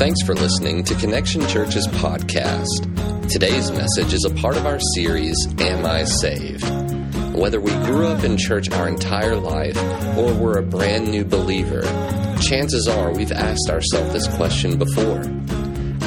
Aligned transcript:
Thanks 0.00 0.22
for 0.22 0.34
listening 0.34 0.82
to 0.84 0.94
Connection 0.94 1.46
Church's 1.46 1.86
podcast. 1.86 3.28
Today's 3.30 3.70
message 3.70 4.14
is 4.14 4.24
a 4.24 4.34
part 4.34 4.56
of 4.56 4.64
our 4.64 4.80
series, 4.94 5.36
Am 5.58 5.84
I 5.84 6.04
Saved? 6.04 6.64
Whether 7.36 7.60
we 7.60 7.70
grew 7.84 8.06
up 8.06 8.24
in 8.24 8.38
church 8.38 8.70
our 8.70 8.88
entire 8.88 9.36
life 9.36 9.76
or 10.16 10.32
we're 10.32 10.56
a 10.56 10.62
brand 10.62 11.10
new 11.10 11.26
believer, 11.26 11.82
chances 12.40 12.88
are 12.88 13.12
we've 13.12 13.30
asked 13.30 13.68
ourselves 13.68 14.14
this 14.14 14.26
question 14.36 14.78
before. 14.78 15.20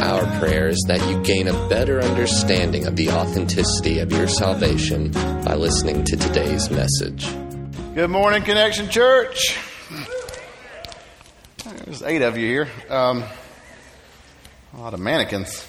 Our 0.04 0.40
prayer 0.40 0.70
is 0.70 0.84
that 0.88 1.08
you 1.08 1.22
gain 1.22 1.48
a 1.48 1.70
better 1.70 2.02
understanding 2.02 2.88
of 2.88 2.96
the 2.96 3.12
authenticity 3.12 4.00
of 4.00 4.12
your 4.12 4.28
salvation 4.28 5.12
by 5.12 5.54
listening 5.54 6.04
to 6.06 6.18
today's 6.18 6.68
message. 6.72 7.28
Good 7.94 8.10
morning, 8.10 8.42
Connection 8.42 8.90
Church. 8.90 9.56
There's 11.86 12.02
eight 12.02 12.24
of 12.24 12.40
you 12.40 12.48
here. 12.48 12.70
Um, 12.90 13.24
a 14.76 14.80
lot 14.80 14.96
of 14.96 15.00
mannequins. 15.00 15.68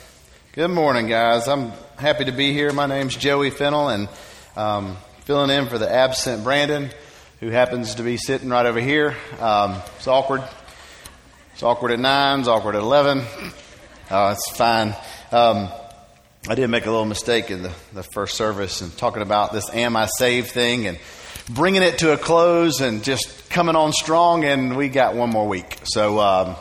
Good 0.52 0.70
morning, 0.70 1.08
guys. 1.08 1.46
I'm 1.46 1.72
happy 1.98 2.24
to 2.24 2.32
be 2.32 2.54
here. 2.54 2.72
My 2.72 2.86
name's 2.86 3.14
Joey 3.14 3.50
Fennel, 3.50 3.90
and 3.90 4.08
um, 4.56 4.96
filling 5.24 5.50
in 5.50 5.66
for 5.66 5.76
the 5.76 5.90
absent 5.92 6.42
Brandon, 6.42 6.88
who 7.40 7.50
happens 7.50 7.96
to 7.96 8.02
be 8.02 8.16
sitting 8.16 8.48
right 8.48 8.64
over 8.64 8.80
here. 8.80 9.14
Um, 9.40 9.82
it's 9.96 10.08
awkward. 10.08 10.42
It's 11.52 11.62
awkward 11.62 11.92
at 11.92 11.98
nine. 11.98 12.40
It's 12.40 12.48
awkward 12.48 12.76
at 12.76 12.82
eleven. 12.82 13.24
Oh, 14.10 14.30
it's 14.30 14.56
fine. 14.56 14.94
Um, 15.30 15.68
I 16.48 16.54
did 16.54 16.68
make 16.68 16.86
a 16.86 16.90
little 16.90 17.04
mistake 17.04 17.50
in 17.50 17.62
the, 17.62 17.72
the 17.92 18.02
first 18.02 18.38
service 18.38 18.80
and 18.80 18.96
talking 18.96 19.20
about 19.20 19.52
this 19.52 19.68
"Am 19.74 19.96
I 19.96 20.06
Saved" 20.06 20.50
thing 20.50 20.86
and 20.86 20.98
bringing 21.50 21.82
it 21.82 21.98
to 21.98 22.14
a 22.14 22.16
close 22.16 22.80
and 22.80 23.04
just 23.04 23.50
coming 23.50 23.76
on 23.76 23.92
strong. 23.92 24.44
And 24.44 24.78
we 24.78 24.88
got 24.88 25.14
one 25.14 25.28
more 25.28 25.46
week, 25.46 25.80
so 25.84 26.20
um, 26.20 26.56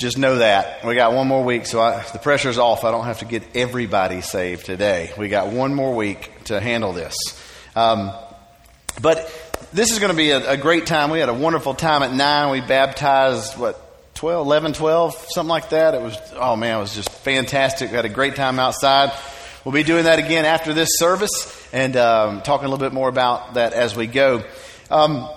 just 0.00 0.16
know 0.16 0.36
that. 0.36 0.82
We 0.82 0.94
got 0.94 1.12
one 1.12 1.28
more 1.28 1.44
week, 1.44 1.66
so 1.66 1.78
I, 1.78 2.02
the 2.14 2.18
pressure's 2.18 2.56
off. 2.56 2.84
I 2.84 2.90
don't 2.90 3.04
have 3.04 3.18
to 3.18 3.26
get 3.26 3.42
everybody 3.54 4.22
saved 4.22 4.64
today. 4.64 5.12
We 5.18 5.28
got 5.28 5.48
one 5.48 5.74
more 5.74 5.94
week 5.94 6.44
to 6.44 6.58
handle 6.58 6.94
this. 6.94 7.14
Um, 7.76 8.10
but 9.02 9.30
this 9.74 9.92
is 9.92 9.98
going 9.98 10.10
to 10.10 10.16
be 10.16 10.30
a, 10.30 10.52
a, 10.52 10.56
great 10.56 10.86
time. 10.86 11.10
We 11.10 11.20
had 11.20 11.28
a 11.28 11.34
wonderful 11.34 11.74
time 11.74 12.02
at 12.02 12.14
9. 12.14 12.50
We 12.50 12.62
baptized, 12.62 13.58
what, 13.58 13.78
12, 14.14 14.46
11, 14.46 14.72
12, 14.72 15.26
something 15.28 15.50
like 15.50 15.68
that. 15.68 15.94
It 15.94 16.00
was, 16.00 16.16
oh 16.34 16.56
man, 16.56 16.78
it 16.78 16.80
was 16.80 16.94
just 16.94 17.10
fantastic. 17.10 17.90
We 17.90 17.96
had 17.96 18.06
a 18.06 18.08
great 18.08 18.36
time 18.36 18.58
outside. 18.58 19.12
We'll 19.66 19.74
be 19.74 19.82
doing 19.82 20.04
that 20.04 20.18
again 20.18 20.46
after 20.46 20.72
this 20.72 20.88
service 20.92 21.68
and 21.74 21.94
um, 21.98 22.40
talking 22.40 22.64
a 22.64 22.70
little 22.70 22.82
bit 22.82 22.94
more 22.94 23.10
about 23.10 23.54
that 23.54 23.74
as 23.74 23.94
we 23.94 24.06
go. 24.06 24.44
Um, 24.90 25.28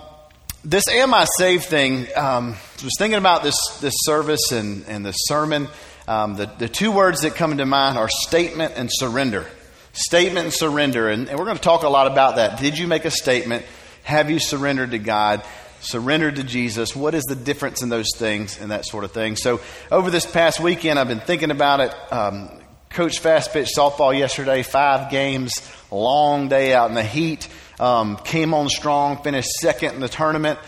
this 0.64 0.88
Am 0.88 1.12
I 1.12 1.26
Saved 1.38 1.64
thing, 1.64 2.06
um, 2.16 2.54
I 2.54 2.84
was 2.84 2.94
thinking 2.98 3.18
about 3.18 3.42
this, 3.42 3.56
this 3.80 3.94
service 3.98 4.50
and, 4.50 4.84
and 4.88 5.04
the 5.04 5.12
sermon. 5.12 5.68
Um, 6.08 6.36
the, 6.36 6.46
the 6.46 6.68
two 6.68 6.90
words 6.90 7.22
that 7.22 7.34
come 7.34 7.56
to 7.56 7.66
mind 7.66 7.98
are 7.98 8.08
statement 8.08 8.72
and 8.76 8.88
surrender. 8.90 9.46
Statement 9.92 10.46
and 10.46 10.52
surrender. 10.52 11.08
And, 11.08 11.28
and 11.28 11.38
we're 11.38 11.44
going 11.44 11.56
to 11.56 11.62
talk 11.62 11.82
a 11.82 11.88
lot 11.88 12.10
about 12.10 12.36
that. 12.36 12.58
Did 12.58 12.78
you 12.78 12.86
make 12.86 13.04
a 13.04 13.10
statement? 13.10 13.64
Have 14.04 14.30
you 14.30 14.38
surrendered 14.38 14.92
to 14.92 14.98
God? 14.98 15.44
Surrendered 15.80 16.36
to 16.36 16.44
Jesus? 16.44 16.96
What 16.96 17.14
is 17.14 17.24
the 17.24 17.36
difference 17.36 17.82
in 17.82 17.90
those 17.90 18.08
things 18.16 18.58
and 18.58 18.70
that 18.70 18.86
sort 18.86 19.04
of 19.04 19.12
thing? 19.12 19.36
So, 19.36 19.60
over 19.90 20.10
this 20.10 20.24
past 20.24 20.60
weekend, 20.60 20.98
I've 20.98 21.08
been 21.08 21.20
thinking 21.20 21.50
about 21.50 21.80
it. 21.80 22.12
Um, 22.12 22.48
Coach 22.88 23.18
Fast 23.18 23.52
Pitch 23.52 23.68
softball 23.76 24.16
yesterday, 24.16 24.62
five 24.62 25.10
games, 25.10 25.52
long 25.90 26.48
day 26.48 26.72
out 26.72 26.88
in 26.88 26.94
the 26.94 27.04
heat. 27.04 27.48
Um, 27.80 28.16
came 28.18 28.54
on 28.54 28.68
strong, 28.68 29.22
finished 29.22 29.50
second 29.60 29.94
in 29.94 30.00
the 30.00 30.08
tournament 30.08 30.58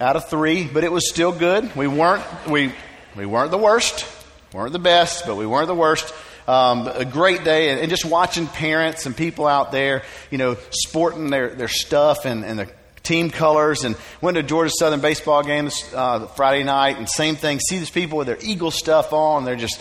out 0.00 0.16
of 0.16 0.28
three, 0.28 0.66
but 0.66 0.84
it 0.84 0.92
was 0.92 1.08
still 1.08 1.32
good. 1.32 1.74
We 1.74 1.86
weren't 1.86 2.24
we 2.48 2.72
we 3.16 3.26
weren't 3.26 3.50
the 3.50 3.58
worst, 3.58 4.06
weren't 4.52 4.72
the 4.72 4.78
best, 4.78 5.26
but 5.26 5.36
we 5.36 5.46
weren't 5.46 5.68
the 5.68 5.74
worst. 5.74 6.12
Um, 6.46 6.86
a 6.88 7.06
great 7.06 7.42
day, 7.42 7.70
and, 7.70 7.80
and, 7.80 7.88
just 7.88 8.04
watching 8.04 8.46
parents 8.46 9.06
and 9.06 9.16
people 9.16 9.46
out 9.46 9.72
there, 9.72 10.02
you 10.30 10.36
know, 10.36 10.58
sporting 10.70 11.30
their 11.30 11.48
their 11.48 11.68
stuff 11.68 12.26
and, 12.26 12.44
and 12.44 12.58
their 12.58 12.68
team 13.02 13.30
colors, 13.30 13.82
and 13.84 13.96
went 14.20 14.36
to 14.36 14.42
Georgia 14.42 14.70
Southern 14.78 15.00
baseball 15.00 15.42
games 15.42 15.82
uh, 15.94 16.26
Friday 16.26 16.62
night, 16.62 16.98
and 16.98 17.08
same 17.08 17.36
thing. 17.36 17.60
See 17.60 17.78
these 17.78 17.88
people 17.88 18.18
with 18.18 18.26
their 18.26 18.38
Eagle 18.42 18.70
stuff 18.70 19.12
on, 19.12 19.44
they're 19.44 19.56
just 19.56 19.80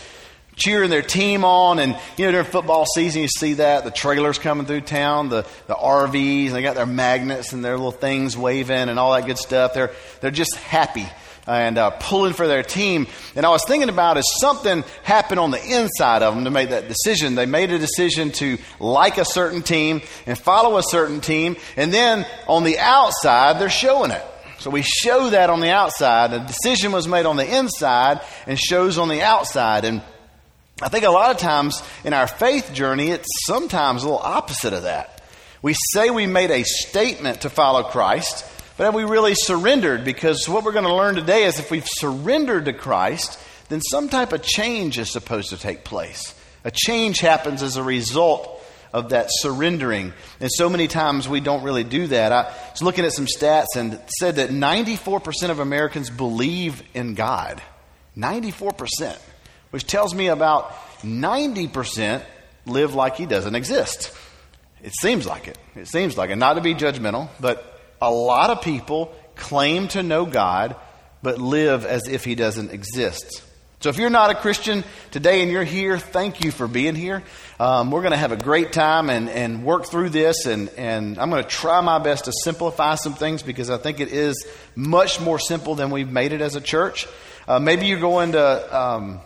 cheering 0.55 0.89
their 0.89 1.01
team 1.01 1.43
on. 1.43 1.79
And, 1.79 1.97
you 2.17 2.25
know, 2.25 2.31
during 2.31 2.45
football 2.45 2.85
season, 2.85 3.21
you 3.21 3.27
see 3.27 3.53
that. 3.55 3.83
The 3.83 3.91
trailers 3.91 4.37
coming 4.37 4.65
through 4.65 4.81
town, 4.81 5.29
the, 5.29 5.45
the 5.67 5.75
RVs, 5.75 6.51
they 6.51 6.61
got 6.61 6.75
their 6.75 6.85
magnets 6.85 7.53
and 7.53 7.63
their 7.63 7.77
little 7.77 7.91
things 7.91 8.37
waving 8.37 8.89
and 8.89 8.99
all 8.99 9.13
that 9.13 9.25
good 9.25 9.37
stuff. 9.37 9.73
They're, 9.73 9.91
they're 10.21 10.31
just 10.31 10.55
happy 10.55 11.07
and 11.47 11.77
uh, 11.77 11.91
pulling 11.99 12.33
for 12.33 12.47
their 12.47 12.63
team. 12.63 13.07
And 13.35 13.45
I 13.45 13.49
was 13.49 13.63
thinking 13.67 13.89
about 13.89 14.17
is 14.17 14.37
something 14.39 14.83
happened 15.03 15.39
on 15.39 15.51
the 15.51 15.63
inside 15.63 16.23
of 16.23 16.35
them 16.35 16.45
to 16.45 16.51
make 16.51 16.69
that 16.69 16.87
decision. 16.87 17.35
They 17.35 17.45
made 17.45 17.71
a 17.71 17.79
decision 17.79 18.31
to 18.33 18.57
like 18.79 19.17
a 19.17 19.25
certain 19.25 19.61
team 19.61 20.01
and 20.25 20.37
follow 20.37 20.77
a 20.77 20.83
certain 20.83 21.21
team. 21.21 21.57
And 21.75 21.93
then 21.93 22.25
on 22.47 22.63
the 22.63 22.79
outside, 22.79 23.59
they're 23.59 23.69
showing 23.69 24.11
it. 24.11 24.23
So 24.59 24.69
we 24.69 24.81
show 24.81 25.31
that 25.31 25.49
on 25.49 25.59
the 25.59 25.71
outside. 25.71 26.31
The 26.31 26.39
decision 26.39 26.93
was 26.93 27.05
made 27.05 27.25
on 27.25 27.35
the 27.35 27.57
inside 27.57 28.21
and 28.47 28.57
shows 28.57 28.97
on 28.97 29.09
the 29.09 29.21
outside. 29.21 29.83
And 29.83 30.01
I 30.81 30.89
think 30.89 31.05
a 31.05 31.11
lot 31.11 31.31
of 31.31 31.37
times 31.37 31.81
in 32.03 32.13
our 32.13 32.27
faith 32.27 32.73
journey, 32.73 33.09
it's 33.09 33.27
sometimes 33.45 34.03
a 34.03 34.05
little 34.05 34.19
opposite 34.19 34.73
of 34.73 34.83
that. 34.83 35.21
We 35.61 35.75
say 35.93 36.09
we 36.09 36.25
made 36.25 36.51
a 36.51 36.63
statement 36.63 37.41
to 37.41 37.49
follow 37.49 37.83
Christ, 37.83 38.45
but 38.75 38.85
have 38.85 38.95
we 38.95 39.03
really 39.03 39.35
surrendered? 39.35 40.03
Because 40.03 40.49
what 40.49 40.63
we're 40.63 40.71
going 40.71 40.85
to 40.85 40.95
learn 40.95 41.15
today 41.15 41.43
is 41.43 41.59
if 41.59 41.69
we've 41.69 41.87
surrendered 41.87 42.65
to 42.65 42.73
Christ, 42.73 43.39
then 43.69 43.81
some 43.81 44.09
type 44.09 44.33
of 44.33 44.41
change 44.41 44.97
is 44.97 45.11
supposed 45.11 45.49
to 45.49 45.57
take 45.57 45.83
place. 45.83 46.35
A 46.63 46.71
change 46.71 47.19
happens 47.19 47.61
as 47.61 47.77
a 47.77 47.83
result 47.83 48.61
of 48.91 49.09
that 49.09 49.27
surrendering. 49.29 50.13
And 50.39 50.49
so 50.51 50.69
many 50.69 50.87
times 50.87 51.29
we 51.29 51.39
don't 51.39 51.63
really 51.63 51.83
do 51.83 52.07
that. 52.07 52.31
I 52.31 52.53
was 52.71 52.81
looking 52.81 53.05
at 53.05 53.13
some 53.13 53.25
stats 53.25 53.75
and 53.75 53.99
said 54.19 54.35
that 54.35 54.49
94% 54.49 55.49
of 55.49 55.59
Americans 55.59 56.09
believe 56.09 56.81
in 56.93 57.13
God. 57.13 57.61
94% 58.17 59.17
which 59.73 59.87
tells 59.87 60.13
me 60.13 60.27
about 60.27 60.71
90% 60.99 62.21
live 62.67 62.93
like 62.93 63.15
he 63.15 63.25
doesn't 63.25 63.55
exist. 63.55 64.15
It 64.83 64.93
seems 64.93 65.25
like 65.25 65.47
it. 65.47 65.57
It 65.75 65.87
seems 65.87 66.15
like 66.15 66.29
it. 66.29 66.35
Not 66.35 66.53
to 66.53 66.61
be 66.61 66.75
judgmental, 66.75 67.27
but 67.39 67.81
a 67.99 68.11
lot 68.11 68.51
of 68.51 68.61
people 68.61 69.11
claim 69.35 69.87
to 69.87 70.03
know 70.03 70.27
God, 70.27 70.75
but 71.23 71.39
live 71.39 71.87
as 71.87 72.07
if 72.07 72.23
he 72.23 72.35
doesn't 72.35 72.69
exist. 72.69 73.41
So 73.79 73.89
if 73.89 73.97
you're 73.97 74.11
not 74.11 74.29
a 74.29 74.35
Christian 74.35 74.83
today 75.09 75.41
and 75.41 75.51
you're 75.51 75.63
here, 75.63 75.97
thank 75.97 76.43
you 76.43 76.51
for 76.51 76.67
being 76.67 76.93
here. 76.93 77.23
Um, 77.59 77.89
we're 77.89 78.01
going 78.01 78.11
to 78.11 78.17
have 78.17 78.31
a 78.31 78.37
great 78.37 78.73
time 78.73 79.09
and, 79.09 79.27
and 79.27 79.65
work 79.65 79.87
through 79.87 80.11
this, 80.11 80.45
and, 80.45 80.69
and 80.77 81.17
I'm 81.17 81.31
going 81.31 81.41
to 81.41 81.49
try 81.49 81.81
my 81.81 81.97
best 81.97 82.25
to 82.25 82.31
simplify 82.43 82.93
some 82.93 83.15
things 83.15 83.41
because 83.41 83.71
I 83.71 83.79
think 83.79 84.01
it 84.01 84.09
is 84.09 84.45
much 84.75 85.19
more 85.19 85.39
simple 85.39 85.73
than 85.73 85.89
we've 85.89 86.11
made 86.11 86.31
it 86.31 86.41
as 86.41 86.55
a 86.55 86.61
church. 86.61 87.07
Uh, 87.47 87.57
maybe 87.57 87.87
you're 87.87 87.99
going 87.99 88.33
to. 88.33 88.79
Um, 88.79 89.19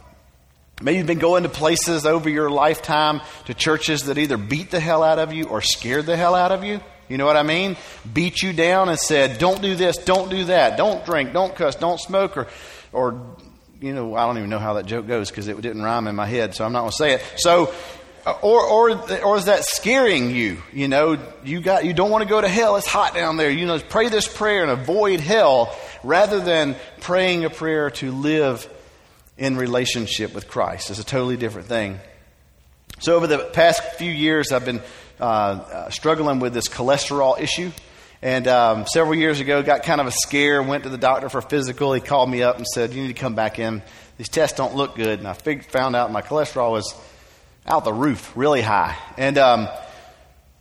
Maybe 0.80 1.00
you've 1.00 1.08
been 1.08 1.18
going 1.18 1.42
to 1.42 1.50
places 1.50 2.06
over 2.06 2.30
your 2.30 2.52
lifetime 2.52 3.22
to 3.46 3.56
churches 3.56 4.04
that 4.04 4.20
either 4.20 4.38
beat 4.38 4.70
the 4.70 4.80
hell 4.80 5.02
out 5.02 5.18
of 5.18 5.34
you 5.34 5.46
or 5.46 5.60
scared 5.60 6.06
the 6.06 6.16
hell 6.16 6.36
out 6.36 6.52
of 6.52 6.64
you. 6.64 6.80
You 7.10 7.18
know 7.18 7.26
what 7.26 7.36
I 7.36 7.42
mean? 7.42 7.78
Beat 8.14 8.44
you 8.44 8.54
down 8.54 8.88
and 8.88 9.00
said, 9.00 9.40
don't 9.40 9.62
do 9.62 9.76
this, 9.76 9.98
don't 9.98 10.30
do 10.30 10.46
that, 10.46 10.78
don't 10.78 11.04
drink, 11.04 11.34
don't 11.34 11.56
cuss, 11.56 11.76
don't 11.76 12.00
smoke, 12.00 12.38
or, 12.38 12.48
or 12.92 13.38
you 13.82 13.96
know, 13.96 14.14
I 14.16 14.28
don't 14.28 14.38
even 14.38 14.52
know 14.52 14.60
how 14.60 14.74
that 14.76 14.86
joke 14.86 15.08
goes 15.08 15.32
because 15.32 15.48
it 15.48 15.60
didn't 15.62 15.82
rhyme 15.82 16.06
in 16.08 16.16
my 16.16 16.28
head, 16.28 16.54
so 16.54 16.64
I'm 16.64 16.74
not 16.74 16.82
going 16.82 16.92
to 16.92 16.98
say 16.98 17.14
it. 17.14 17.24
So, 17.38 17.74
or, 18.44 18.64
or, 18.64 19.24
or 19.24 19.38
is 19.38 19.46
that 19.46 19.64
scaring 19.64 20.30
you? 20.30 20.62
You 20.74 20.90
know, 20.90 21.18
you 21.44 21.60
got, 21.60 21.86
you 21.86 21.94
don't 21.94 22.12
want 22.12 22.24
to 22.24 22.30
go 22.30 22.40
to 22.40 22.48
hell. 22.48 22.76
It's 22.76 22.86
hot 22.86 23.16
down 23.16 23.38
there. 23.38 23.50
You 23.50 23.66
know, 23.66 23.80
pray 23.80 24.10
this 24.10 24.28
prayer 24.28 24.62
and 24.62 24.70
avoid 24.70 25.22
hell 25.22 25.76
rather 26.04 26.40
than 26.40 26.76
praying 27.00 27.46
a 27.46 27.50
prayer 27.50 27.90
to 27.92 28.12
live 28.12 28.70
in 29.38 29.58
relationship 29.58 30.34
with 30.34 30.48
Christ. 30.48 30.90
It's 30.90 31.00
a 31.00 31.06
totally 31.06 31.38
different 31.38 31.68
thing. 31.68 32.00
So, 33.00 33.16
over 33.16 33.28
the 33.28 33.38
past 33.38 33.84
few 33.98 34.12
years, 34.12 34.52
I've 34.52 34.66
been 34.66 34.82
uh, 35.20 35.24
uh, 35.24 35.90
struggling 35.90 36.40
with 36.40 36.54
this 36.54 36.68
cholesterol 36.68 37.40
issue. 37.40 37.72
And 38.22 38.48
um, 38.48 38.88
several 38.88 39.16
years 39.16 39.40
ago, 39.40 39.62
got 39.62 39.84
kind 39.84 40.02
of 40.02 40.08
a 40.08 40.12
scare, 40.12 40.64
went 40.64 40.84
to 40.84 40.90
the 40.90 40.98
doctor 40.98 41.30
for 41.30 41.42
physical. 41.42 41.94
He 41.94 42.02
called 42.02 42.30
me 42.30 42.42
up 42.42 42.58
and 42.58 42.66
said, 42.66 42.94
You 42.94 43.04
need 43.04 43.10
to 43.10 43.22
come 43.22 43.36
back 43.36 43.60
in. 43.60 43.84
These 44.18 44.30
tests 44.30 44.58
don't 44.58 44.76
look 44.76 44.96
good. 44.96 45.20
And 45.20 45.28
I 45.28 45.34
fig- 45.34 45.70
found 45.70 45.96
out 45.96 46.12
my 46.12 46.24
cholesterol 46.24 46.72
was 46.72 46.96
out 47.68 47.84
the 47.84 47.94
roof, 47.94 48.32
really 48.36 48.62
high. 48.62 48.98
And, 49.18 49.38
um, 49.38 49.68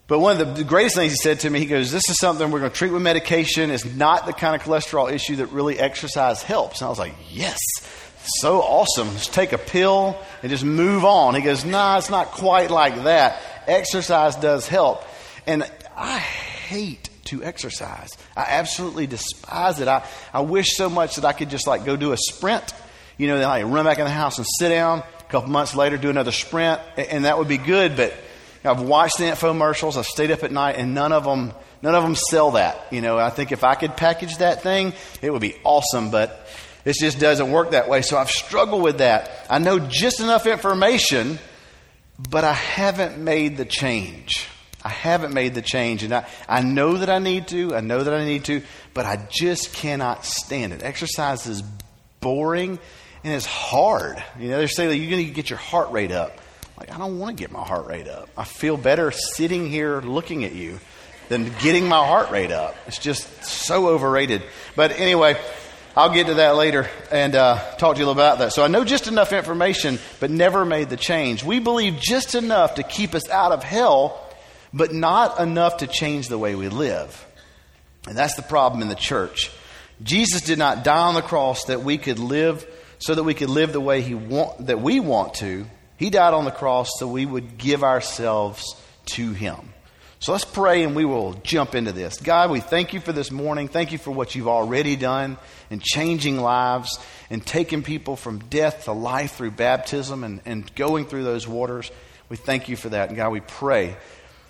but 0.06 0.18
one 0.18 0.38
of 0.38 0.56
the 0.56 0.64
greatest 0.64 0.96
things 0.96 1.12
he 1.12 1.16
said 1.16 1.40
to 1.40 1.50
me, 1.50 1.60
he 1.60 1.66
goes, 1.66 1.90
This 1.90 2.08
is 2.10 2.18
something 2.18 2.50
we're 2.50 2.60
going 2.60 2.70
to 2.70 2.76
treat 2.76 2.92
with 2.92 3.00
medication. 3.00 3.70
It's 3.70 3.86
not 3.86 4.26
the 4.26 4.34
kind 4.34 4.54
of 4.54 4.62
cholesterol 4.62 5.10
issue 5.10 5.36
that 5.36 5.46
really 5.46 5.78
exercise 5.78 6.42
helps. 6.42 6.82
And 6.82 6.86
I 6.86 6.90
was 6.90 6.98
like, 6.98 7.14
Yes 7.30 7.58
so 8.40 8.60
awesome. 8.60 9.10
Just 9.12 9.32
take 9.32 9.52
a 9.52 9.58
pill 9.58 10.16
and 10.42 10.50
just 10.50 10.64
move 10.64 11.04
on. 11.04 11.34
He 11.34 11.42
goes, 11.42 11.64
nah, 11.64 11.98
it's 11.98 12.10
not 12.10 12.28
quite 12.28 12.70
like 12.70 13.04
that. 13.04 13.40
Exercise 13.66 14.36
does 14.36 14.66
help. 14.68 15.02
And 15.46 15.68
I 15.96 16.18
hate 16.18 17.08
to 17.24 17.42
exercise. 17.42 18.10
I 18.36 18.42
absolutely 18.48 19.06
despise 19.06 19.80
it. 19.80 19.88
I, 19.88 20.04
I 20.32 20.40
wish 20.40 20.76
so 20.76 20.88
much 20.88 21.16
that 21.16 21.24
I 21.24 21.32
could 21.32 21.50
just 21.50 21.66
like 21.66 21.84
go 21.84 21.96
do 21.96 22.12
a 22.12 22.16
sprint, 22.16 22.72
You 23.18 23.28
know, 23.28 23.38
they 23.38 23.46
like 23.46 23.64
run 23.64 23.84
back 23.84 23.98
in 23.98 24.04
the 24.04 24.10
house 24.10 24.38
and 24.38 24.46
sit 24.58 24.68
down. 24.68 25.00
A 25.00 25.30
couple 25.30 25.50
months 25.50 25.74
later, 25.74 25.96
do 25.96 26.10
another 26.10 26.32
sprint, 26.32 26.80
and 26.96 27.24
that 27.24 27.38
would 27.38 27.48
be 27.48 27.58
good. 27.58 27.96
But 27.96 28.14
I've 28.64 28.80
watched 28.80 29.18
the 29.18 29.24
infomercials. 29.24 29.96
I've 29.96 30.06
stayed 30.06 30.30
up 30.30 30.44
at 30.44 30.52
night, 30.52 30.76
and 30.76 30.94
none 30.94 31.12
of 31.12 31.24
them, 31.24 31.52
none 31.82 31.94
of 31.94 32.04
them 32.04 32.14
sell 32.14 32.52
that. 32.52 32.86
You 32.92 33.00
know, 33.00 33.18
I 33.18 33.30
think 33.30 33.50
if 33.50 33.64
I 33.64 33.74
could 33.74 33.96
package 33.96 34.38
that 34.38 34.62
thing, 34.62 34.92
it 35.22 35.32
would 35.32 35.40
be 35.40 35.56
awesome. 35.64 36.10
But 36.10 36.46
it 36.86 36.94
just 37.00 37.18
doesn't 37.18 37.50
work 37.50 37.72
that 37.72 37.88
way. 37.88 38.00
So 38.00 38.16
I've 38.16 38.30
struggled 38.30 38.80
with 38.80 38.98
that. 38.98 39.30
I 39.50 39.58
know 39.58 39.80
just 39.80 40.20
enough 40.20 40.46
information, 40.46 41.40
but 42.16 42.44
I 42.44 42.52
haven't 42.52 43.18
made 43.18 43.56
the 43.56 43.64
change. 43.64 44.46
I 44.84 44.90
haven't 44.90 45.34
made 45.34 45.56
the 45.56 45.62
change. 45.62 46.04
And 46.04 46.14
I, 46.14 46.28
I 46.48 46.62
know 46.62 46.98
that 46.98 47.10
I 47.10 47.18
need 47.18 47.48
to. 47.48 47.74
I 47.74 47.80
know 47.80 48.04
that 48.04 48.14
I 48.14 48.24
need 48.24 48.44
to, 48.44 48.62
but 48.94 49.04
I 49.04 49.26
just 49.28 49.74
cannot 49.74 50.24
stand 50.24 50.72
it. 50.72 50.84
Exercise 50.84 51.48
is 51.48 51.64
boring 52.20 52.78
and 53.24 53.34
it's 53.34 53.46
hard. 53.46 54.22
You 54.38 54.50
know, 54.50 54.58
they 54.58 54.68
say 54.68 54.86
that 54.86 54.96
you're 54.96 55.10
going 55.10 55.26
to 55.26 55.32
get 55.32 55.50
your 55.50 55.58
heart 55.58 55.90
rate 55.90 56.12
up. 56.12 56.38
Like, 56.78 56.92
I 56.92 56.98
don't 56.98 57.18
want 57.18 57.36
to 57.36 57.42
get 57.42 57.50
my 57.50 57.64
heart 57.64 57.88
rate 57.88 58.06
up. 58.06 58.28
I 58.36 58.44
feel 58.44 58.76
better 58.76 59.10
sitting 59.10 59.68
here 59.68 60.00
looking 60.00 60.44
at 60.44 60.52
you 60.54 60.78
than 61.28 61.52
getting 61.58 61.88
my 61.88 62.06
heart 62.06 62.30
rate 62.30 62.52
up. 62.52 62.76
It's 62.86 62.98
just 62.98 63.44
so 63.44 63.88
overrated. 63.88 64.44
But 64.76 64.92
anyway, 64.92 65.36
I'll 65.96 66.12
get 66.12 66.26
to 66.26 66.34
that 66.34 66.56
later 66.56 66.90
and 67.10 67.34
uh, 67.34 67.56
talk 67.78 67.96
to 67.96 68.02
you 68.02 68.10
about 68.10 68.40
that. 68.40 68.52
So 68.52 68.62
I 68.62 68.68
know 68.68 68.84
just 68.84 69.08
enough 69.08 69.32
information, 69.32 69.98
but 70.20 70.30
never 70.30 70.66
made 70.66 70.90
the 70.90 70.96
change. 70.98 71.42
We 71.42 71.58
believe 71.58 71.96
just 71.98 72.34
enough 72.34 72.74
to 72.74 72.82
keep 72.82 73.14
us 73.14 73.30
out 73.30 73.52
of 73.52 73.62
hell, 73.62 74.22
but 74.74 74.92
not 74.92 75.40
enough 75.40 75.78
to 75.78 75.86
change 75.86 76.28
the 76.28 76.36
way 76.36 76.54
we 76.54 76.68
live. 76.68 77.26
And 78.06 78.14
that's 78.14 78.34
the 78.34 78.42
problem 78.42 78.82
in 78.82 78.88
the 78.88 78.94
church. 78.94 79.50
Jesus 80.02 80.42
did 80.42 80.58
not 80.58 80.84
die 80.84 81.06
on 81.06 81.14
the 81.14 81.22
cross 81.22 81.64
that 81.64 81.80
we 81.80 81.96
could 81.96 82.18
live 82.18 82.66
so 82.98 83.14
that 83.14 83.24
we 83.24 83.32
could 83.32 83.48
live 83.48 83.72
the 83.72 83.80
way 83.80 84.02
he 84.02 84.14
want, 84.14 84.66
that 84.66 84.82
we 84.82 85.00
want 85.00 85.32
to. 85.34 85.64
He 85.96 86.10
died 86.10 86.34
on 86.34 86.44
the 86.44 86.50
cross 86.50 86.90
so 86.98 87.08
we 87.08 87.24
would 87.24 87.56
give 87.56 87.82
ourselves 87.82 88.62
to 89.06 89.32
him. 89.32 89.72
So 90.18 90.32
let's 90.32 90.44
pray 90.44 90.82
and 90.82 90.96
we 90.96 91.04
will 91.04 91.34
jump 91.34 91.74
into 91.74 91.92
this. 91.92 92.18
God, 92.18 92.50
we 92.50 92.60
thank 92.60 92.94
you 92.94 93.00
for 93.00 93.12
this 93.12 93.30
morning. 93.30 93.68
Thank 93.68 93.92
you 93.92 93.98
for 93.98 94.10
what 94.10 94.34
you've 94.34 94.48
already 94.48 94.96
done 94.96 95.36
in 95.68 95.80
changing 95.80 96.40
lives 96.40 96.98
and 97.28 97.44
taking 97.44 97.82
people 97.82 98.16
from 98.16 98.38
death 98.38 98.84
to 98.84 98.92
life 98.92 99.34
through 99.34 99.50
baptism 99.52 100.24
and, 100.24 100.40
and 100.46 100.74
going 100.74 101.04
through 101.04 101.24
those 101.24 101.46
waters. 101.46 101.90
We 102.28 102.36
thank 102.36 102.68
you 102.68 102.76
for 102.76 102.88
that. 102.88 103.08
And 103.08 103.16
God, 103.16 103.30
we 103.30 103.40
pray. 103.40 103.96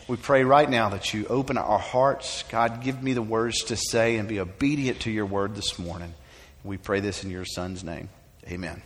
We 0.06 0.16
pray 0.16 0.44
right 0.44 0.70
now 0.70 0.90
that 0.90 1.12
you 1.12 1.26
open 1.26 1.58
our 1.58 1.80
hearts. 1.80 2.44
God, 2.48 2.82
give 2.82 3.02
me 3.02 3.12
the 3.12 3.22
words 3.22 3.64
to 3.64 3.76
say 3.76 4.16
and 4.18 4.28
be 4.28 4.38
obedient 4.38 5.00
to 5.00 5.10
your 5.10 5.26
word 5.26 5.56
this 5.56 5.80
morning. 5.80 6.14
We 6.62 6.76
pray 6.76 7.00
this 7.00 7.24
in 7.24 7.30
your 7.30 7.44
son's 7.44 7.82
name. 7.82 8.08
Amen. 8.48 8.82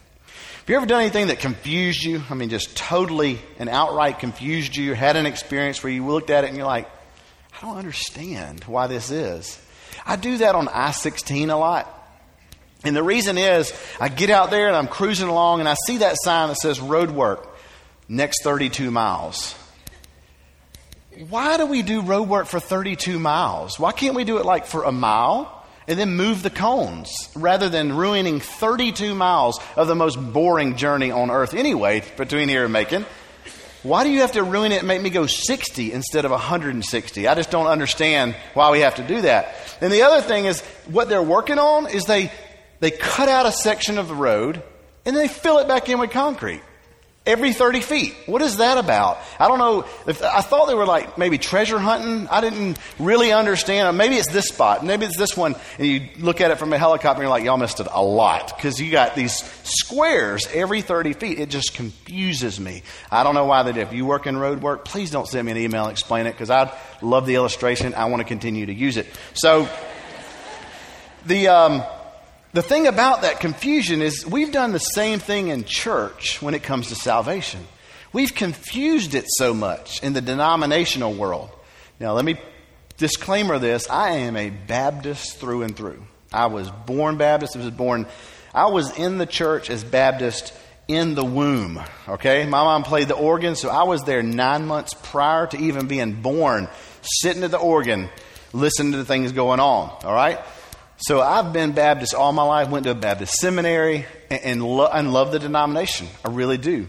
Have 0.60 0.68
you 0.68 0.76
ever 0.76 0.86
done 0.86 1.00
anything 1.00 1.28
that 1.28 1.38
confused 1.38 2.04
you? 2.04 2.22
I 2.28 2.34
mean, 2.34 2.50
just 2.50 2.76
totally 2.76 3.40
and 3.58 3.70
outright 3.70 4.18
confused 4.18 4.76
you? 4.76 4.92
Had 4.92 5.16
an 5.16 5.24
experience 5.24 5.82
where 5.82 5.90
you 5.90 6.06
looked 6.06 6.28
at 6.28 6.44
it 6.44 6.48
and 6.48 6.56
you're 6.56 6.66
like, 6.66 6.86
I 7.56 7.66
don't 7.66 7.78
understand 7.78 8.64
why 8.64 8.86
this 8.86 9.10
is. 9.10 9.60
I 10.04 10.16
do 10.16 10.36
that 10.36 10.54
on 10.54 10.68
I 10.68 10.90
16 10.90 11.48
a 11.48 11.58
lot. 11.58 11.88
And 12.84 12.94
the 12.94 13.02
reason 13.02 13.38
is, 13.38 13.72
I 13.98 14.08
get 14.08 14.28
out 14.28 14.50
there 14.50 14.68
and 14.68 14.76
I'm 14.76 14.86
cruising 14.86 15.28
along 15.28 15.60
and 15.60 15.68
I 15.68 15.74
see 15.86 15.98
that 15.98 16.16
sign 16.22 16.48
that 16.48 16.56
says 16.58 16.78
road 16.78 17.10
work, 17.10 17.48
next 18.06 18.42
32 18.44 18.90
miles. 18.90 19.54
Why 21.30 21.56
do 21.56 21.66
we 21.66 21.80
do 21.80 22.02
road 22.02 22.28
work 22.28 22.46
for 22.46 22.60
32 22.60 23.18
miles? 23.18 23.78
Why 23.78 23.92
can't 23.92 24.14
we 24.14 24.24
do 24.24 24.36
it 24.36 24.44
like 24.44 24.66
for 24.66 24.84
a 24.84 24.92
mile? 24.92 25.59
And 25.90 25.98
then 25.98 26.14
move 26.14 26.44
the 26.44 26.50
cones 26.50 27.28
rather 27.34 27.68
than 27.68 27.96
ruining 27.96 28.38
32 28.38 29.12
miles 29.12 29.58
of 29.74 29.88
the 29.88 29.96
most 29.96 30.14
boring 30.32 30.76
journey 30.76 31.10
on 31.10 31.32
earth 31.32 31.52
anyway 31.52 32.04
between 32.16 32.48
here 32.48 32.62
and 32.62 32.72
Macon. 32.72 33.04
Why 33.82 34.04
do 34.04 34.10
you 34.10 34.20
have 34.20 34.32
to 34.32 34.44
ruin 34.44 34.70
it 34.70 34.78
and 34.78 34.86
make 34.88 35.02
me 35.02 35.10
go 35.10 35.26
60 35.26 35.92
instead 35.92 36.24
of 36.24 36.30
160? 36.30 37.26
I 37.26 37.34
just 37.34 37.50
don't 37.50 37.66
understand 37.66 38.36
why 38.54 38.70
we 38.70 38.80
have 38.80 38.94
to 38.96 39.06
do 39.06 39.22
that. 39.22 39.56
And 39.80 39.92
the 39.92 40.02
other 40.02 40.20
thing 40.20 40.44
is 40.44 40.60
what 40.86 41.08
they're 41.08 41.22
working 41.22 41.58
on 41.58 41.88
is 41.88 42.04
they 42.04 42.30
they 42.78 42.92
cut 42.92 43.28
out 43.28 43.46
a 43.46 43.52
section 43.52 43.98
of 43.98 44.06
the 44.06 44.14
road 44.14 44.62
and 45.04 45.16
they 45.16 45.26
fill 45.26 45.58
it 45.58 45.66
back 45.66 45.88
in 45.88 45.98
with 45.98 46.10
concrete 46.10 46.62
every 47.26 47.52
30 47.52 47.80
feet. 47.80 48.16
What 48.26 48.40
is 48.40 48.56
that 48.56 48.78
about? 48.78 49.18
I 49.38 49.46
don't 49.46 49.58
know. 49.58 49.84
If, 50.06 50.22
I 50.22 50.40
thought 50.40 50.66
they 50.66 50.74
were 50.74 50.86
like 50.86 51.18
maybe 51.18 51.36
treasure 51.36 51.78
hunting. 51.78 52.26
I 52.28 52.40
didn't 52.40 52.78
really 52.98 53.32
understand. 53.32 53.96
Maybe 53.98 54.16
it's 54.16 54.32
this 54.32 54.48
spot. 54.48 54.84
Maybe 54.84 55.04
it's 55.04 55.18
this 55.18 55.36
one. 55.36 55.54
And 55.78 55.86
you 55.86 56.08
look 56.18 56.40
at 56.40 56.50
it 56.50 56.58
from 56.58 56.72
a 56.72 56.78
helicopter 56.78 57.20
and 57.20 57.22
you're 57.22 57.30
like, 57.30 57.44
y'all 57.44 57.58
missed 57.58 57.80
it 57.80 57.88
a 57.90 58.02
lot 58.02 58.56
because 58.56 58.80
you 58.80 58.90
got 58.90 59.14
these 59.14 59.42
squares 59.64 60.48
every 60.52 60.80
30 60.80 61.12
feet. 61.12 61.38
It 61.38 61.50
just 61.50 61.74
confuses 61.74 62.58
me. 62.58 62.82
I 63.10 63.22
don't 63.22 63.34
know 63.34 63.44
why 63.44 63.64
they 63.64 63.72
do. 63.72 63.80
If 63.80 63.92
you 63.92 64.06
work 64.06 64.26
in 64.26 64.36
road 64.38 64.62
work, 64.62 64.86
please 64.86 65.10
don't 65.10 65.28
send 65.28 65.44
me 65.44 65.52
an 65.52 65.58
email 65.58 65.84
and 65.84 65.92
explain 65.92 66.26
it 66.26 66.32
because 66.32 66.50
I 66.50 66.76
love 67.02 67.26
the 67.26 67.34
illustration. 67.34 67.94
I 67.94 68.06
want 68.06 68.20
to 68.20 68.26
continue 68.26 68.64
to 68.66 68.74
use 68.74 68.96
it. 68.96 69.06
So 69.34 69.68
the, 71.26 71.48
um, 71.48 71.82
the 72.52 72.62
thing 72.62 72.86
about 72.86 73.22
that 73.22 73.40
confusion 73.40 74.02
is 74.02 74.26
we've 74.26 74.52
done 74.52 74.72
the 74.72 74.78
same 74.78 75.18
thing 75.20 75.48
in 75.48 75.64
church 75.64 76.42
when 76.42 76.54
it 76.54 76.62
comes 76.62 76.88
to 76.88 76.94
salvation. 76.94 77.66
We've 78.12 78.34
confused 78.34 79.14
it 79.14 79.26
so 79.28 79.54
much 79.54 80.02
in 80.02 80.14
the 80.14 80.20
denominational 80.20 81.14
world. 81.14 81.50
Now, 82.00 82.14
let 82.14 82.24
me 82.24 82.40
disclaimer 82.96 83.58
this 83.58 83.88
I 83.88 84.12
am 84.12 84.36
a 84.36 84.50
Baptist 84.50 85.38
through 85.38 85.62
and 85.62 85.76
through. 85.76 86.02
I 86.32 86.46
was 86.46 86.70
born 86.70 87.16
Baptist. 87.18 87.56
I 87.56 87.60
was 87.60 87.70
born, 87.70 88.06
I 88.52 88.66
was 88.66 88.96
in 88.98 89.18
the 89.18 89.26
church 89.26 89.70
as 89.70 89.84
Baptist 89.84 90.52
in 90.88 91.14
the 91.14 91.24
womb. 91.24 91.80
Okay? 92.08 92.44
My 92.46 92.64
mom 92.64 92.82
played 92.82 93.06
the 93.06 93.16
organ, 93.16 93.54
so 93.54 93.68
I 93.68 93.84
was 93.84 94.02
there 94.02 94.22
nine 94.24 94.66
months 94.66 94.94
prior 94.94 95.46
to 95.48 95.56
even 95.56 95.86
being 95.86 96.20
born, 96.20 96.68
sitting 97.02 97.44
at 97.44 97.52
the 97.52 97.58
organ, 97.58 98.08
listening 98.52 98.92
to 98.92 98.98
the 98.98 99.04
things 99.04 99.30
going 99.30 99.60
on. 99.60 99.90
All 100.04 100.14
right? 100.14 100.40
So 101.00 101.20
I've 101.20 101.52
been 101.52 101.72
Baptist 101.72 102.14
all 102.14 102.32
my 102.32 102.42
life, 102.42 102.68
went 102.68 102.84
to 102.84 102.90
a 102.90 102.94
Baptist 102.94 103.32
seminary, 103.34 104.06
and, 104.30 104.42
and, 104.42 104.62
lo- 104.62 104.90
and 104.92 105.12
love 105.12 105.32
the 105.32 105.38
denomination. 105.38 106.08
I 106.24 106.28
really 106.28 106.58
do. 106.58 106.88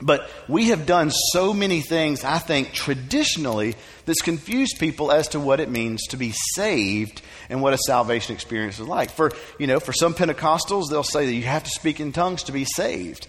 But 0.00 0.30
we 0.48 0.68
have 0.68 0.86
done 0.86 1.10
so 1.32 1.52
many 1.52 1.80
things, 1.80 2.24
I 2.24 2.38
think, 2.38 2.72
traditionally, 2.72 3.74
that's 4.06 4.22
confused 4.22 4.78
people 4.78 5.10
as 5.10 5.28
to 5.28 5.40
what 5.40 5.60
it 5.60 5.68
means 5.68 6.06
to 6.08 6.16
be 6.16 6.32
saved 6.54 7.20
and 7.50 7.60
what 7.60 7.74
a 7.74 7.78
salvation 7.78 8.34
experience 8.34 8.78
is 8.78 8.86
like. 8.86 9.10
For, 9.10 9.32
you 9.58 9.66
know, 9.66 9.80
for 9.80 9.92
some 9.92 10.14
Pentecostals, 10.14 10.84
they'll 10.88 11.02
say 11.02 11.26
that 11.26 11.34
you 11.34 11.42
have 11.42 11.64
to 11.64 11.70
speak 11.70 12.00
in 12.00 12.12
tongues 12.12 12.44
to 12.44 12.52
be 12.52 12.64
saved. 12.64 13.26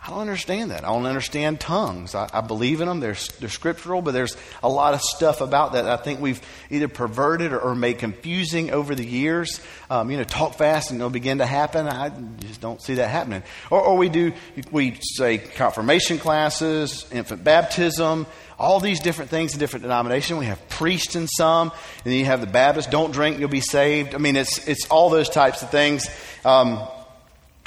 I 0.00 0.10
don't 0.10 0.20
understand 0.20 0.70
that. 0.70 0.84
I 0.84 0.88
don't 0.88 1.06
understand 1.06 1.58
tongues. 1.58 2.14
I, 2.14 2.28
I, 2.32 2.40
believe 2.40 2.80
in 2.80 2.86
them. 2.86 3.00
They're, 3.00 3.16
they're 3.40 3.48
scriptural, 3.48 4.00
but 4.00 4.12
there's 4.12 4.36
a 4.62 4.68
lot 4.68 4.94
of 4.94 5.00
stuff 5.00 5.40
about 5.40 5.72
that 5.72 5.86
I 5.86 5.96
think 5.96 6.20
we've 6.20 6.40
either 6.70 6.86
perverted 6.86 7.52
or, 7.52 7.58
or 7.58 7.74
made 7.74 7.98
confusing 7.98 8.70
over 8.70 8.94
the 8.94 9.04
years. 9.04 9.60
Um, 9.90 10.10
you 10.10 10.16
know, 10.16 10.24
talk 10.24 10.54
fast 10.54 10.92
and 10.92 11.00
it'll 11.00 11.10
begin 11.10 11.38
to 11.38 11.46
happen. 11.46 11.88
I 11.88 12.10
just 12.40 12.60
don't 12.60 12.80
see 12.80 12.94
that 12.94 13.08
happening. 13.08 13.42
Or, 13.70 13.80
or 13.80 13.96
we 13.96 14.08
do, 14.08 14.32
we 14.70 14.98
say 15.00 15.38
confirmation 15.38 16.18
classes, 16.18 17.04
infant 17.10 17.42
baptism, 17.42 18.26
all 18.56 18.78
these 18.80 19.00
different 19.00 19.30
things 19.30 19.52
in 19.52 19.58
different 19.58 19.82
denominations. 19.82 20.38
We 20.38 20.46
have 20.46 20.68
priests 20.68 21.16
in 21.16 21.26
some, 21.26 21.70
and 21.70 22.04
then 22.04 22.14
you 22.14 22.24
have 22.24 22.40
the 22.40 22.46
Baptists, 22.46 22.86
don't 22.88 23.12
drink, 23.12 23.38
you'll 23.38 23.48
be 23.48 23.60
saved. 23.60 24.14
I 24.14 24.18
mean, 24.18 24.36
it's, 24.36 24.66
it's 24.66 24.86
all 24.88 25.10
those 25.10 25.28
types 25.28 25.62
of 25.62 25.70
things. 25.70 26.08
Um, 26.44 26.86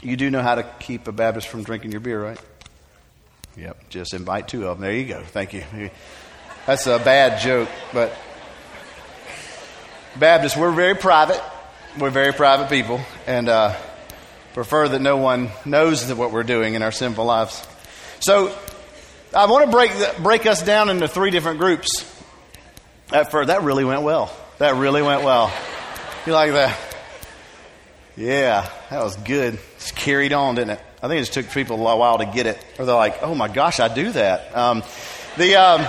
you 0.01 0.17
do 0.17 0.29
know 0.29 0.41
how 0.41 0.55
to 0.55 0.63
keep 0.79 1.07
a 1.07 1.11
Baptist 1.11 1.47
from 1.47 1.63
drinking 1.63 1.91
your 1.91 2.01
beer, 2.01 2.21
right? 2.21 2.39
Yep, 3.57 3.89
just 3.89 4.13
invite 4.13 4.47
two 4.47 4.67
of 4.67 4.77
them. 4.77 4.81
There 4.81 4.95
you 4.95 5.05
go. 5.05 5.21
Thank 5.23 5.53
you. 5.53 5.63
That's 6.65 6.87
a 6.87 6.99
bad 6.99 7.41
joke, 7.41 7.69
but 7.93 8.13
Baptists, 10.17 10.57
we're 10.57 10.71
very 10.71 10.95
private. 10.95 11.41
We're 11.99 12.09
very 12.09 12.33
private 12.33 12.69
people 12.69 13.01
and 13.27 13.49
uh, 13.49 13.75
prefer 14.53 14.87
that 14.87 15.01
no 15.01 15.17
one 15.17 15.49
knows 15.65 16.11
what 16.13 16.31
we're 16.31 16.43
doing 16.43 16.73
in 16.73 16.81
our 16.81 16.91
sinful 16.91 17.25
lives. 17.25 17.65
So 18.19 18.55
I 19.33 19.45
want 19.45 19.65
to 19.65 19.71
break, 19.71 19.91
break 20.21 20.45
us 20.45 20.61
down 20.61 20.89
into 20.89 21.07
three 21.07 21.31
different 21.31 21.59
groups. 21.59 22.05
At 23.11 23.31
first, 23.31 23.47
that 23.47 23.63
really 23.63 23.83
went 23.83 24.03
well. 24.03 24.33
That 24.57 24.75
really 24.75 25.01
went 25.01 25.23
well. 25.23 25.51
You 26.25 26.33
like 26.33 26.51
that? 26.51 26.90
Yeah, 28.17 28.69
that 28.89 29.03
was 29.03 29.15
good. 29.17 29.57
It's 29.75 29.91
carried 29.91 30.33
on, 30.33 30.55
didn't 30.55 30.71
it? 30.71 30.79
I 31.01 31.07
think 31.07 31.17
it 31.17 31.21
just 31.21 31.33
took 31.33 31.49
people 31.49 31.87
a 31.87 31.97
while 31.97 32.17
to 32.17 32.25
get 32.25 32.45
it, 32.45 32.63
or 32.77 32.85
they're 32.85 32.95
like, 32.95 33.23
"Oh 33.23 33.33
my 33.33 33.47
gosh, 33.47 33.79
I 33.79 33.87
do 33.93 34.11
that." 34.11 34.55
Um, 34.55 34.83
the 35.37 35.55
um, 35.55 35.87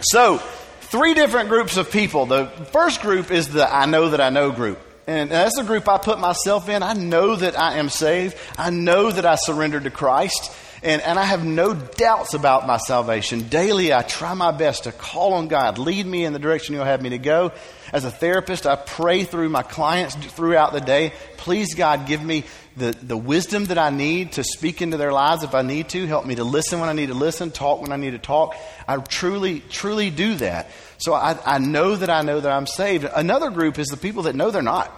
so 0.00 0.38
three 0.80 1.14
different 1.14 1.48
groups 1.48 1.76
of 1.76 1.90
people. 1.90 2.26
The 2.26 2.46
first 2.72 3.00
group 3.00 3.30
is 3.30 3.48
the 3.48 3.72
"I 3.72 3.86
know 3.86 4.10
that 4.10 4.20
I 4.20 4.30
know" 4.30 4.50
group. 4.50 4.80
And 5.08 5.30
that's 5.30 5.56
the 5.56 5.62
group 5.62 5.88
I 5.88 5.98
put 5.98 6.18
myself 6.18 6.68
in. 6.68 6.82
I 6.82 6.92
know 6.92 7.36
that 7.36 7.56
I 7.58 7.76
am 7.76 7.88
saved. 7.88 8.36
I 8.58 8.70
know 8.70 9.10
that 9.10 9.24
I 9.24 9.36
surrendered 9.36 9.84
to 9.84 9.90
Christ. 9.90 10.52
And, 10.82 11.00
and 11.00 11.18
I 11.18 11.24
have 11.24 11.44
no 11.44 11.74
doubts 11.74 12.34
about 12.34 12.66
my 12.66 12.76
salvation. 12.76 13.48
Daily, 13.48 13.94
I 13.94 14.02
try 14.02 14.34
my 14.34 14.50
best 14.50 14.84
to 14.84 14.92
call 14.92 15.34
on 15.34 15.48
God, 15.48 15.78
lead 15.78 16.06
me 16.06 16.24
in 16.24 16.32
the 16.32 16.38
direction 16.38 16.74
you'll 16.74 16.84
have 16.84 17.02
me 17.02 17.10
to 17.10 17.18
go. 17.18 17.52
As 17.92 18.04
a 18.04 18.10
therapist, 18.10 18.66
I 18.66 18.76
pray 18.76 19.24
through 19.24 19.48
my 19.48 19.62
clients 19.62 20.14
throughout 20.14 20.72
the 20.72 20.80
day. 20.80 21.12
Please, 21.36 21.74
God, 21.74 22.06
give 22.06 22.22
me 22.22 22.44
the, 22.76 22.90
the 22.90 23.16
wisdom 23.16 23.66
that 23.66 23.78
I 23.78 23.90
need 23.90 24.32
to 24.32 24.44
speak 24.44 24.82
into 24.82 24.96
their 24.96 25.12
lives 25.12 25.42
if 25.42 25.54
I 25.54 25.62
need 25.62 25.88
to, 25.90 26.06
help 26.06 26.26
me 26.26 26.34
to 26.34 26.44
listen 26.44 26.80
when 26.80 26.88
I 26.88 26.92
need 26.92 27.08
to 27.08 27.14
listen, 27.14 27.50
talk 27.50 27.80
when 27.80 27.92
I 27.92 27.96
need 27.96 28.10
to 28.10 28.18
talk. 28.18 28.54
I 28.86 28.96
truly, 28.98 29.60
truly 29.70 30.10
do 30.10 30.34
that. 30.36 30.70
So 30.98 31.14
I, 31.14 31.38
I 31.44 31.58
know 31.58 31.96
that 31.96 32.10
I 32.10 32.22
know 32.22 32.40
that 32.40 32.52
I'm 32.52 32.66
saved. 32.66 33.04
Another 33.04 33.50
group 33.50 33.78
is 33.78 33.88
the 33.88 33.96
people 33.96 34.24
that 34.24 34.34
know 34.34 34.50
they're 34.50 34.62
not. 34.62 34.92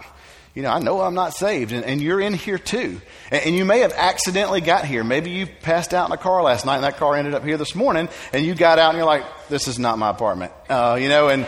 You 0.54 0.62
know, 0.62 0.70
I 0.70 0.80
know 0.80 1.00
I'm 1.02 1.14
not 1.14 1.34
saved, 1.34 1.70
and, 1.70 1.84
and 1.84 2.00
you're 2.00 2.20
in 2.20 2.34
here 2.34 2.58
too. 2.58 3.00
And, 3.30 3.44
and, 3.44 3.54
you 3.54 3.64
may 3.64 3.80
have 3.80 3.92
accidentally 3.92 4.60
got 4.60 4.84
here. 4.84 5.04
Maybe 5.04 5.30
you 5.30 5.46
passed 5.46 5.94
out 5.94 6.08
in 6.08 6.12
a 6.12 6.16
car 6.16 6.42
last 6.42 6.66
night, 6.66 6.76
and 6.76 6.84
that 6.84 6.96
car 6.96 7.14
ended 7.14 7.34
up 7.34 7.44
here 7.44 7.56
this 7.56 7.76
morning, 7.76 8.08
and 8.32 8.44
you 8.44 8.56
got 8.56 8.80
out 8.80 8.88
and 8.88 8.96
you're 8.96 9.06
like, 9.06 9.24
this 9.48 9.68
is 9.68 9.78
not 9.78 9.98
my 9.98 10.10
apartment. 10.10 10.50
Uh, 10.68 10.98
you 11.00 11.08
know, 11.08 11.28
and 11.28 11.46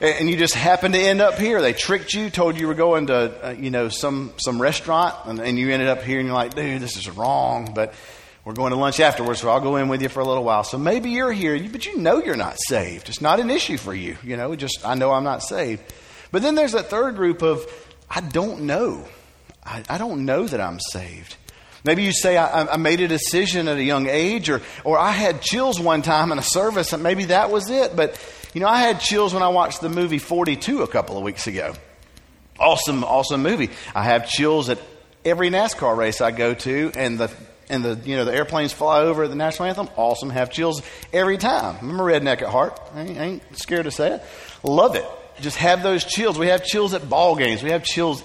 and 0.00 0.28
you 0.28 0.36
just 0.36 0.54
happened 0.54 0.94
to 0.94 1.00
end 1.00 1.20
up 1.20 1.38
here. 1.38 1.60
They 1.62 1.72
tricked 1.72 2.12
you, 2.12 2.28
told 2.28 2.58
you 2.58 2.66
were 2.66 2.74
going 2.74 3.06
to, 3.06 3.48
uh, 3.48 3.50
you 3.50 3.70
know, 3.70 3.88
some 3.88 4.32
some 4.36 4.60
restaurant, 4.60 5.14
and, 5.24 5.40
and, 5.40 5.58
you 5.58 5.70
ended 5.70 5.88
up 5.88 6.02
here, 6.02 6.18
and 6.18 6.26
you're 6.26 6.34
like, 6.34 6.54
dude, 6.54 6.82
this 6.82 6.96
is 6.96 7.08
wrong. 7.08 7.72
But 7.74 7.94
we're 8.44 8.52
going 8.52 8.72
to 8.72 8.78
lunch 8.78 9.00
afterwards, 9.00 9.40
so 9.40 9.48
I'll 9.48 9.60
go 9.60 9.76
in 9.76 9.88
with 9.88 10.02
you 10.02 10.08
for 10.08 10.20
a 10.20 10.24
little 10.24 10.44
while. 10.44 10.64
So 10.64 10.78
maybe 10.78 11.10
you're 11.10 11.32
here, 11.32 11.58
but 11.70 11.86
you 11.86 11.96
know 11.98 12.22
you're 12.22 12.36
not 12.36 12.56
saved. 12.68 13.08
It's 13.08 13.20
not 13.20 13.40
an 13.40 13.50
issue 13.50 13.78
for 13.78 13.94
you. 13.94 14.16
You 14.22 14.36
know, 14.36 14.54
just 14.54 14.86
I 14.86 14.94
know 14.94 15.12
I'm 15.12 15.24
not 15.24 15.42
saved. 15.42 15.82
But 16.30 16.42
then 16.42 16.54
there's 16.54 16.72
that 16.72 16.90
third 16.90 17.16
group 17.16 17.42
of 17.42 17.66
I 18.10 18.20
don't 18.20 18.62
know. 18.62 19.04
I, 19.64 19.82
I 19.88 19.98
don't 19.98 20.24
know 20.26 20.46
that 20.46 20.60
I'm 20.60 20.78
saved. 20.78 21.36
Maybe 21.84 22.02
you 22.02 22.12
say, 22.12 22.36
I, 22.36 22.66
I, 22.66 22.76
made 22.78 23.00
a 23.00 23.06
decision 23.06 23.68
at 23.68 23.76
a 23.76 23.82
young 23.82 24.08
age, 24.08 24.50
or, 24.50 24.60
or 24.82 24.98
I 24.98 25.12
had 25.12 25.40
chills 25.40 25.78
one 25.78 26.02
time 26.02 26.32
in 26.32 26.38
a 26.38 26.42
service, 26.42 26.92
and 26.92 27.00
maybe 27.00 27.26
that 27.26 27.52
was 27.52 27.70
it. 27.70 27.94
But 27.94 28.18
you 28.56 28.60
know, 28.60 28.68
I 28.68 28.78
had 28.78 29.00
chills 29.00 29.34
when 29.34 29.42
I 29.42 29.48
watched 29.48 29.82
the 29.82 29.90
movie 29.90 30.16
42 30.16 30.80
a 30.80 30.88
couple 30.88 31.18
of 31.18 31.22
weeks 31.22 31.46
ago. 31.46 31.74
Awesome, 32.58 33.04
awesome 33.04 33.42
movie. 33.42 33.68
I 33.94 34.02
have 34.04 34.30
chills 34.30 34.70
at 34.70 34.78
every 35.26 35.50
NASCAR 35.50 35.94
race 35.94 36.22
I 36.22 36.30
go 36.30 36.54
to, 36.54 36.90
and 36.94 37.18
the 37.18 37.30
and 37.68 37.84
the 37.84 38.00
you 38.08 38.16
know 38.16 38.24
the 38.24 38.34
airplanes 38.34 38.72
fly 38.72 39.00
over 39.00 39.28
the 39.28 39.34
national 39.34 39.68
anthem. 39.68 39.90
Awesome, 39.94 40.30
have 40.30 40.50
chills 40.50 40.80
every 41.12 41.36
time. 41.36 41.76
I'm 41.82 42.00
a 42.00 42.02
redneck 42.02 42.40
at 42.40 42.48
heart. 42.48 42.80
I 42.94 43.02
ain't, 43.02 43.18
I 43.18 43.24
ain't 43.24 43.58
scared 43.58 43.84
to 43.84 43.90
say 43.90 44.12
it. 44.14 44.22
Love 44.62 44.96
it. 44.96 45.04
Just 45.42 45.58
have 45.58 45.82
those 45.82 46.02
chills. 46.02 46.38
We 46.38 46.46
have 46.46 46.64
chills 46.64 46.94
at 46.94 47.10
ball 47.10 47.36
games. 47.36 47.62
We 47.62 47.72
have 47.72 47.84
chills 47.84 48.24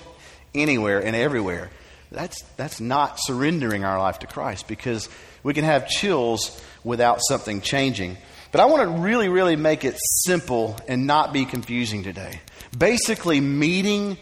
anywhere 0.56 1.04
and 1.04 1.14
everywhere. 1.14 1.72
That's 2.10 2.42
that's 2.56 2.80
not 2.80 3.18
surrendering 3.20 3.84
our 3.84 4.00
life 4.00 4.20
to 4.20 4.28
Christ 4.28 4.70
because 4.70 5.10
we 5.44 5.54
can 5.54 5.66
have 5.66 5.90
chills 5.90 6.58
without 6.86 7.20
something 7.22 7.60
changing. 7.60 8.16
But 8.52 8.60
I 8.60 8.66
want 8.66 8.84
to 8.84 9.02
really, 9.02 9.30
really 9.30 9.56
make 9.56 9.86
it 9.86 9.96
simple 10.26 10.78
and 10.88 11.08
not 11.08 11.32
be 11.32 11.46
confusing 11.46 12.04
today. 12.04 12.42
Basically, 12.78 13.40
meeting 13.40 14.18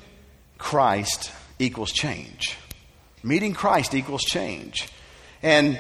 Christ 0.58 1.32
equals 1.58 1.92
change. 1.92 2.56
Meeting 3.24 3.54
Christ 3.54 3.96
equals 3.96 4.24
change. 4.24 4.88
And 5.42 5.80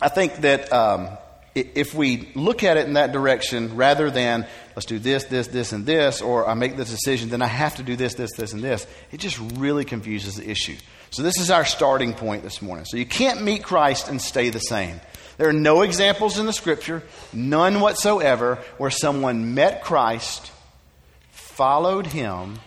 I 0.00 0.08
think 0.08 0.36
that 0.42 0.72
um, 0.72 1.08
if 1.54 1.94
we 1.94 2.28
look 2.34 2.64
at 2.64 2.76
it 2.76 2.86
in 2.86 2.94
that 2.94 3.12
direction, 3.12 3.76
rather 3.76 4.10
than 4.10 4.46
let's 4.76 4.86
do 4.86 4.98
this, 4.98 5.24
this, 5.24 5.46
this, 5.46 5.72
and 5.72 5.86
this, 5.86 6.20
or 6.20 6.48
I 6.48 6.54
make 6.54 6.76
this 6.76 6.90
decision, 6.90 7.30
then 7.30 7.42
I 7.42 7.46
have 7.46 7.76
to 7.76 7.82
do 7.82 7.96
this, 7.96 8.14
this, 8.14 8.32
this, 8.36 8.52
and 8.52 8.62
this, 8.62 8.86
it 9.12 9.20
just 9.20 9.38
really 9.54 9.84
confuses 9.84 10.36
the 10.36 10.50
issue. 10.50 10.76
So, 11.10 11.22
this 11.22 11.38
is 11.38 11.50
our 11.50 11.64
starting 11.64 12.12
point 12.12 12.42
this 12.42 12.60
morning. 12.60 12.84
So, 12.86 12.96
you 12.96 13.06
can't 13.06 13.42
meet 13.42 13.62
Christ 13.62 14.08
and 14.08 14.20
stay 14.20 14.50
the 14.50 14.58
same. 14.58 15.00
There 15.36 15.48
are 15.48 15.52
no 15.52 15.82
examples 15.82 16.38
in 16.38 16.46
the 16.46 16.52
scripture, 16.52 17.02
none 17.32 17.80
whatsoever, 17.80 18.58
where 18.78 18.90
someone 18.90 19.54
met 19.54 19.82
Christ, 19.82 20.52
followed 21.30 22.06
him, 22.06 22.60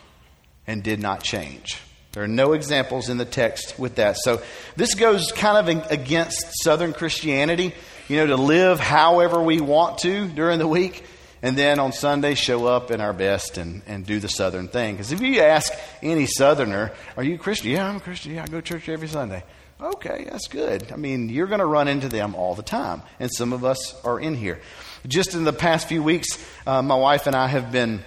and 0.66 0.84
did 0.84 1.00
not 1.00 1.24
change. 1.24 1.80
There 2.12 2.24
are 2.24 2.28
no 2.28 2.54
examples 2.54 3.10
in 3.10 3.18
the 3.18 3.26
text 3.26 3.78
with 3.78 3.96
that. 3.96 4.18
So 4.18 4.42
this 4.76 4.96
goes 4.96 5.32
kind 5.32 5.70
of 5.70 5.92
against 5.92 6.64
Southern 6.64 6.94
Christianity, 6.94 7.74
you 8.08 8.18
know, 8.18 8.28
to 8.28 8.38
live 8.38 8.80
however 8.80 9.42
we 9.42 9.62
want 9.62 10.00
to 10.00 10.28
during 10.28 10.60
the 10.60 10.68
week, 10.68 11.04
and 11.42 11.56
then 11.56 11.80
on 11.80 11.92
Sunday 11.92 12.34
show 12.34 12.66
up 12.66 12.90
in 12.90 13.02
our 13.02 13.14
best 13.14 13.58
and, 13.58 13.84
and 13.86 14.06
do 14.06 14.20
the 14.20 14.30
Southern 14.30 14.68
thing. 14.68 14.96
Because 14.96 15.12
if 15.12 15.22
you 15.22 15.42
ask 15.42 15.72
any 16.02 16.26
Southerner, 16.26 16.92
Are 17.16 17.24
you 17.24 17.36
a 17.36 17.38
Christian? 17.38 17.70
Yeah, 17.70 17.88
I'm 17.88 17.98
a 17.98 18.00
Christian. 18.00 18.34
Yeah, 18.34 18.44
I 18.44 18.48
go 18.48 18.62
to 18.62 18.68
church 18.68 18.90
every 18.90 19.08
Sunday. 19.08 19.44
Okay, 19.79 20.27
that's 20.29 20.48
good. 20.48 20.91
I 20.91 20.96
mean, 20.96 21.29
you're 21.29 21.46
going 21.46 21.60
to 21.60 21.65
run 21.65 21.88
into 21.88 22.10
them 22.10 22.34
all 22.34 22.55
the 22.55 22.63
time, 22.63 23.03
and 23.19 23.31
some 23.31 23.53
of 23.53 23.63
us 23.63 23.93
are 24.03 24.19
in 24.19 24.34
here. 24.34 24.60
Just 25.07 25.36
in 25.36 25.43
the 25.43 25.53
past 25.53 25.88
few 25.88 26.01
weeks, 26.01 26.27
uh, 26.65 26.81
my 26.81 26.96
wife 26.96 27.27
and 27.27 27.36
I 27.36 27.48
have 27.48 27.72
been 27.72 28.03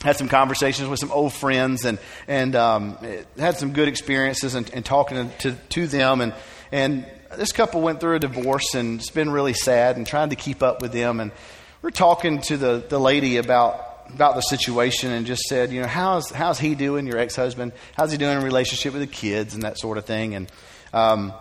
had 0.00 0.16
some 0.16 0.28
conversations 0.28 0.88
with 0.88 0.98
some 0.98 1.12
old 1.12 1.32
friends 1.32 1.84
and 1.84 1.98
and 2.26 2.56
um, 2.56 2.98
had 3.38 3.56
some 3.56 3.72
good 3.72 3.88
experiences 3.88 4.54
and, 4.54 4.68
and 4.74 4.84
talking 4.84 5.30
to, 5.40 5.52
to 5.70 5.86
them 5.86 6.20
and 6.20 6.34
and 6.72 7.06
this 7.36 7.52
couple 7.52 7.80
went 7.80 8.00
through 8.00 8.16
a 8.16 8.18
divorce 8.18 8.74
and 8.74 9.00
it's 9.00 9.10
been 9.10 9.30
really 9.30 9.54
sad 9.54 9.96
and 9.96 10.06
trying 10.06 10.28
to 10.28 10.36
keep 10.36 10.62
up 10.62 10.82
with 10.82 10.92
them 10.92 11.20
and 11.20 11.32
we're 11.80 11.90
talking 11.90 12.40
to 12.42 12.56
the, 12.56 12.84
the 12.88 12.98
lady 12.98 13.38
about 13.38 13.94
about 14.12 14.34
the 14.34 14.42
situation 14.42 15.10
and 15.10 15.26
just 15.26 15.42
said, 15.42 15.72
you 15.72 15.80
know, 15.80 15.86
how's 15.86 16.30
how's 16.30 16.58
he 16.58 16.74
doing, 16.74 17.06
your 17.06 17.18
ex 17.18 17.36
husband? 17.36 17.72
How's 17.96 18.12
he 18.12 18.18
doing 18.18 18.38
in 18.38 18.44
relationship 18.44 18.92
with 18.92 19.02
the 19.02 19.08
kids 19.08 19.54
and 19.54 19.62
that 19.62 19.78
sort 19.78 19.96
of 19.98 20.04
thing? 20.04 20.34
And 20.34 20.50
um, 20.94 21.32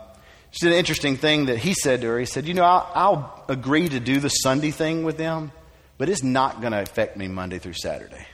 just 0.52 0.64
an 0.64 0.74
interesting 0.74 1.16
thing 1.16 1.46
that 1.46 1.58
he 1.58 1.74
said 1.74 2.02
to 2.02 2.08
her. 2.08 2.20
He 2.20 2.26
said, 2.26 2.48
You 2.48 2.54
know, 2.54 2.64
I'll, 2.64 2.92
I'll 2.94 3.46
agree 3.48 3.88
to 3.88 4.00
do 4.00 4.20
the 4.20 4.30
Sunday 4.30 4.72
thing 4.72 5.04
with 5.04 5.18
them, 5.18 5.52
but 5.98 6.10
it's 6.10 6.24
not 6.24 6.60
going 6.60 6.74
to 6.74 6.82
affect 6.82 7.18
me 7.18 7.28
Monday 7.28 7.60
through 7.60 7.74
Saturday. 7.74 8.26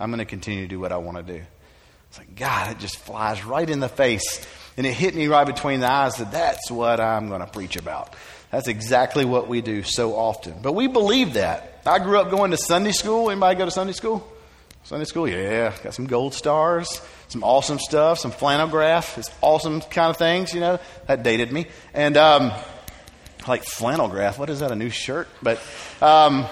I'm 0.00 0.10
going 0.10 0.18
to 0.18 0.24
continue 0.24 0.62
to 0.62 0.68
do 0.68 0.80
what 0.80 0.92
I 0.92 0.96
want 0.96 1.18
to 1.18 1.22
do. 1.22 1.42
It's 2.08 2.18
like, 2.18 2.36
God, 2.36 2.72
it 2.72 2.78
just 2.78 2.96
flies 2.96 3.44
right 3.44 3.68
in 3.68 3.80
the 3.80 3.88
face. 3.88 4.46
And 4.76 4.86
it 4.86 4.92
hit 4.92 5.14
me 5.14 5.28
right 5.28 5.46
between 5.46 5.80
the 5.80 5.90
eyes 5.90 6.16
that 6.16 6.32
that's 6.32 6.70
what 6.70 7.00
I'm 7.00 7.28
going 7.28 7.40
to 7.40 7.46
preach 7.46 7.76
about. 7.76 8.14
That's 8.50 8.68
exactly 8.68 9.24
what 9.24 9.48
we 9.48 9.60
do 9.60 9.82
so 9.82 10.14
often. 10.14 10.54
But 10.62 10.72
we 10.72 10.88
believe 10.88 11.34
that. 11.34 11.82
I 11.86 11.98
grew 11.98 12.18
up 12.18 12.30
going 12.30 12.50
to 12.50 12.56
Sunday 12.56 12.92
school. 12.92 13.30
Anybody 13.30 13.56
go 13.56 13.64
to 13.64 13.70
Sunday 13.70 13.92
school? 13.92 14.26
Sunday 14.84 15.04
school, 15.06 15.28
yeah. 15.28 15.74
Got 15.82 15.94
some 15.94 16.06
gold 16.06 16.34
stars, 16.34 17.00
some 17.28 17.42
awesome 17.42 17.78
stuff, 17.78 18.18
some 18.18 18.30
flannel 18.30 18.68
graph, 18.68 19.18
it's 19.18 19.30
awesome 19.40 19.80
kind 19.80 20.10
of 20.10 20.16
things, 20.16 20.54
you 20.54 20.60
know. 20.60 20.78
That 21.06 21.22
dated 21.22 21.52
me. 21.52 21.66
And 21.92 22.16
um, 22.16 22.52
like 23.48 23.64
flannel 23.64 24.08
graph, 24.08 24.38
what 24.38 24.50
is 24.50 24.60
that, 24.60 24.70
a 24.70 24.76
new 24.76 24.90
shirt? 24.90 25.28
But 25.42 25.58
um, 26.00 26.46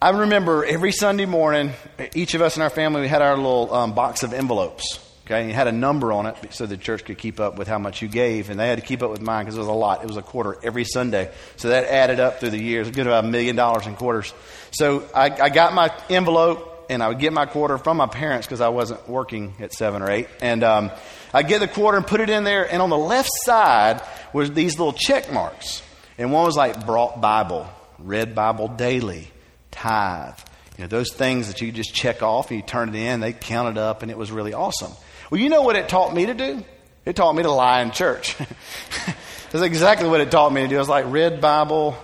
I 0.00 0.10
remember 0.10 0.64
every 0.64 0.92
Sunday 0.92 1.26
morning, 1.26 1.72
each 2.14 2.34
of 2.34 2.42
us 2.42 2.56
in 2.56 2.62
our 2.62 2.70
family, 2.70 3.02
we 3.02 3.08
had 3.08 3.22
our 3.22 3.36
little 3.36 3.72
um, 3.74 3.94
box 3.94 4.22
of 4.22 4.32
envelopes. 4.32 5.06
Okay, 5.26 5.42
and 5.42 5.48
you 5.48 5.54
had 5.54 5.68
a 5.68 5.72
number 5.72 6.12
on 6.12 6.26
it 6.26 6.36
so 6.50 6.66
the 6.66 6.76
church 6.76 7.04
could 7.04 7.16
keep 7.16 7.38
up 7.38 7.56
with 7.56 7.68
how 7.68 7.78
much 7.78 8.02
you 8.02 8.08
gave, 8.08 8.50
and 8.50 8.58
they 8.58 8.66
had 8.66 8.80
to 8.80 8.84
keep 8.84 9.00
up 9.00 9.12
with 9.12 9.20
mine 9.20 9.44
because 9.44 9.54
it 9.56 9.60
was 9.60 9.68
a 9.68 9.72
lot. 9.72 10.02
It 10.02 10.08
was 10.08 10.16
a 10.16 10.22
quarter 10.22 10.56
every 10.64 10.84
Sunday, 10.84 11.30
so 11.56 11.68
that 11.68 11.84
added 11.84 12.18
up 12.18 12.40
through 12.40 12.50
the 12.50 12.58
years. 12.58 12.88
It 12.88 12.96
good 12.96 13.06
about 13.06 13.24
a 13.24 13.28
million 13.28 13.54
dollars 13.54 13.86
in 13.86 13.94
quarters. 13.94 14.34
So 14.72 15.04
I, 15.14 15.26
I 15.26 15.48
got 15.50 15.72
my 15.72 15.94
envelope, 16.08 16.69
and 16.90 17.04
I 17.04 17.08
would 17.08 17.20
get 17.20 17.32
my 17.32 17.46
quarter 17.46 17.78
from 17.78 17.96
my 17.98 18.08
parents 18.08 18.48
because 18.48 18.60
I 18.60 18.68
wasn't 18.68 19.08
working 19.08 19.54
at 19.60 19.72
seven 19.72 20.02
or 20.02 20.10
eight, 20.10 20.26
and 20.42 20.64
um, 20.64 20.90
I 21.32 21.44
get 21.44 21.60
the 21.60 21.68
quarter 21.68 21.96
and 21.96 22.06
put 22.06 22.20
it 22.20 22.28
in 22.28 22.42
there. 22.42 22.70
And 22.70 22.82
on 22.82 22.90
the 22.90 22.98
left 22.98 23.30
side 23.44 24.02
was 24.32 24.50
these 24.50 24.76
little 24.76 24.92
check 24.92 25.32
marks, 25.32 25.82
and 26.18 26.32
one 26.32 26.44
was 26.44 26.56
like 26.56 26.84
brought 26.84 27.20
Bible, 27.20 27.68
read 28.00 28.34
Bible 28.34 28.66
daily, 28.66 29.30
tithe. 29.70 30.34
You 30.76 30.84
know, 30.84 30.88
those 30.88 31.12
things 31.12 31.46
that 31.46 31.60
you 31.60 31.70
just 31.70 31.94
check 31.94 32.24
off 32.24 32.50
and 32.50 32.58
you 32.58 32.66
turn 32.66 32.88
it 32.88 32.96
in, 32.96 33.20
they 33.20 33.32
count 33.32 33.76
it 33.76 33.78
up, 33.78 34.02
and 34.02 34.10
it 34.10 34.18
was 34.18 34.32
really 34.32 34.52
awesome. 34.52 34.92
Well, 35.30 35.40
you 35.40 35.48
know 35.48 35.62
what 35.62 35.76
it 35.76 35.88
taught 35.88 36.12
me 36.12 36.26
to 36.26 36.34
do? 36.34 36.64
It 37.04 37.14
taught 37.14 37.34
me 37.34 37.44
to 37.44 37.52
lie 37.52 37.82
in 37.82 37.92
church. 37.92 38.36
That's 39.52 39.64
exactly 39.64 40.08
what 40.08 40.20
it 40.20 40.30
taught 40.32 40.52
me 40.52 40.62
to 40.62 40.68
do. 40.68 40.74
I 40.74 40.78
was 40.80 40.88
like, 40.88 41.04
read 41.08 41.40
Bible, 41.40 41.96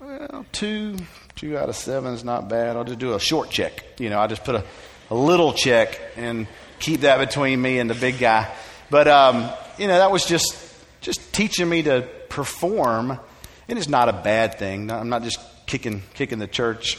well, 0.00 0.44
two, 0.52 0.96
two 1.38 1.56
out 1.56 1.68
of 1.68 1.76
seven 1.76 2.14
is 2.14 2.24
not 2.24 2.48
bad. 2.48 2.76
I'll 2.76 2.82
just 2.84 2.98
do 2.98 3.14
a 3.14 3.20
short 3.20 3.48
check. 3.48 3.84
You 4.00 4.10
know, 4.10 4.18
I 4.18 4.26
just 4.26 4.42
put 4.42 4.56
a, 4.56 4.64
a 5.08 5.14
little 5.14 5.52
check 5.52 6.00
and 6.16 6.48
keep 6.80 7.02
that 7.02 7.18
between 7.18 7.62
me 7.62 7.78
and 7.78 7.88
the 7.88 7.94
big 7.94 8.18
guy. 8.18 8.52
But, 8.90 9.06
um, 9.06 9.48
you 9.78 9.86
know, 9.86 9.98
that 9.98 10.10
was 10.10 10.24
just, 10.24 10.56
just 11.00 11.32
teaching 11.32 11.68
me 11.68 11.84
to 11.84 12.08
perform. 12.28 13.20
And 13.68 13.78
it's 13.78 13.88
not 13.88 14.08
a 14.08 14.12
bad 14.12 14.58
thing. 14.58 14.90
I'm 14.90 15.10
not 15.10 15.22
just 15.22 15.38
kicking, 15.66 16.02
kicking 16.14 16.40
the 16.40 16.48
church 16.48 16.98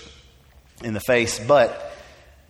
in 0.85 0.93
the 0.93 1.01
face, 1.01 1.37
but 1.37 1.93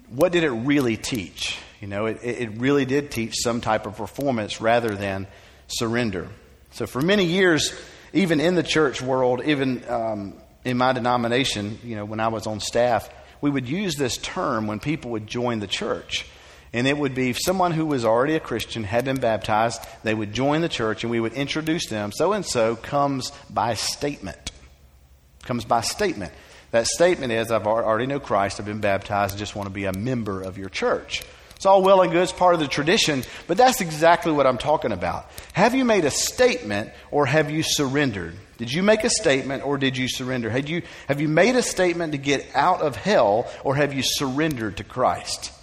what 0.10 0.32
did 0.32 0.44
it 0.44 0.52
really 0.52 0.96
teach? 0.96 1.58
You 1.82 1.88
know, 1.88 2.06
it, 2.06 2.20
it 2.22 2.52
really 2.58 2.86
did 2.86 3.10
teach 3.10 3.34
some 3.42 3.62
type 3.62 3.88
of 3.88 3.98
performance 3.98 4.62
rather 4.62 4.94
than 4.94 5.26
surrender. 5.68 6.28
So 6.72 6.86
for 6.86 7.02
many 7.02 7.26
years, 7.26 7.74
even 8.14 8.40
in 8.40 8.54
the 8.54 8.64
church 8.64 9.02
world, 9.02 9.42
even 9.44 9.84
um, 9.90 10.34
in 10.66 10.78
my 10.78 10.94
denomination, 10.94 11.80
you 11.84 11.96
know, 11.96 12.06
when 12.06 12.20
I 12.20 12.28
was 12.28 12.48
on 12.48 12.60
staff, 12.60 13.10
we 13.42 13.50
would 13.50 13.68
use 13.68 13.96
this 13.96 14.18
term 14.18 14.68
when 14.68 14.80
people 14.80 15.12
would 15.12 15.28
join 15.28 15.60
the 15.60 15.68
church. 15.68 16.26
And 16.72 16.86
it 16.86 16.98
would 16.98 17.16
be 17.16 17.34
someone 17.34 17.72
who 17.72 17.86
was 17.86 18.06
already 18.06 18.36
a 18.36 18.40
Christian, 18.40 18.84
had 18.84 19.06
been 19.06 19.20
baptized, 19.20 19.82
they 20.04 20.14
would 20.14 20.34
join 20.34 20.62
the 20.62 20.70
church, 20.70 21.04
and 21.04 21.10
we 21.10 21.20
would 21.20 21.34
introduce 21.34 21.88
them. 21.88 22.12
So 22.12 22.34
and 22.34 22.46
so 22.46 22.76
comes 22.76 23.32
by 23.50 23.74
statement. 23.74 24.52
Comes 25.44 25.66
by 25.66 25.82
statement. 25.82 26.32
That 26.72 26.86
statement 26.86 27.32
is, 27.32 27.50
I've 27.50 27.66
already 27.66 28.06
know 28.06 28.20
Christ, 28.20 28.60
I've 28.60 28.66
been 28.68 28.82
baptized, 28.82 29.36
I 29.36 29.40
just 29.40 29.56
want 29.56 29.68
to 29.68 29.74
be 29.74 29.86
a 29.86 29.94
member 29.94 30.44
of 30.44 30.60
your 30.60 30.70
church. 30.70 31.24
It's 31.56 31.66
all 31.66 31.82
well 31.82 32.04
and 32.04 32.12
good, 32.12 32.22
it's 32.22 32.32
part 32.32 32.54
of 32.54 32.60
the 32.60 32.68
tradition, 32.68 33.24
but 33.48 33.58
that's 33.58 33.82
exactly 33.82 34.32
what 34.32 34.46
I'm 34.46 34.60
talking 34.60 34.92
about. 34.92 35.30
Have 35.54 35.74
you 35.74 35.84
made 35.84 36.06
a 36.06 36.12
statement 36.12 36.92
or 37.10 37.26
have 37.26 37.50
you 37.50 37.64
surrendered? 37.64 38.36
Did 38.60 38.74
you 38.74 38.84
make 38.84 39.06
a 39.06 39.10
statement 39.10 39.66
or 39.66 39.78
did 39.78 39.96
you 39.96 40.10
surrender? 40.10 40.50
Had 40.50 40.68
you, 40.68 40.82
have 41.08 41.22
you 41.22 41.30
made 41.30 41.56
a 41.56 41.64
statement 41.64 42.12
to 42.12 42.18
get 42.18 42.46
out 42.54 42.82
of 42.82 42.98
hell 42.98 43.50
or 43.64 43.76
have 43.76 43.94
you 43.94 44.04
surrendered 44.04 44.78
to 44.78 44.84
Christ? 44.84 45.54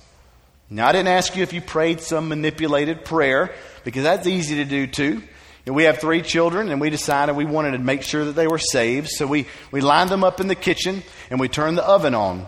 Now, 0.71 0.89
I 0.89 0.93
didn't 0.93 1.09
ask 1.09 1.37
you 1.37 1.43
if 1.43 1.53
you 1.53 1.61
prayed 1.61 2.01
some 2.01 2.29
manipulated 2.29 3.05
prayer 3.05 3.55
because 3.85 4.03
that's 4.03 4.27
easy 4.27 4.57
to 4.57 4.65
do 4.65 4.87
too. 4.87 5.23
And 5.67 5.75
we 5.75 5.85
have 5.85 5.99
three 5.99 6.23
children, 6.23 6.71
and 6.71 6.81
we 6.81 6.91
decided 6.91 7.35
we 7.35 7.45
wanted 7.45 7.73
to 7.73 7.79
make 7.79 8.03
sure 8.03 8.25
that 8.25 8.33
they 8.33 8.47
were 8.47 8.59
saved. 8.59 9.09
So 9.09 9.27
we, 9.27 9.47
we 9.71 9.81
lined 9.81 10.11
them 10.11 10.25
up 10.25 10.41
in 10.41 10.47
the 10.47 10.55
kitchen 10.55 11.03
and 11.29 11.39
we 11.39 11.49
turned 11.49 11.77
the 11.77 11.85
oven 11.85 12.15
on. 12.15 12.47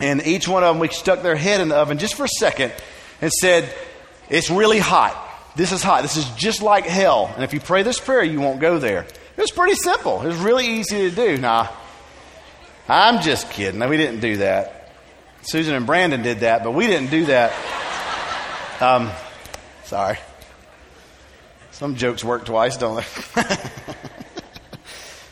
And 0.00 0.24
each 0.24 0.46
one 0.46 0.62
of 0.62 0.74
them, 0.74 0.78
we 0.78 0.88
stuck 0.88 1.22
their 1.22 1.34
head 1.34 1.60
in 1.60 1.68
the 1.68 1.76
oven 1.76 1.98
just 1.98 2.14
for 2.14 2.24
a 2.24 2.28
second 2.28 2.72
and 3.20 3.32
said, 3.32 3.74
It's 4.28 4.48
really 4.48 4.78
hot. 4.78 5.22
This 5.56 5.72
is 5.72 5.82
hot. 5.82 6.02
This 6.02 6.18
is 6.18 6.28
just 6.36 6.62
like 6.62 6.84
hell. 6.84 7.32
And 7.34 7.42
if 7.42 7.52
you 7.54 7.60
pray 7.60 7.82
this 7.82 7.98
prayer, 7.98 8.22
you 8.22 8.40
won't 8.40 8.60
go 8.60 8.78
there. 8.78 9.06
It 9.36 9.40
was 9.40 9.50
pretty 9.50 9.74
simple. 9.74 10.22
It 10.22 10.28
was 10.28 10.38
really 10.38 10.66
easy 10.66 11.10
to 11.10 11.14
do. 11.14 11.36
Nah, 11.38 11.68
I'm 12.88 13.22
just 13.22 13.50
kidding. 13.50 13.86
We 13.86 13.96
didn't 13.96 14.20
do 14.20 14.38
that. 14.38 14.90
Susan 15.42 15.74
and 15.74 15.86
Brandon 15.86 16.22
did 16.22 16.40
that, 16.40 16.64
but 16.64 16.72
we 16.72 16.86
didn't 16.86 17.10
do 17.10 17.26
that. 17.26 17.52
Um, 18.80 19.10
sorry. 19.84 20.18
Some 21.72 21.96
jokes 21.96 22.24
work 22.24 22.46
twice, 22.46 22.76
don't 22.78 22.96
they? 22.96 23.42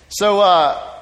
so, 0.08 0.40
uh, 0.40 0.93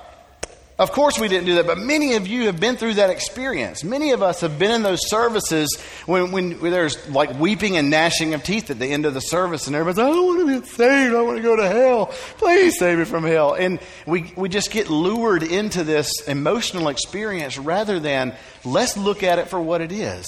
of 0.79 0.91
course, 0.91 1.19
we 1.19 1.29
didn't 1.29 1.47
do 1.47 1.57
that, 1.57 1.67
but 1.67 1.79
many 1.79 2.15
of 2.15 2.27
you 2.27 2.47
have 2.47 2.59
been 2.59 2.77
through 2.77 2.95
that 2.95 3.11
experience. 3.11 3.85
Many 3.85 4.13
of 4.13 4.23
us 4.23 4.41
have 4.41 4.59
been 4.59 4.71
in 4.71 4.83
those 4.83 5.09
services 5.09 5.79
when, 6.07 6.33
when, 6.33 6.53
when 6.61 6.73
there's 6.73 7.09
like 7.11 7.39
weeping 7.39 7.77
and 7.77 7.91
gnashing 7.91 8.33
of 8.33 8.43
teeth 8.43 8.71
at 8.71 8.79
the 8.79 8.87
end 8.87 9.05
of 9.05 9.13
the 9.13 9.21
service, 9.21 9.67
and 9.67 9.77
everybody's, 9.77 9.99
I 9.99 10.09
don't 10.09 10.27
want 10.27 10.41
to 10.49 10.61
be 10.61 10.67
saved. 10.67 11.15
I 11.15 11.21
want 11.23 11.37
to 11.37 11.43
go 11.43 11.57
to 11.57 11.69
hell. 11.69 12.07
Please 12.39 12.79
save 12.79 12.99
me 12.99 13.05
from 13.05 13.25
hell. 13.25 13.55
And 13.55 13.81
we, 14.07 14.33
we 14.35 14.49
just 14.49 14.71
get 14.71 14.89
lured 14.89 15.43
into 15.43 15.85
this 15.85 16.11
emotional 16.27 16.89
experience 16.89 17.59
rather 17.59 18.01
than 18.01 18.35
let's 18.65 18.97
look 18.97 19.23
at 19.23 19.39
it 19.39 19.49
for 19.49 19.61
what 19.61 19.83
it 19.83 19.93
is. 19.93 20.27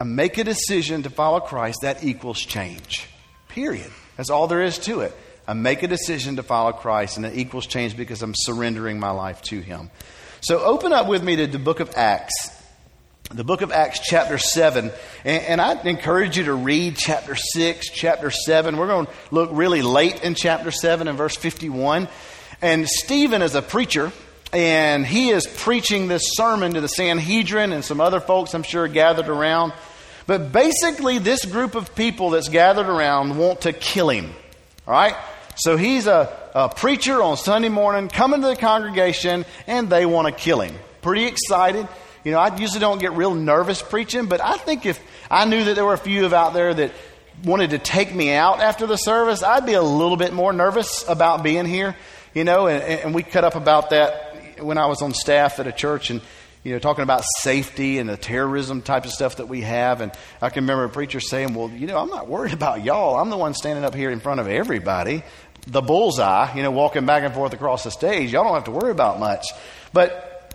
And 0.00 0.16
make 0.16 0.38
a 0.38 0.44
decision 0.44 1.04
to 1.04 1.10
follow 1.10 1.40
Christ, 1.40 1.80
that 1.82 2.02
equals 2.02 2.40
change. 2.40 3.08
Period. 3.48 3.90
That's 4.16 4.30
all 4.30 4.48
there 4.48 4.62
is 4.62 4.78
to 4.80 5.00
it. 5.00 5.16
I 5.48 5.54
make 5.54 5.82
a 5.82 5.88
decision 5.88 6.36
to 6.36 6.42
follow 6.42 6.72
Christ, 6.72 7.16
and 7.16 7.24
it 7.24 7.34
equals 7.34 7.66
change 7.66 7.96
because 7.96 8.20
I'm 8.20 8.34
surrendering 8.36 9.00
my 9.00 9.12
life 9.12 9.40
to 9.44 9.60
Him. 9.60 9.90
So 10.42 10.60
open 10.60 10.92
up 10.92 11.08
with 11.08 11.24
me 11.24 11.36
to 11.36 11.46
the 11.46 11.58
book 11.58 11.80
of 11.80 11.90
Acts, 11.96 12.34
the 13.30 13.44
book 13.44 13.62
of 13.62 13.72
Acts, 13.72 14.00
chapter 14.00 14.36
7. 14.36 14.92
And, 15.24 15.42
and 15.44 15.60
I 15.62 15.80
encourage 15.84 16.36
you 16.36 16.44
to 16.44 16.52
read 16.52 16.96
chapter 16.98 17.34
6, 17.34 17.88
chapter 17.88 18.30
7. 18.30 18.76
We're 18.76 18.88
going 18.88 19.06
to 19.06 19.12
look 19.30 19.48
really 19.54 19.80
late 19.80 20.22
in 20.22 20.34
chapter 20.34 20.70
7 20.70 21.08
and 21.08 21.16
verse 21.16 21.34
51. 21.34 22.08
And 22.60 22.86
Stephen 22.86 23.40
is 23.40 23.54
a 23.54 23.62
preacher, 23.62 24.12
and 24.52 25.06
he 25.06 25.30
is 25.30 25.46
preaching 25.46 26.08
this 26.08 26.24
sermon 26.34 26.74
to 26.74 26.82
the 26.82 26.88
Sanhedrin 26.88 27.72
and 27.72 27.82
some 27.82 28.02
other 28.02 28.20
folks, 28.20 28.52
I'm 28.52 28.64
sure, 28.64 28.86
gathered 28.86 29.28
around. 29.28 29.72
But 30.26 30.52
basically, 30.52 31.16
this 31.16 31.46
group 31.46 31.74
of 31.74 31.94
people 31.94 32.28
that's 32.30 32.50
gathered 32.50 32.86
around 32.86 33.38
want 33.38 33.62
to 33.62 33.72
kill 33.72 34.10
him. 34.10 34.34
All 34.86 34.92
right? 34.92 35.16
So 35.58 35.76
he's 35.76 36.06
a, 36.06 36.32
a 36.54 36.68
preacher 36.68 37.20
on 37.20 37.36
Sunday 37.36 37.68
morning 37.68 38.08
coming 38.08 38.42
to 38.42 38.46
the 38.46 38.56
congregation, 38.56 39.44
and 39.66 39.90
they 39.90 40.06
want 40.06 40.28
to 40.28 40.32
kill 40.32 40.60
him. 40.60 40.72
Pretty 41.02 41.24
excited. 41.24 41.88
You 42.22 42.30
know, 42.30 42.38
I 42.38 42.56
usually 42.56 42.78
don't 42.78 43.00
get 43.00 43.12
real 43.14 43.34
nervous 43.34 43.82
preaching, 43.82 44.26
but 44.26 44.40
I 44.40 44.56
think 44.56 44.86
if 44.86 45.00
I 45.28 45.46
knew 45.46 45.64
that 45.64 45.74
there 45.74 45.84
were 45.84 45.94
a 45.94 45.98
few 45.98 46.24
of 46.26 46.32
out 46.32 46.54
there 46.54 46.72
that 46.74 46.92
wanted 47.44 47.70
to 47.70 47.78
take 47.78 48.14
me 48.14 48.32
out 48.32 48.60
after 48.60 48.86
the 48.86 48.96
service, 48.96 49.42
I'd 49.42 49.66
be 49.66 49.74
a 49.74 49.82
little 49.82 50.16
bit 50.16 50.32
more 50.32 50.52
nervous 50.52 51.04
about 51.08 51.42
being 51.42 51.66
here. 51.66 51.96
You 52.34 52.44
know, 52.44 52.68
and, 52.68 52.82
and 52.82 53.14
we 53.14 53.24
cut 53.24 53.42
up 53.42 53.56
about 53.56 53.90
that 53.90 54.62
when 54.62 54.78
I 54.78 54.86
was 54.86 55.02
on 55.02 55.12
staff 55.12 55.58
at 55.58 55.66
a 55.66 55.72
church, 55.72 56.10
and 56.10 56.20
you 56.64 56.72
know, 56.72 56.78
talking 56.78 57.02
about 57.02 57.24
safety 57.38 57.98
and 57.98 58.08
the 58.08 58.16
terrorism 58.16 58.82
type 58.82 59.04
of 59.04 59.10
stuff 59.10 59.36
that 59.36 59.48
we 59.48 59.62
have. 59.62 60.00
And 60.00 60.12
I 60.42 60.50
can 60.50 60.64
remember 60.64 60.84
a 60.84 60.88
preacher 60.88 61.20
saying, 61.20 61.54
Well, 61.54 61.70
you 61.70 61.86
know, 61.86 61.98
I'm 61.98 62.10
not 62.10 62.28
worried 62.28 62.52
about 62.58 62.84
y'all. 62.84 63.16
I'm 63.16 63.30
the 63.30 63.36
one 63.36 63.54
standing 63.54 63.84
up 63.84 63.94
here 63.94 64.10
in 64.10 64.20
front 64.20 64.40
of 64.40 64.48
everybody, 64.48 65.22
the 65.68 65.82
bullseye, 65.82 66.54
you 66.56 66.62
know, 66.62 66.70
walking 66.70 67.06
back 67.06 67.22
and 67.22 67.34
forth 67.34 67.52
across 67.52 67.84
the 67.84 67.90
stage. 67.90 68.32
Y'all 68.32 68.44
don't 68.44 68.54
have 68.54 68.64
to 68.64 68.70
worry 68.70 68.90
about 68.90 69.20
much. 69.20 69.46
But 69.92 70.54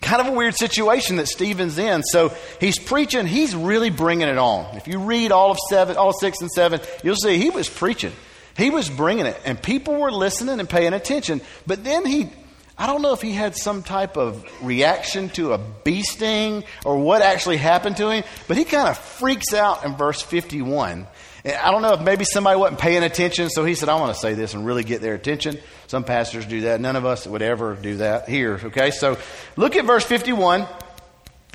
kind 0.00 0.20
of 0.20 0.28
a 0.28 0.32
weird 0.32 0.54
situation 0.54 1.16
that 1.16 1.28
Stephen's 1.28 1.78
in. 1.78 2.02
So 2.02 2.32
he's 2.60 2.78
preaching, 2.78 3.26
he's 3.26 3.54
really 3.54 3.90
bringing 3.90 4.28
it 4.28 4.38
on. 4.38 4.76
If 4.76 4.88
you 4.88 4.98
read 4.98 5.32
all 5.32 5.50
of 5.50 5.58
seven, 5.68 5.96
all 5.96 6.12
six 6.12 6.40
and 6.40 6.50
seven, 6.50 6.80
you'll 7.02 7.16
see 7.16 7.38
he 7.38 7.50
was 7.50 7.68
preaching. 7.68 8.12
He 8.56 8.70
was 8.70 8.88
bringing 8.88 9.26
it, 9.26 9.40
and 9.44 9.60
people 9.60 9.96
were 9.96 10.12
listening 10.12 10.60
and 10.60 10.68
paying 10.68 10.92
attention. 10.92 11.40
But 11.66 11.82
then 11.82 12.06
he 12.06 12.30
I 12.76 12.88
don't 12.88 13.02
know 13.02 13.12
if 13.12 13.22
he 13.22 13.30
had 13.30 13.56
some 13.56 13.84
type 13.84 14.16
of 14.16 14.44
reaction 14.60 15.28
to 15.30 15.52
a 15.52 15.58
bee 15.58 16.02
sting 16.02 16.64
or 16.84 16.98
what 16.98 17.22
actually 17.22 17.56
happened 17.56 17.98
to 17.98 18.10
him, 18.10 18.24
but 18.48 18.56
he 18.56 18.64
kind 18.64 18.88
of 18.88 18.98
freaks 18.98 19.54
out 19.54 19.84
in 19.84 19.94
verse 19.94 20.20
51. 20.20 21.06
And 21.44 21.56
I 21.56 21.70
don't 21.70 21.82
know 21.82 21.92
if 21.92 22.00
maybe 22.00 22.24
somebody 22.24 22.58
wasn't 22.58 22.80
paying 22.80 23.02
attention, 23.02 23.50
so 23.50 23.64
he 23.64 23.74
said, 23.74 23.88
I 23.88 24.00
want 24.00 24.14
to 24.14 24.20
say 24.20 24.34
this 24.34 24.54
and 24.54 24.64
really 24.64 24.82
get 24.82 25.02
their 25.02 25.14
attention. 25.14 25.58
Some 25.86 26.04
pastors 26.04 26.46
do 26.46 26.62
that. 26.62 26.80
None 26.80 26.96
of 26.96 27.04
us 27.04 27.26
would 27.26 27.42
ever 27.42 27.74
do 27.74 27.98
that 27.98 28.28
here, 28.28 28.60
okay? 28.64 28.90
So 28.90 29.18
look 29.56 29.76
at 29.76 29.84
verse 29.84 30.04
51, 30.04 30.66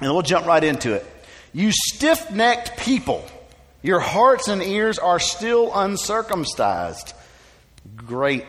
and 0.01 0.11
we'll 0.13 0.21
jump 0.21 0.45
right 0.45 0.63
into 0.63 0.93
it. 0.93 1.05
You 1.53 1.71
stiff 1.71 2.31
necked 2.31 2.77
people, 2.77 3.25
your 3.81 3.99
hearts 3.99 4.47
and 4.47 4.61
ears 4.61 4.99
are 4.99 5.19
still 5.19 5.71
uncircumcised. 5.73 7.13
Great 7.95 8.45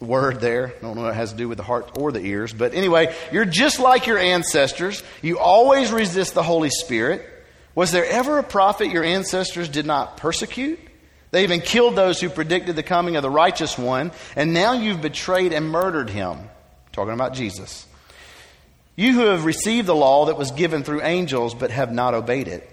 word 0.00 0.40
there. 0.40 0.68
I 0.68 0.80
don't 0.80 0.94
know 0.94 1.02
what 1.02 1.10
it 1.10 1.16
has 1.16 1.32
to 1.32 1.36
do 1.36 1.48
with 1.48 1.58
the 1.58 1.64
heart 1.64 1.98
or 1.98 2.12
the 2.12 2.20
ears. 2.20 2.52
But 2.52 2.74
anyway, 2.74 3.14
you're 3.32 3.44
just 3.44 3.80
like 3.80 4.06
your 4.06 4.18
ancestors. 4.18 5.02
You 5.20 5.38
always 5.38 5.90
resist 5.90 6.34
the 6.34 6.42
Holy 6.42 6.70
Spirit. 6.70 7.28
Was 7.78 7.92
there 7.92 8.04
ever 8.04 8.38
a 8.38 8.42
prophet 8.42 8.88
your 8.88 9.04
ancestors 9.04 9.68
did 9.68 9.86
not 9.86 10.16
persecute? 10.16 10.80
They 11.30 11.44
even 11.44 11.60
killed 11.60 11.94
those 11.94 12.20
who 12.20 12.28
predicted 12.28 12.74
the 12.74 12.82
coming 12.82 13.14
of 13.14 13.22
the 13.22 13.30
righteous 13.30 13.78
one, 13.78 14.10
and 14.34 14.52
now 14.52 14.72
you've 14.72 15.00
betrayed 15.00 15.52
and 15.52 15.70
murdered 15.70 16.10
him. 16.10 16.38
Talking 16.90 17.14
about 17.14 17.34
Jesus. 17.34 17.86
You 18.96 19.12
who 19.12 19.26
have 19.26 19.44
received 19.44 19.86
the 19.86 19.94
law 19.94 20.26
that 20.26 20.36
was 20.36 20.50
given 20.50 20.82
through 20.82 21.02
angels 21.02 21.54
but 21.54 21.70
have 21.70 21.92
not 21.92 22.14
obeyed 22.14 22.48
it. 22.48 22.68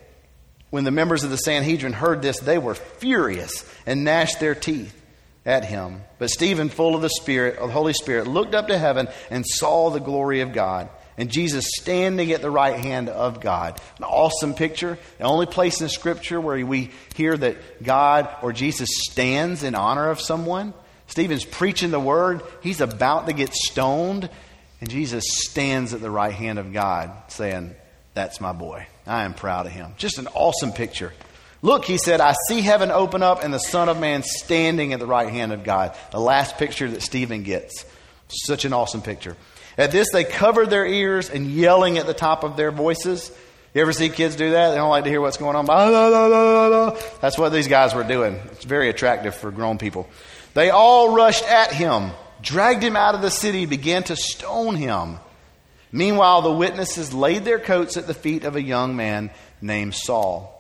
When 0.72 0.86
the 0.86 0.90
members 0.90 1.24
of 1.24 1.30
the 1.30 1.38
Sanhedrin 1.38 1.94
heard 1.94 2.24
this, 2.24 2.40
they 2.40 2.58
were 2.58 2.74
furious 2.74 3.64
and 3.86 4.06
gnashed 4.06 4.40
their 4.40 4.56
teeth 4.56 5.00
at 5.46 5.66
him. 5.66 6.02
But 6.18 6.32
Stephen, 6.32 6.70
full 6.70 6.96
of 6.96 7.04
the 7.04 7.12
Spirit, 7.12 7.60
of 7.60 7.68
the 7.68 7.74
Holy 7.74 7.94
Spirit, 7.94 8.26
looked 8.26 8.56
up 8.56 8.70
to 8.70 8.78
heaven 8.80 9.08
and 9.30 9.46
saw 9.46 9.92
the 9.92 10.00
glory 10.00 10.42
of 10.42 10.52
God. 10.52 10.90
And 11.18 11.32
Jesus 11.32 11.66
standing 11.78 12.32
at 12.34 12.42
the 12.42 12.52
right 12.52 12.78
hand 12.78 13.08
of 13.08 13.40
God. 13.40 13.80
An 13.98 14.04
awesome 14.04 14.54
picture. 14.54 14.98
The 15.18 15.24
only 15.24 15.46
place 15.46 15.80
in 15.82 15.88
Scripture 15.88 16.42
where 16.42 16.66
we 16.66 16.92
hear 17.16 17.38
that 17.38 17.84
God 17.84 18.30
or 18.42 18.52
Jesus 18.52 18.90
stands 19.10 19.64
in 19.64 19.76
honor 19.76 20.10
of 20.10 20.20
someone. 20.20 20.74
Stephen's 21.08 21.46
preaching 21.46 21.92
the 21.92 22.00
word. 22.00 22.42
He's 22.62 22.82
about 22.82 23.28
to 23.28 23.34
get 23.34 23.54
stoned. 23.54 24.30
And 24.82 24.90
Jesus 24.90 25.24
stands 25.28 25.94
at 25.94 26.02
the 26.02 26.12
right 26.12 26.34
hand 26.34 26.60
of 26.60 26.74
God, 26.74 27.12
saying, 27.30 27.76
That's 28.14 28.42
my 28.42 28.52
boy. 28.52 28.88
I 29.08 29.24
am 29.24 29.34
proud 29.34 29.68
of 29.68 29.72
him. 29.72 29.94
Just 29.98 30.18
an 30.18 30.28
awesome 30.28 30.74
picture. 30.74 31.14
Look, 31.62 31.86
he 31.86 31.98
said, 31.98 32.22
I 32.22 32.36
see 32.48 32.62
heaven 32.62 32.92
open 32.92 33.24
up 33.24 33.44
and 33.44 33.54
the 33.54 33.60
Son 33.60 33.90
of 33.90 34.00
Man 34.00 34.22
standing 34.24 34.94
at 34.94 35.00
the 35.00 35.06
right 35.06 35.30
hand 35.30 35.54
of 35.54 35.64
God. 35.64 35.96
The 36.12 36.20
last 36.20 36.58
picture 36.58 36.90
that 36.92 37.02
Stephen 37.02 37.44
gets. 37.44 37.86
Such 38.28 38.66
an 38.66 38.74
awesome 38.74 39.02
picture. 39.02 39.38
At 39.78 39.92
this, 39.92 40.08
they 40.12 40.24
covered 40.24 40.70
their 40.70 40.86
ears 40.86 41.30
and 41.30 41.48
yelling 41.48 41.98
at 41.98 42.08
the 42.08 42.14
top 42.14 42.44
of 42.44 42.56
their 42.56 42.72
voices. 42.72 43.32
You 43.74 43.82
ever 43.82 43.92
see 43.92 44.08
kids 44.08 44.38
do 44.38 44.52
that? 44.52 44.70
They 44.70 44.78
don't 44.78 44.90
like 44.90 45.04
to 45.04 45.10
hear 45.10 45.20
what's 45.20 45.38
going 45.38 45.56
on. 45.58 45.66
That's 47.20 47.38
what 47.38 47.50
these 47.50 47.68
guys 47.68 47.94
were 47.94 48.06
doing. 48.06 48.40
It's 48.52 48.64
very 48.64 48.90
attractive 48.90 49.36
for 49.36 49.52
grown 49.52 49.78
people. 49.78 50.08
They 50.54 50.70
all 50.70 51.14
rushed 51.14 51.44
at 51.44 51.74
him, 51.74 52.12
dragged 52.42 52.84
him 52.84 52.96
out 52.96 53.16
of 53.16 53.22
the 53.22 53.30
city, 53.30 53.66
began 53.66 54.04
to 54.04 54.16
stone 54.16 54.76
him. 54.76 55.18
Meanwhile, 55.92 56.42
the 56.44 56.54
witnesses 56.54 57.14
laid 57.14 57.44
their 57.44 57.60
coats 57.60 57.98
at 57.98 58.08
the 58.08 58.14
feet 58.14 58.46
of 58.46 58.56
a 58.56 58.62
young 58.62 58.96
man 58.96 59.30
named 59.62 59.94
Saul. 59.94 60.52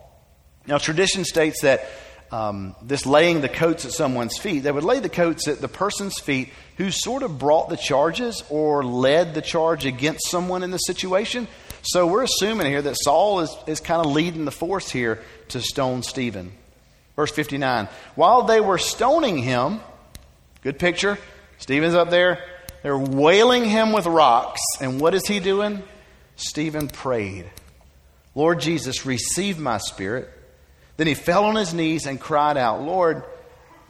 Now, 0.67 0.77
tradition 0.77 1.23
states 1.23 1.61
that 1.61 1.87
um, 2.35 2.75
this 2.81 3.05
laying 3.05 3.39
the 3.39 3.47
coats 3.47 3.85
at 3.85 3.93
someone's 3.93 4.37
feet, 4.37 4.59
they 4.59 4.71
would 4.71 4.83
lay 4.83 4.99
the 4.99 5.07
coats 5.07 5.47
at 5.47 5.61
the 5.61 5.69
person's 5.69 6.19
feet 6.19 6.49
who 6.75 6.91
sort 6.91 7.23
of 7.23 7.39
brought 7.39 7.69
the 7.69 7.77
charges 7.77 8.43
or 8.49 8.83
led 8.83 9.33
the 9.33 9.41
charge 9.41 9.85
against 9.85 10.29
someone 10.29 10.61
in 10.61 10.69
the 10.69 10.77
situation. 10.79 11.47
So 11.81 12.05
we're 12.05 12.23
assuming 12.23 12.67
here 12.67 12.81
that 12.81 12.97
Saul 12.99 13.39
is, 13.39 13.55
is 13.67 13.79
kind 13.79 14.05
of 14.05 14.11
leading 14.11 14.43
the 14.43 14.51
force 14.51 14.89
here 14.89 15.21
to 15.49 15.61
stone 15.61 16.03
Stephen. 16.03 16.51
Verse 17.15 17.31
59 17.31 17.87
While 18.15 18.43
they 18.43 18.59
were 18.59 18.79
stoning 18.79 19.37
him, 19.37 19.79
good 20.61 20.77
picture, 20.77 21.17
Stephen's 21.59 21.95
up 21.95 22.09
there, 22.09 22.43
they're 22.83 22.97
wailing 22.97 23.63
him 23.63 23.93
with 23.93 24.07
rocks. 24.07 24.59
And 24.81 24.99
what 24.99 25.13
is 25.15 25.25
he 25.25 25.39
doing? 25.39 25.83
Stephen 26.35 26.89
prayed, 26.89 27.49
Lord 28.33 28.59
Jesus, 28.59 29.05
receive 29.05 29.57
my 29.57 29.77
spirit. 29.77 30.29
Then 30.97 31.07
he 31.07 31.13
fell 31.13 31.45
on 31.45 31.55
his 31.55 31.73
knees 31.73 32.05
and 32.05 32.19
cried 32.19 32.57
out, 32.57 32.81
Lord, 32.81 33.23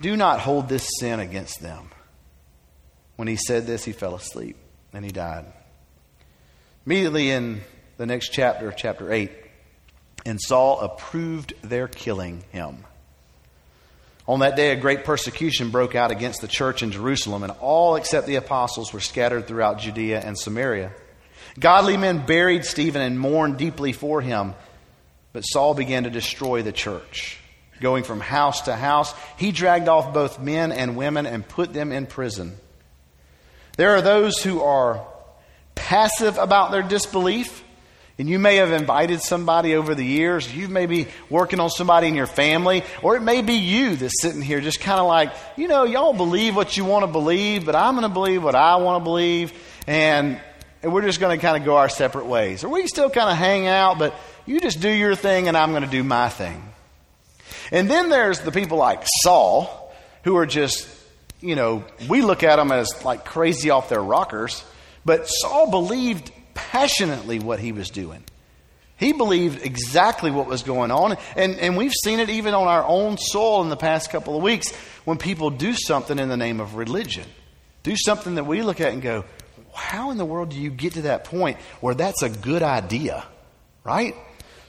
do 0.02 0.16
not 0.16 0.40
hold 0.40 0.68
this 0.68 0.90
sin 1.00 1.20
against 1.20 1.62
them. 1.62 1.90
When 3.16 3.28
he 3.28 3.36
said 3.36 3.66
this, 3.66 3.86
he 3.86 3.92
fell 3.92 4.16
asleep 4.16 4.58
and 4.94 5.06
he 5.06 5.12
died. 5.12 5.46
Immediately 6.86 7.32
in 7.32 7.62
the 7.98 8.06
next 8.06 8.30
chapter, 8.30 8.72
chapter 8.72 9.12
8, 9.12 9.32
and 10.26 10.42
Saul 10.42 10.80
approved 10.82 11.54
their 11.62 11.88
killing 11.88 12.44
him. 12.52 12.84
On 14.28 14.40
that 14.40 14.56
day, 14.56 14.72
a 14.72 14.76
great 14.76 15.06
persecution 15.06 15.70
broke 15.70 15.94
out 15.94 16.10
against 16.10 16.42
the 16.42 16.48
church 16.48 16.82
in 16.82 16.92
Jerusalem, 16.92 17.44
and 17.44 17.52
all 17.62 17.96
except 17.96 18.26
the 18.26 18.38
apostles 18.38 18.92
were 18.92 19.00
scattered 19.00 19.48
throughout 19.48 19.80
Judea 19.80 20.20
and 20.20 20.38
Samaria. 20.38 20.92
Godly 21.60 21.96
men 21.96 22.26
buried 22.26 22.66
Stephen 22.66 23.02
and 23.02 23.20
mourned 23.20 23.58
deeply 23.58 23.94
for 23.94 24.22
him. 24.22 24.56
But 25.36 25.42
Saul 25.42 25.74
began 25.74 26.06
to 26.06 26.10
destroy 26.10 26.62
the 26.62 26.72
church. 26.72 27.38
Going 27.82 28.06
from 28.06 28.22
house 28.22 28.62
to 28.62 28.74
house, 28.74 29.14
he 29.36 29.52
dragged 29.52 29.90
off 29.90 30.14
both 30.14 30.40
men 30.40 30.72
and 30.72 30.96
women 30.96 31.26
and 31.26 31.46
put 31.46 31.74
them 31.74 31.92
in 31.92 32.06
prison. 32.06 32.56
There 33.76 33.98
are 33.98 34.02
those 34.02 34.42
who 34.42 34.62
are 34.62 35.06
passive 35.76 36.38
about 36.38 36.72
their 36.72 36.84
disbelief. 36.84 37.66
And 38.18 38.30
you 38.30 38.40
may 38.40 38.56
have 38.56 38.72
invited 38.72 39.20
somebody 39.22 39.76
over 39.76 39.94
the 39.94 40.06
years. 40.06 40.56
You 40.56 40.70
may 40.70 40.86
be 40.86 41.08
working 41.30 41.60
on 41.60 41.70
somebody 41.70 42.08
in 42.08 42.16
your 42.16 42.28
family, 42.28 42.86
or 43.02 43.18
it 43.18 43.22
may 43.22 43.42
be 43.42 43.56
you 43.56 43.98
that's 43.98 44.22
sitting 44.22 44.42
here 44.42 44.62
just 44.62 44.80
kind 44.80 45.02
of 45.02 45.08
like, 45.08 45.34
you 45.58 45.68
know, 45.68 45.84
y'all 45.84 46.14
believe 46.14 46.56
what 46.56 46.78
you 46.78 46.86
want 46.86 47.04
to 47.04 47.12
believe, 47.12 47.66
but 47.66 47.76
I'm 47.76 47.96
going 47.96 48.08
to 48.08 48.14
believe 48.14 48.42
what 48.42 48.56
I 48.56 48.78
want 48.78 49.02
to 49.02 49.04
believe, 49.04 49.52
and, 49.86 50.40
and 50.82 50.94
we're 50.94 51.02
just 51.02 51.20
going 51.20 51.38
to 51.38 51.42
kind 51.46 51.58
of 51.58 51.66
go 51.66 51.76
our 51.76 51.90
separate 51.90 52.26
ways. 52.26 52.64
Or 52.64 52.70
we 52.70 52.88
still 52.88 53.10
kind 53.10 53.30
of 53.30 53.36
hang 53.36 53.68
out, 53.68 54.00
but 54.00 54.16
you 54.46 54.60
just 54.60 54.80
do 54.80 54.90
your 54.90 55.16
thing 55.16 55.48
and 55.48 55.58
I'm 55.58 55.72
going 55.72 55.84
to 55.84 55.90
do 55.90 56.04
my 56.04 56.30
thing. 56.30 56.62
And 57.72 57.90
then 57.90 58.10
there's 58.10 58.40
the 58.40 58.52
people 58.52 58.78
like 58.78 59.04
Saul, 59.24 59.94
who 60.24 60.36
are 60.38 60.46
just, 60.46 60.88
you 61.42 61.56
know, 61.56 61.84
we 62.10 62.22
look 62.22 62.44
at 62.44 62.58
them 62.58 62.72
as 62.72 63.04
like 63.06 63.26
crazy 63.26 63.70
off 63.70 63.90
their 63.90 64.02
rockers, 64.02 64.64
but 65.04 65.26
Saul 65.26 65.70
believed 65.70 66.32
passionately 66.54 67.40
what 67.40 67.60
he 67.60 67.72
was 67.72 67.90
doing. 67.90 68.24
He 68.98 69.12
believed 69.12 69.66
exactly 69.66 70.32
what 70.32 70.48
was 70.48 70.64
going 70.64 70.90
on. 70.90 71.18
And, 71.36 71.56
and 71.58 71.76
we've 71.76 71.94
seen 72.04 72.20
it 72.20 72.30
even 72.30 72.54
on 72.54 72.68
our 72.68 72.86
own 72.86 73.18
soul 73.18 73.62
in 73.62 73.70
the 73.70 73.76
past 73.76 74.10
couple 74.10 74.38
of 74.38 74.42
weeks 74.42 74.74
when 75.04 75.18
people 75.18 75.50
do 75.50 75.74
something 75.74 76.18
in 76.18 76.30
the 76.30 76.38
name 76.38 76.62
of 76.62 76.76
religion. 76.76 77.26
Do 77.84 77.96
something 77.98 78.36
that 78.36 78.46
we 78.46 78.62
look 78.62 78.80
at 78.80 78.94
and 78.94 79.02
go, 79.02 79.26
how 79.74 80.12
in 80.12 80.18
the 80.18 80.26
world 80.26 80.50
do 80.50 80.58
you 80.58 80.70
get 80.70 80.94
to 80.94 81.04
that 81.04 81.26
point 81.26 81.58
where 81.82 81.94
that's 81.94 82.24
a 82.24 82.30
good 82.30 82.64
idea? 82.64 83.26
Right? 83.84 84.16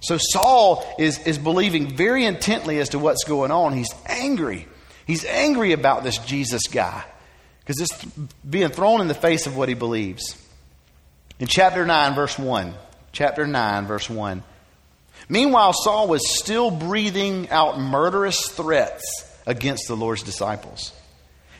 So 0.01 0.19
Saul 0.19 0.85
is, 0.99 1.19
is 1.27 1.39
believing 1.39 1.97
very 1.97 2.25
intently 2.25 2.79
as 2.79 2.91
to 2.91 2.99
what's 2.99 3.25
going 3.25 3.51
on. 3.51 3.73
He's 3.73 3.95
angry. 4.07 4.67
He's 5.07 5.25
angry 5.25 5.73
about 5.73 6.05
this 6.05 6.19
Jesus 6.19 6.67
guy 6.69 7.05
because 7.61 7.81
it's 7.81 8.05
being 8.49 8.69
thrown 8.69 9.01
in 9.01 9.09
the 9.09 9.15
face 9.15 9.47
of 9.47 9.57
what 9.57 9.69
he 9.69 9.75
believes. 9.75 10.41
In 11.39 11.47
chapter 11.47 11.85
9, 11.85 12.15
verse 12.15 12.39
1, 12.39 12.75
chapter 13.13 13.47
9, 13.47 13.87
verse 13.87 14.09
1. 14.09 14.43
Meanwhile, 15.29 15.73
Saul 15.73 16.09
was 16.09 16.39
still 16.39 16.71
breathing 16.71 17.51
out 17.51 17.81
murderous 17.81 18.49
threats 18.49 19.03
against 19.47 19.89
the 19.89 19.97
Lord's 19.97 20.23
disciples. 20.23 20.93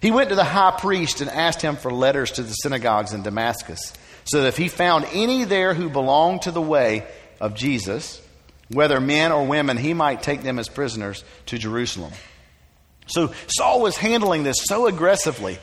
He 0.01 0.11
went 0.11 0.29
to 0.31 0.37
the 0.37 0.45
high 0.45 0.77
priest 0.79 1.21
and 1.21 1.31
asked 1.31 1.63
him 1.63 1.77
for 1.77 1.93
letters 1.93 2.33
to 2.33 2.43
the 2.43 2.53
synagogues 2.53 3.13
in 3.13 3.23
Damascus, 3.23 3.93
so 4.25 4.43
that 4.43 4.49
if 4.49 4.57
he 4.57 4.69
found 4.69 5.07
any 5.13 5.45
there 5.45 5.75
who 5.75 5.89
belonged 5.89 6.43
to 6.43 6.51
the 6.51 6.61
way 6.61 7.07
of 7.41 7.55
Jesus, 7.55 8.21
whether 8.69 9.01
men 9.01 9.33
or 9.33 9.47
women, 9.47 9.77
he 9.77 9.95
might 9.95 10.23
take 10.23 10.43
them 10.43 10.59
as 10.59 10.69
prisoners 10.69 11.25
to 11.47 11.59
Jerusalem. 11.59 12.13
So 13.07 13.33
Saul 13.47 13.81
was 13.81 13.97
handling 13.97 14.43
this 14.43 14.57
so 14.65 14.87
aggressively. 14.87 15.59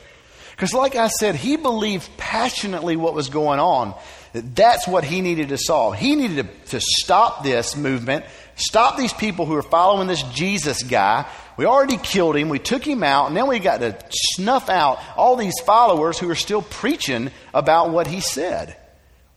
Because, 0.52 0.72
like 0.72 0.94
I 0.94 1.08
said, 1.08 1.34
he 1.34 1.56
believed 1.56 2.08
passionately 2.16 2.96
what 2.96 3.12
was 3.12 3.28
going 3.28 3.58
on. 3.58 3.94
That's 4.32 4.86
what 4.86 5.04
he 5.04 5.20
needed 5.20 5.48
to 5.50 5.58
solve. 5.58 5.96
He 5.96 6.14
needed 6.14 6.46
to, 6.46 6.70
to 6.70 6.80
stop 6.80 7.42
this 7.42 7.76
movement, 7.76 8.24
stop 8.54 8.96
these 8.96 9.12
people 9.12 9.46
who 9.46 9.54
are 9.56 9.62
following 9.62 10.06
this 10.06 10.22
Jesus 10.22 10.82
guy. 10.82 11.26
We 11.56 11.66
already 11.66 11.96
killed 11.96 12.36
him, 12.36 12.48
we 12.48 12.58
took 12.58 12.84
him 12.84 13.02
out, 13.02 13.28
and 13.28 13.36
then 13.36 13.46
we 13.46 13.58
got 13.58 13.78
to 13.78 13.96
snuff 14.10 14.68
out 14.68 15.00
all 15.16 15.36
these 15.36 15.58
followers 15.64 16.18
who 16.18 16.30
are 16.30 16.36
still 16.36 16.62
preaching 16.62 17.30
about 17.52 17.90
what 17.90 18.06
he 18.06 18.20
said. 18.20 18.76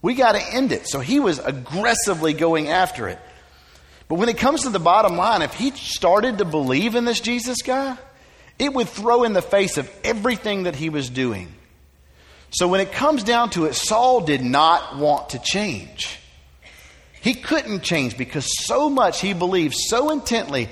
We 0.01 0.13
got 0.13 0.33
to 0.33 0.53
end 0.53 0.71
it. 0.71 0.87
So 0.87 0.99
he 0.99 1.19
was 1.19 1.39
aggressively 1.39 2.33
going 2.33 2.69
after 2.69 3.07
it. 3.07 3.19
But 4.07 4.15
when 4.15 4.29
it 4.29 4.37
comes 4.37 4.63
to 4.63 4.69
the 4.69 4.79
bottom 4.79 5.17
line, 5.17 5.41
if 5.41 5.53
he 5.53 5.71
started 5.71 6.37
to 6.37 6.45
believe 6.45 6.95
in 6.95 7.05
this 7.05 7.19
Jesus 7.19 7.61
guy, 7.61 7.97
it 8.57 8.73
would 8.73 8.87
throw 8.87 9.23
in 9.23 9.33
the 9.33 9.41
face 9.41 9.77
of 9.77 9.91
everything 10.03 10.63
that 10.63 10.75
he 10.75 10.89
was 10.89 11.09
doing. 11.09 11.53
So 12.51 12.67
when 12.67 12.79
it 12.79 12.91
comes 12.91 13.23
down 13.23 13.49
to 13.51 13.65
it, 13.65 13.75
Saul 13.75 14.21
did 14.21 14.41
not 14.41 14.97
want 14.97 15.31
to 15.31 15.39
change. 15.39 16.19
He 17.19 17.33
couldn't 17.33 17.83
change 17.83 18.17
because 18.17 18.47
so 18.65 18.89
much 18.89 19.19
he 19.19 19.33
believed 19.33 19.75
so 19.75 20.11
intently 20.11 20.69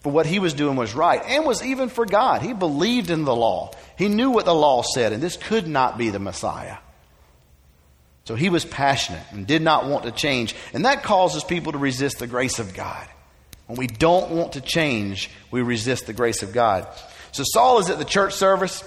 for 0.00 0.10
what 0.10 0.24
he 0.24 0.38
was 0.38 0.54
doing 0.54 0.76
was 0.76 0.94
right 0.94 1.22
and 1.26 1.44
was 1.44 1.62
even 1.62 1.90
for 1.90 2.06
God. 2.06 2.40
He 2.40 2.54
believed 2.54 3.10
in 3.10 3.24
the 3.24 3.36
law. 3.36 3.72
He 3.98 4.08
knew 4.08 4.30
what 4.30 4.46
the 4.46 4.54
law 4.54 4.82
said, 4.82 5.12
and 5.12 5.22
this 5.22 5.36
could 5.36 5.66
not 5.66 5.98
be 5.98 6.10
the 6.10 6.18
Messiah. 6.18 6.78
So 8.24 8.34
he 8.34 8.48
was 8.48 8.64
passionate 8.64 9.22
and 9.32 9.46
did 9.46 9.62
not 9.62 9.86
want 9.86 10.04
to 10.04 10.10
change. 10.10 10.54
And 10.72 10.86
that 10.86 11.02
causes 11.02 11.44
people 11.44 11.72
to 11.72 11.78
resist 11.78 12.18
the 12.18 12.26
grace 12.26 12.58
of 12.58 12.74
God. 12.74 13.06
When 13.66 13.78
we 13.78 13.86
don't 13.86 14.30
want 14.30 14.54
to 14.54 14.60
change, 14.60 15.30
we 15.50 15.62
resist 15.62 16.06
the 16.06 16.12
grace 16.12 16.42
of 16.42 16.52
God. 16.52 16.86
So 17.32 17.42
Saul 17.46 17.78
is 17.78 17.90
at 17.90 17.98
the 17.98 18.04
church 18.04 18.34
service 18.34 18.82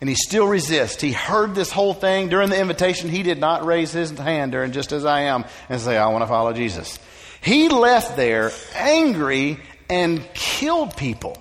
and 0.00 0.08
he 0.08 0.16
still 0.16 0.46
resists. 0.46 1.00
He 1.00 1.12
heard 1.12 1.54
this 1.54 1.70
whole 1.70 1.94
thing 1.94 2.28
during 2.28 2.50
the 2.50 2.60
invitation. 2.60 3.08
He 3.08 3.22
did 3.22 3.38
not 3.38 3.64
raise 3.64 3.92
his 3.92 4.10
hand 4.10 4.52
during 4.52 4.72
just 4.72 4.92
as 4.92 5.04
I 5.04 5.22
am 5.22 5.44
and 5.68 5.80
say, 5.80 5.96
I 5.96 6.08
want 6.08 6.22
to 6.22 6.28
follow 6.28 6.52
Jesus. 6.52 6.98
He 7.42 7.68
left 7.68 8.16
there 8.16 8.50
angry 8.74 9.58
and 9.88 10.26
killed 10.34 10.96
people. 10.96 11.36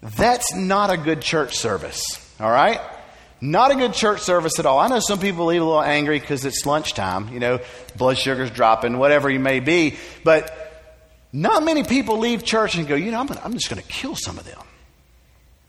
That's 0.00 0.54
not 0.54 0.90
a 0.90 0.96
good 0.96 1.22
church 1.22 1.56
service, 1.56 2.02
all 2.40 2.50
right? 2.50 2.80
Not 3.44 3.72
a 3.72 3.74
good 3.74 3.92
church 3.92 4.20
service 4.20 4.60
at 4.60 4.66
all. 4.66 4.78
I 4.78 4.86
know 4.86 5.00
some 5.00 5.18
people 5.18 5.46
leave 5.46 5.60
a 5.60 5.64
little 5.64 5.82
angry 5.82 6.20
because 6.20 6.44
it's 6.44 6.64
lunchtime, 6.64 7.32
you 7.32 7.40
know, 7.40 7.58
blood 7.96 8.16
sugar's 8.16 8.52
dropping, 8.52 8.98
whatever 8.98 9.28
you 9.28 9.40
may 9.40 9.58
be. 9.58 9.96
But 10.22 10.56
not 11.32 11.64
many 11.64 11.82
people 11.82 12.18
leave 12.18 12.44
church 12.44 12.76
and 12.76 12.86
go, 12.86 12.94
you 12.94 13.10
know, 13.10 13.18
I'm, 13.18 13.26
gonna, 13.26 13.40
I'm 13.42 13.52
just 13.54 13.68
going 13.68 13.82
to 13.82 13.88
kill 13.88 14.14
some 14.14 14.38
of 14.38 14.44
them. 14.44 14.60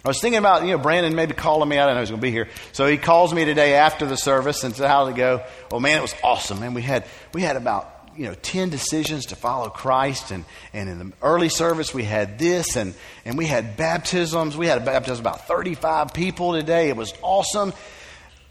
I 0.05 0.07
was 0.07 0.21
thinking 0.21 0.37
about, 0.37 0.61
you 0.63 0.73
know, 0.73 0.77
Brandon 0.77 1.15
maybe 1.15 1.33
calling 1.33 1.67
me. 1.67 1.79
I 1.79 1.87
don't 1.87 1.95
know 1.95 2.01
he's 2.01 2.11
going 2.11 2.21
to 2.21 2.27
be 2.27 2.29
here. 2.29 2.47
So 2.73 2.85
he 2.85 2.97
calls 2.97 3.33
me 3.33 3.43
today 3.43 3.73
after 3.73 4.05
the 4.05 4.17
service 4.17 4.63
and 4.63 4.75
said, 4.75 4.87
how 4.87 5.05
did 5.05 5.15
it 5.15 5.17
go? 5.17 5.43
Oh, 5.71 5.79
man, 5.79 5.97
it 5.97 6.01
was 6.01 6.13
awesome, 6.23 6.59
man. 6.59 6.75
We 6.75 6.83
had, 6.83 7.07
we 7.33 7.41
had 7.41 7.55
about 7.55 8.02
you 8.17 8.25
know, 8.25 8.33
10 8.33 8.69
decisions 8.69 9.27
to 9.27 9.35
follow 9.35 9.69
Christ. 9.69 10.31
And, 10.31 10.45
and 10.73 10.89
in 10.89 10.99
the 10.99 11.13
early 11.21 11.49
service, 11.49 11.93
we 11.93 12.03
had 12.03 12.39
this, 12.39 12.75
and, 12.75 12.93
and 13.25 13.37
we 13.37 13.45
had 13.45 13.77
baptisms. 13.77 14.57
We 14.57 14.67
had 14.67 14.81
a 14.81 14.85
baptism 14.85 15.25
about 15.25 15.47
35 15.47 16.13
people 16.13 16.53
today. 16.53 16.89
It 16.89 16.97
was 16.97 17.13
awesome. 17.21 17.73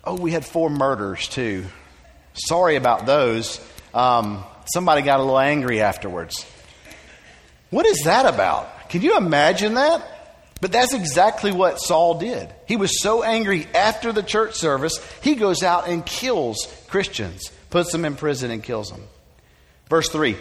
Oh, 0.04 0.16
we 0.16 0.32
had 0.32 0.44
four 0.44 0.70
murders, 0.70 1.28
too. 1.28 1.64
Sorry 2.34 2.76
about 2.76 3.06
those. 3.06 3.60
Um, 3.94 4.44
somebody 4.72 5.02
got 5.02 5.20
a 5.20 5.22
little 5.22 5.38
angry 5.38 5.80
afterwards. 5.80 6.46
What 7.70 7.86
is 7.86 8.02
that 8.04 8.26
about? 8.26 8.88
Can 8.88 9.02
you 9.02 9.16
imagine 9.16 9.74
that? 9.74 10.08
But 10.60 10.70
that's 10.70 10.94
exactly 10.94 11.50
what 11.50 11.80
Saul 11.80 12.20
did. 12.20 12.48
He 12.68 12.76
was 12.76 13.02
so 13.02 13.24
angry 13.24 13.66
after 13.74 14.12
the 14.12 14.22
church 14.22 14.54
service, 14.54 14.92
he 15.20 15.34
goes 15.34 15.64
out 15.64 15.88
and 15.88 16.06
kills 16.06 16.72
Christians, 16.86 17.50
puts 17.68 17.90
them 17.90 18.04
in 18.04 18.14
prison, 18.14 18.52
and 18.52 18.62
kills 18.62 18.90
them. 18.90 19.02
Verse 19.92 20.08
3 20.08 20.36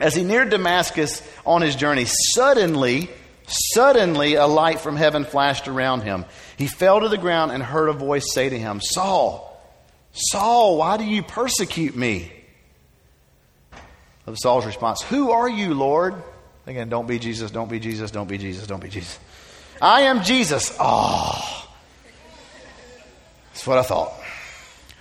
As 0.00 0.14
he 0.14 0.24
neared 0.24 0.48
Damascus 0.48 1.20
on 1.44 1.60
his 1.60 1.76
journey, 1.76 2.06
suddenly, 2.06 3.10
suddenly 3.46 4.36
a 4.36 4.46
light 4.46 4.80
from 4.80 4.96
heaven 4.96 5.26
flashed 5.26 5.68
around 5.68 6.04
him. 6.04 6.24
He 6.56 6.68
fell 6.68 7.00
to 7.00 7.10
the 7.10 7.18
ground 7.18 7.52
and 7.52 7.62
heard 7.62 7.90
a 7.90 7.92
voice 7.92 8.32
say 8.32 8.48
to 8.48 8.58
him, 8.58 8.80
Saul, 8.80 9.62
Saul, 10.14 10.78
why 10.78 10.96
do 10.96 11.04
you 11.04 11.22
persecute 11.22 11.94
me? 11.94 12.32
Of 14.26 14.38
Saul's 14.38 14.64
response, 14.64 15.02
Who 15.02 15.32
are 15.32 15.50
you, 15.50 15.74
Lord? 15.74 16.14
Again, 16.66 16.88
don't 16.88 17.06
be 17.06 17.18
Jesus, 17.18 17.50
don't 17.50 17.68
be 17.68 17.78
Jesus, 17.78 18.10
don't 18.10 18.26
be 18.26 18.38
Jesus, 18.38 18.66
don't 18.66 18.82
be 18.82 18.88
Jesus. 18.88 19.18
I 19.82 20.02
am 20.02 20.22
Jesus. 20.22 20.74
Oh, 20.80 21.68
that's 23.52 23.66
what 23.66 23.76
I 23.76 23.82
thought. 23.82 24.14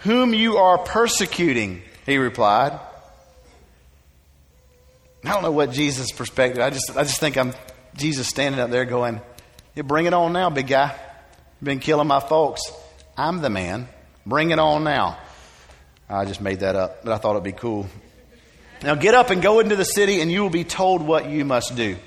Whom 0.01 0.33
you 0.33 0.57
are 0.57 0.77
persecuting, 0.77 1.83
he 2.05 2.17
replied. 2.17 2.77
I 5.23 5.29
don't 5.29 5.43
know 5.43 5.51
what 5.51 5.71
Jesus' 5.71 6.11
perspective. 6.11 6.63
I 6.63 6.69
just, 6.69 6.91
I 6.95 7.03
just 7.03 7.19
think 7.19 7.37
I'm 7.37 7.53
Jesus 7.95 8.27
standing 8.27 8.59
up 8.59 8.69
there 8.71 8.85
going, 8.85 9.21
"You 9.75 9.83
bring 9.83 10.05
it 10.05 10.13
on 10.13 10.33
now, 10.33 10.49
big 10.49 10.67
guy. 10.67 10.95
Been 11.61 11.79
killing 11.79 12.07
my 12.07 12.19
folks. 12.19 12.61
I'm 13.17 13.41
the 13.41 13.49
man. 13.49 13.87
Bring 14.25 14.51
it 14.51 14.59
on 14.59 14.83
now." 14.83 15.17
I 16.09 16.25
just 16.25 16.41
made 16.41 16.61
that 16.61 16.75
up, 16.75 17.05
but 17.05 17.13
I 17.13 17.17
thought 17.17 17.31
it'd 17.31 17.43
be 17.43 17.51
cool. 17.51 17.87
Now 18.83 18.95
get 18.95 19.13
up 19.13 19.29
and 19.29 19.41
go 19.41 19.59
into 19.59 19.75
the 19.75 19.85
city, 19.85 20.21
and 20.21 20.31
you 20.31 20.41
will 20.41 20.49
be 20.49 20.63
told 20.63 21.01
what 21.01 21.29
you 21.29 21.45
must 21.45 21.75
do. 21.75 21.97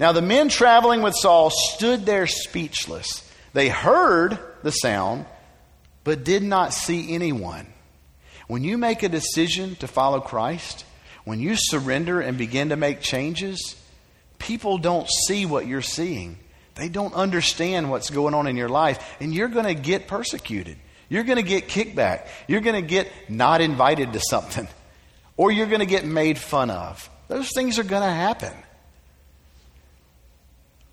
Now 0.00 0.12
the 0.12 0.22
men 0.22 0.48
traveling 0.48 1.02
with 1.02 1.14
Saul 1.14 1.50
stood 1.50 2.06
there 2.06 2.26
speechless. 2.26 3.30
They 3.52 3.68
heard 3.68 4.38
the 4.62 4.72
sound, 4.72 5.26
but 6.02 6.24
did 6.24 6.42
not 6.42 6.72
see 6.72 7.14
anyone. 7.14 7.66
When 8.48 8.64
you 8.64 8.78
make 8.78 9.02
a 9.02 9.08
decision 9.08 9.76
to 9.76 9.86
follow 9.86 10.20
Christ, 10.20 10.84
when 11.24 11.40
you 11.40 11.54
surrender 11.56 12.20
and 12.20 12.36
begin 12.36 12.68
to 12.68 12.76
make 12.76 13.00
changes, 13.00 13.76
people 14.38 14.78
don't 14.78 15.08
see 15.26 15.46
what 15.46 15.66
you're 15.66 15.82
seeing. 15.82 16.38
They 16.74 16.88
don't 16.88 17.14
understand 17.14 17.90
what's 17.90 18.10
going 18.10 18.34
on 18.34 18.46
in 18.46 18.56
your 18.56 18.68
life, 18.68 19.16
and 19.20 19.34
you're 19.34 19.48
going 19.48 19.66
to 19.66 19.74
get 19.74 20.06
persecuted. 20.06 20.76
You're 21.08 21.24
going 21.24 21.36
to 21.36 21.42
get 21.42 21.68
kickback. 21.68 22.26
You're 22.48 22.60
going 22.60 22.82
to 22.82 22.86
get 22.86 23.10
not 23.28 23.60
invited 23.60 24.12
to 24.12 24.20
something, 24.20 24.68
or 25.36 25.50
you're 25.50 25.66
going 25.66 25.80
to 25.80 25.86
get 25.86 26.04
made 26.04 26.38
fun 26.38 26.70
of. 26.70 27.08
Those 27.28 27.50
things 27.54 27.78
are 27.78 27.84
going 27.84 28.02
to 28.02 28.10
happen. 28.10 28.52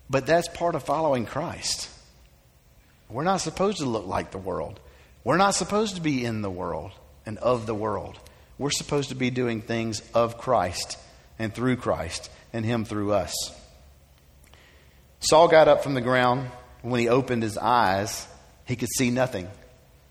But 0.08 0.26
that's 0.26 0.48
part 0.48 0.74
of 0.74 0.82
following 0.82 1.26
Christ. 1.26 1.88
We're 3.08 3.24
not 3.24 3.38
supposed 3.38 3.78
to 3.78 3.86
look 3.86 4.06
like 4.06 4.30
the 4.30 4.38
world. 4.38 4.80
We're 5.24 5.36
not 5.36 5.54
supposed 5.54 5.96
to 5.96 6.00
be 6.00 6.24
in 6.24 6.42
the 6.42 6.50
world 6.50 6.92
and 7.26 7.38
of 7.38 7.66
the 7.66 7.74
world. 7.74 8.18
We're 8.62 8.70
supposed 8.70 9.08
to 9.08 9.16
be 9.16 9.30
doing 9.30 9.60
things 9.60 10.00
of 10.14 10.38
Christ 10.38 10.96
and 11.36 11.52
through 11.52 11.78
Christ 11.78 12.30
and 12.52 12.64
Him 12.64 12.84
through 12.84 13.12
us. 13.12 13.34
Saul 15.18 15.48
got 15.48 15.66
up 15.66 15.82
from 15.82 15.94
the 15.94 16.00
ground. 16.00 16.48
When 16.82 17.00
he 17.00 17.08
opened 17.08 17.42
his 17.42 17.58
eyes, 17.58 18.24
he 18.64 18.76
could 18.76 18.88
see 18.96 19.10
nothing. 19.10 19.48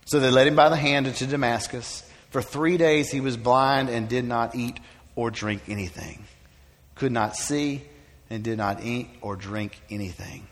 So 0.04 0.20
they 0.20 0.30
led 0.30 0.48
him 0.48 0.58
by 0.58 0.68
the 0.68 0.76
hand 0.76 1.08
into 1.08 1.28
Damascus. 1.28 2.04
For 2.32 2.42
three 2.42 2.76
days 2.76 3.10
he 3.10 3.22
was 3.22 3.38
blind 3.38 3.88
and 3.88 4.10
did 4.10 4.26
not 4.26 4.54
eat 4.54 4.82
or 5.16 5.32
drink 5.32 5.62
anything. 5.70 6.26
Could 6.96 7.14
not 7.14 7.38
see 7.38 7.84
and 8.30 8.44
did 8.44 8.58
not 8.58 8.84
eat 8.84 9.08
or 9.22 9.38
drink 9.38 9.80
anything. 9.90 10.46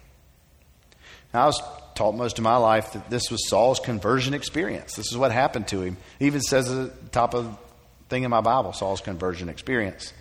Now, 1.34 1.44
I 1.44 1.46
was 1.48 1.62
taught 1.96 2.16
most 2.16 2.38
of 2.38 2.46
my 2.46 2.56
life 2.56 2.94
that 2.94 3.10
this 3.10 3.30
was 3.30 3.50
Saul's 3.50 3.82
conversion 3.82 4.34
experience. 4.34 4.96
This 4.96 5.12
is 5.12 5.18
what 5.18 5.34
happened 5.34 5.68
to 5.68 5.82
him. 5.82 5.98
It 6.22 6.28
even 6.28 6.40
says 6.40 6.72
at 6.72 7.04
the 7.04 7.10
top 7.10 7.34
of 7.34 7.58
thing 8.10 8.24
in 8.24 8.32
my 8.32 8.42
Bible, 8.42 8.74
Saul's 8.74 9.02
conversion 9.02 9.50
experience. 9.50 10.14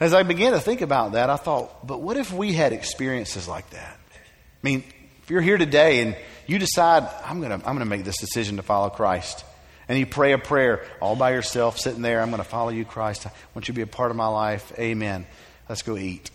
As 0.00 0.14
I 0.14 0.22
began 0.22 0.52
to 0.52 0.60
think 0.60 0.80
about 0.80 1.12
that, 1.12 1.28
I 1.28 1.36
thought, 1.36 1.86
but 1.86 2.00
what 2.00 2.16
if 2.16 2.32
we 2.32 2.52
had 2.52 2.72
experiences 2.72 3.48
like 3.48 3.68
that? 3.70 3.98
I 4.14 4.18
mean, 4.62 4.84
if 5.22 5.30
you're 5.30 5.40
here 5.40 5.58
today 5.58 6.00
and 6.00 6.16
you 6.46 6.58
decide, 6.58 7.08
I'm 7.24 7.40
going 7.40 7.50
to 7.50 7.66
I'm 7.66 7.74
going 7.74 7.78
to 7.80 7.84
make 7.84 8.04
this 8.04 8.18
decision 8.18 8.56
to 8.56 8.62
follow 8.62 8.90
Christ, 8.90 9.44
and 9.88 9.98
you 9.98 10.06
pray 10.06 10.32
a 10.32 10.38
prayer 10.38 10.84
all 11.00 11.16
by 11.16 11.32
yourself, 11.32 11.78
sitting 11.78 12.02
there, 12.02 12.20
I'm 12.20 12.30
going 12.30 12.42
to 12.42 12.48
follow 12.48 12.70
you, 12.70 12.84
Christ. 12.84 13.26
I 13.26 13.32
want 13.54 13.68
you 13.68 13.74
to 13.74 13.76
be 13.76 13.82
a 13.82 13.86
part 13.86 14.10
of 14.10 14.16
my 14.16 14.28
life. 14.28 14.72
Amen. 14.78 15.26
Let's 15.68 15.82
go 15.82 15.96
eat. 15.96 16.30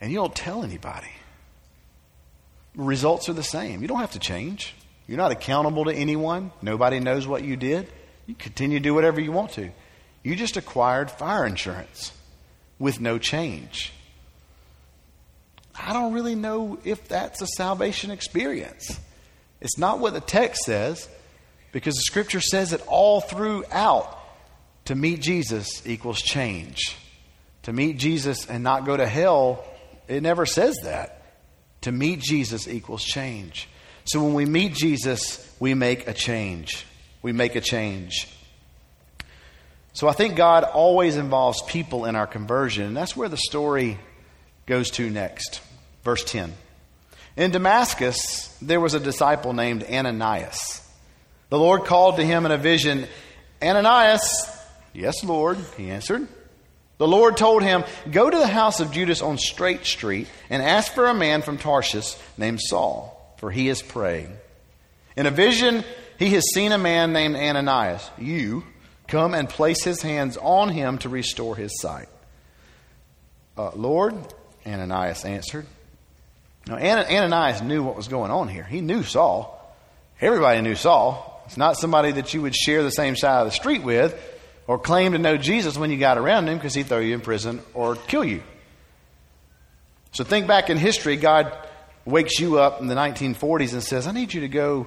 And 0.00 0.12
you 0.12 0.18
don't 0.18 0.34
tell 0.34 0.62
anybody. 0.62 1.10
Results 2.74 3.28
are 3.28 3.32
the 3.32 3.42
same. 3.42 3.80
You 3.80 3.88
don't 3.88 4.00
have 4.00 4.12
to 4.12 4.18
change. 4.18 4.74
You're 5.08 5.16
not 5.16 5.32
accountable 5.32 5.86
to 5.86 5.92
anyone. 5.92 6.52
Nobody 6.60 7.00
knows 7.00 7.26
what 7.26 7.42
you 7.42 7.56
did. 7.56 7.88
You 8.26 8.34
continue 8.34 8.78
to 8.78 8.82
do 8.82 8.94
whatever 8.94 9.20
you 9.20 9.32
want 9.32 9.52
to. 9.52 9.70
You 10.22 10.36
just 10.36 10.56
acquired 10.56 11.10
fire 11.10 11.46
insurance 11.46 12.12
with 12.78 13.00
no 13.00 13.18
change. 13.18 13.92
I 15.78 15.92
don't 15.92 16.12
really 16.12 16.34
know 16.34 16.78
if 16.84 17.06
that's 17.06 17.42
a 17.42 17.46
salvation 17.46 18.10
experience. 18.10 18.98
It's 19.60 19.78
not 19.78 19.98
what 19.98 20.14
the 20.14 20.20
text 20.20 20.62
says, 20.64 21.08
because 21.72 21.94
the 21.94 22.02
scripture 22.02 22.40
says 22.40 22.72
it 22.72 22.82
all 22.86 23.20
throughout. 23.20 24.18
To 24.86 24.94
meet 24.94 25.20
Jesus 25.20 25.82
equals 25.86 26.22
change. 26.22 26.96
To 27.64 27.72
meet 27.72 27.98
Jesus 27.98 28.46
and 28.46 28.62
not 28.62 28.84
go 28.86 28.96
to 28.96 29.06
hell, 29.06 29.64
it 30.08 30.22
never 30.22 30.46
says 30.46 30.76
that. 30.84 31.22
To 31.82 31.92
meet 31.92 32.20
Jesus 32.20 32.68
equals 32.68 33.04
change. 33.04 33.68
So 34.04 34.22
when 34.22 34.34
we 34.34 34.44
meet 34.44 34.74
Jesus, 34.74 35.52
we 35.58 35.74
make 35.74 36.06
a 36.06 36.14
change. 36.14 36.86
We 37.26 37.32
make 37.32 37.56
a 37.56 37.60
change. 37.60 38.28
So 39.92 40.06
I 40.06 40.12
think 40.12 40.36
God 40.36 40.62
always 40.62 41.16
involves 41.16 41.60
people 41.62 42.04
in 42.04 42.14
our 42.14 42.28
conversion, 42.28 42.84
and 42.84 42.96
that's 42.96 43.16
where 43.16 43.28
the 43.28 43.36
story 43.36 43.98
goes 44.64 44.92
to 44.92 45.10
next. 45.10 45.60
Verse 46.04 46.22
10. 46.22 46.54
In 47.36 47.50
Damascus, 47.50 48.56
there 48.62 48.78
was 48.78 48.94
a 48.94 49.00
disciple 49.00 49.54
named 49.54 49.82
Ananias. 49.90 50.88
The 51.48 51.58
Lord 51.58 51.84
called 51.84 52.18
to 52.18 52.24
him 52.24 52.46
in 52.46 52.52
a 52.52 52.58
vision, 52.58 53.08
Ananias. 53.60 54.48
Yes, 54.92 55.24
Lord, 55.24 55.58
he 55.76 55.90
answered. 55.90 56.28
The 56.98 57.08
Lord 57.08 57.36
told 57.36 57.64
him, 57.64 57.82
Go 58.08 58.30
to 58.30 58.38
the 58.38 58.46
house 58.46 58.78
of 58.78 58.92
Judas 58.92 59.20
on 59.20 59.36
Straight 59.36 59.84
Street 59.84 60.28
and 60.48 60.62
ask 60.62 60.92
for 60.92 61.08
a 61.08 61.12
man 61.12 61.42
from 61.42 61.58
Tarsus 61.58 62.16
named 62.38 62.60
Saul, 62.62 63.34
for 63.38 63.50
he 63.50 63.68
is 63.68 63.82
praying. 63.82 64.32
In 65.16 65.26
a 65.26 65.32
vision, 65.32 65.82
he 66.18 66.30
has 66.30 66.44
seen 66.54 66.72
a 66.72 66.78
man 66.78 67.12
named 67.12 67.36
Ananias. 67.36 68.08
You 68.18 68.64
come 69.08 69.34
and 69.34 69.48
place 69.48 69.84
his 69.84 70.02
hands 70.02 70.36
on 70.36 70.68
him 70.68 70.98
to 70.98 71.08
restore 71.08 71.56
his 71.56 71.80
sight. 71.80 72.08
Uh, 73.56 73.70
Lord, 73.74 74.14
Ananias 74.66 75.24
answered. 75.24 75.66
Now, 76.66 76.76
Ananias 76.76 77.62
knew 77.62 77.82
what 77.82 77.96
was 77.96 78.08
going 78.08 78.30
on 78.30 78.48
here. 78.48 78.64
He 78.64 78.80
knew 78.80 79.02
Saul. 79.02 79.52
Everybody 80.20 80.60
knew 80.62 80.74
Saul. 80.74 81.42
It's 81.46 81.56
not 81.56 81.76
somebody 81.76 82.12
that 82.12 82.34
you 82.34 82.42
would 82.42 82.56
share 82.56 82.82
the 82.82 82.90
same 82.90 83.14
side 83.14 83.40
of 83.40 83.46
the 83.46 83.52
street 83.52 83.82
with 83.82 84.14
or 84.66 84.78
claim 84.78 85.12
to 85.12 85.18
know 85.18 85.36
Jesus 85.36 85.78
when 85.78 85.90
you 85.90 85.98
got 85.98 86.18
around 86.18 86.48
him 86.48 86.56
because 86.56 86.74
he'd 86.74 86.86
throw 86.86 86.98
you 86.98 87.14
in 87.14 87.20
prison 87.20 87.62
or 87.72 87.94
kill 87.94 88.24
you. 88.24 88.42
So 90.12 90.24
think 90.24 90.46
back 90.46 90.70
in 90.70 90.76
history, 90.76 91.16
God 91.16 91.56
wakes 92.04 92.40
you 92.40 92.58
up 92.58 92.80
in 92.80 92.88
the 92.88 92.94
1940s 92.94 93.72
and 93.72 93.82
says, 93.82 94.06
I 94.06 94.12
need 94.12 94.34
you 94.34 94.40
to 94.40 94.48
go 94.48 94.86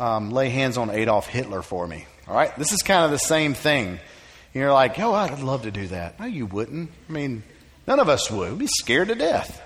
um, 0.00 0.30
lay 0.30 0.48
hands 0.48 0.78
on 0.78 0.90
Adolf 0.90 1.26
Hitler 1.26 1.62
for 1.62 1.86
me. 1.86 2.06
All 2.26 2.34
right? 2.34 2.56
This 2.56 2.72
is 2.72 2.82
kind 2.82 3.04
of 3.04 3.10
the 3.10 3.18
same 3.18 3.54
thing. 3.54 4.00
You're 4.54 4.72
like, 4.72 4.98
oh, 4.98 5.14
I'd 5.14 5.40
love 5.40 5.62
to 5.62 5.70
do 5.70 5.86
that. 5.88 6.18
No, 6.18 6.26
you 6.26 6.46
wouldn't. 6.46 6.90
I 7.08 7.12
mean, 7.12 7.42
none 7.86 8.00
of 8.00 8.08
us 8.08 8.30
would. 8.30 8.50
We'd 8.50 8.58
be 8.58 8.66
scared 8.66 9.08
to 9.08 9.14
death. 9.14 9.62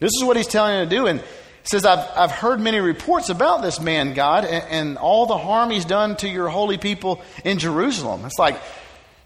This 0.00 0.10
is 0.16 0.24
what 0.24 0.36
he's 0.36 0.48
telling 0.48 0.78
you 0.78 0.84
to 0.84 0.90
do. 0.90 1.06
And 1.06 1.22
says, 1.64 1.84
I've, 1.84 2.06
I've 2.16 2.30
heard 2.30 2.60
many 2.60 2.80
reports 2.80 3.28
about 3.28 3.62
this 3.62 3.80
man, 3.80 4.14
God, 4.14 4.44
and, 4.44 4.64
and 4.70 4.98
all 4.98 5.26
the 5.26 5.38
harm 5.38 5.70
he's 5.70 5.84
done 5.84 6.16
to 6.16 6.28
your 6.28 6.48
holy 6.48 6.78
people 6.78 7.22
in 7.44 7.58
Jerusalem. 7.58 8.24
It's 8.24 8.38
like, 8.38 8.60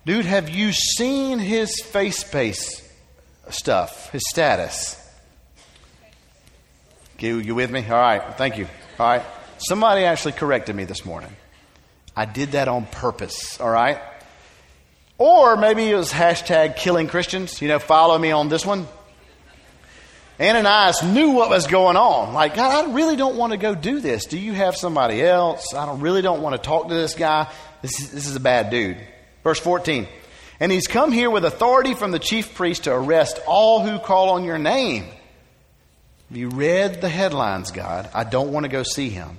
dude, 0.06 0.24
have 0.24 0.48
you 0.48 0.72
seen 0.72 1.38
his 1.38 1.80
face 1.82 2.18
space 2.18 2.82
stuff, 3.50 4.10
his 4.10 4.22
status? 4.28 4.94
You, 7.18 7.38
you 7.38 7.54
with 7.56 7.70
me? 7.70 7.84
All 7.88 7.96
right, 7.96 8.22
thank 8.36 8.58
you. 8.58 8.68
All 9.00 9.06
right. 9.06 9.24
Somebody 9.58 10.04
actually 10.04 10.32
corrected 10.32 10.74
me 10.76 10.84
this 10.84 11.04
morning. 11.04 11.34
I 12.16 12.24
did 12.24 12.52
that 12.52 12.68
on 12.68 12.86
purpose, 12.86 13.60
all 13.60 13.70
right? 13.70 14.00
Or 15.18 15.56
maybe 15.56 15.88
it 15.90 15.96
was 15.96 16.12
hashtag 16.12 16.76
killing 16.76 17.08
Christians. 17.08 17.60
You 17.60 17.68
know, 17.68 17.78
follow 17.78 18.16
me 18.16 18.30
on 18.30 18.48
this 18.48 18.64
one. 18.64 18.86
Ananias 20.40 21.02
knew 21.02 21.30
what 21.30 21.50
was 21.50 21.66
going 21.66 21.96
on. 21.96 22.32
Like, 22.32 22.54
God, 22.54 22.88
I 22.88 22.92
really 22.92 23.16
don't 23.16 23.36
want 23.36 23.52
to 23.52 23.56
go 23.56 23.74
do 23.74 24.00
this. 24.00 24.26
Do 24.26 24.38
you 24.38 24.52
have 24.52 24.76
somebody 24.76 25.20
else? 25.20 25.74
I 25.74 25.84
don't 25.86 26.00
really 26.00 26.22
don't 26.22 26.42
want 26.42 26.54
to 26.54 26.62
talk 26.62 26.88
to 26.88 26.94
this 26.94 27.14
guy. 27.14 27.50
This 27.82 28.00
is, 28.00 28.12
this 28.12 28.28
is 28.28 28.36
a 28.36 28.40
bad 28.40 28.70
dude. 28.70 28.98
Verse 29.42 29.58
14. 29.58 30.06
And 30.60 30.70
he's 30.70 30.86
come 30.86 31.10
here 31.10 31.30
with 31.30 31.44
authority 31.44 31.94
from 31.94 32.12
the 32.12 32.20
chief 32.20 32.54
priest 32.54 32.84
to 32.84 32.92
arrest 32.92 33.40
all 33.46 33.80
who 33.80 33.98
call 33.98 34.30
on 34.30 34.44
your 34.44 34.58
name. 34.58 35.06
You 36.30 36.50
read 36.50 37.00
the 37.00 37.08
headlines, 37.08 37.70
God? 37.70 38.08
I 38.14 38.24
don't 38.24 38.52
want 38.52 38.64
to 38.64 38.68
go 38.68 38.82
see 38.82 39.08
him. 39.08 39.38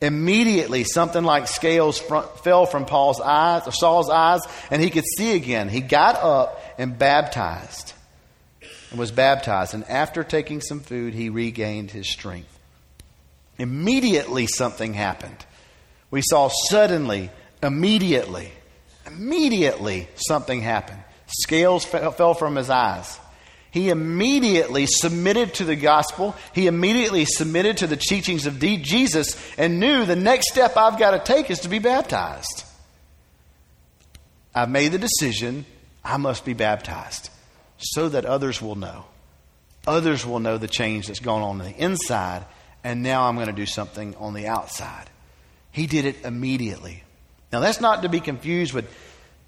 Immediately, 0.00 0.84
something 0.84 1.24
like 1.24 1.48
scales 1.48 1.98
fell 1.98 2.66
from 2.66 2.84
Paul's 2.84 3.20
eyes, 3.20 3.66
or 3.66 3.72
Saul's 3.72 4.10
eyes, 4.10 4.40
and 4.70 4.82
he 4.82 4.90
could 4.90 5.04
see 5.16 5.34
again. 5.34 5.68
He 5.68 5.80
got 5.80 6.16
up 6.16 6.60
and 6.78 6.98
baptized, 6.98 7.94
and 8.90 8.98
was 8.98 9.10
baptized. 9.12 9.72
And 9.72 9.84
after 9.84 10.24
taking 10.24 10.60
some 10.60 10.80
food, 10.80 11.14
he 11.14 11.30
regained 11.30 11.90
his 11.90 12.08
strength. 12.08 12.58
Immediately, 13.56 14.46
something 14.48 14.94
happened. 14.94 15.46
We 16.10 16.22
saw 16.22 16.50
suddenly, 16.68 17.30
immediately. 17.62 18.50
Immediately, 19.06 20.08
something 20.16 20.60
happened. 20.60 21.00
Scales 21.26 21.84
fell 21.84 22.34
from 22.34 22.56
his 22.56 22.68
eyes. 22.68 23.18
He 23.74 23.88
immediately 23.88 24.86
submitted 24.86 25.54
to 25.54 25.64
the 25.64 25.74
gospel. 25.74 26.36
He 26.52 26.68
immediately 26.68 27.24
submitted 27.24 27.78
to 27.78 27.88
the 27.88 27.96
teachings 27.96 28.46
of 28.46 28.60
Jesus 28.60 29.36
and 29.58 29.80
knew 29.80 30.04
the 30.04 30.14
next 30.14 30.52
step 30.52 30.76
I've 30.76 30.96
got 30.96 31.10
to 31.10 31.18
take 31.18 31.50
is 31.50 31.58
to 31.62 31.68
be 31.68 31.80
baptized. 31.80 32.62
I've 34.54 34.70
made 34.70 34.92
the 34.92 34.98
decision 34.98 35.66
I 36.04 36.18
must 36.18 36.44
be 36.44 36.52
baptized 36.52 37.30
so 37.78 38.08
that 38.10 38.24
others 38.24 38.62
will 38.62 38.76
know. 38.76 39.06
Others 39.88 40.24
will 40.24 40.38
know 40.38 40.56
the 40.56 40.68
change 40.68 41.08
that's 41.08 41.18
gone 41.18 41.42
on 41.42 41.60
in 41.60 41.72
the 41.72 41.76
inside, 41.76 42.44
and 42.84 43.02
now 43.02 43.24
I'm 43.24 43.34
going 43.34 43.48
to 43.48 43.52
do 43.52 43.66
something 43.66 44.14
on 44.20 44.34
the 44.34 44.46
outside. 44.46 45.10
He 45.72 45.88
did 45.88 46.04
it 46.04 46.24
immediately. 46.24 47.02
Now, 47.52 47.58
that's 47.58 47.80
not 47.80 48.02
to 48.02 48.08
be 48.08 48.20
confused 48.20 48.72
with, 48.72 48.88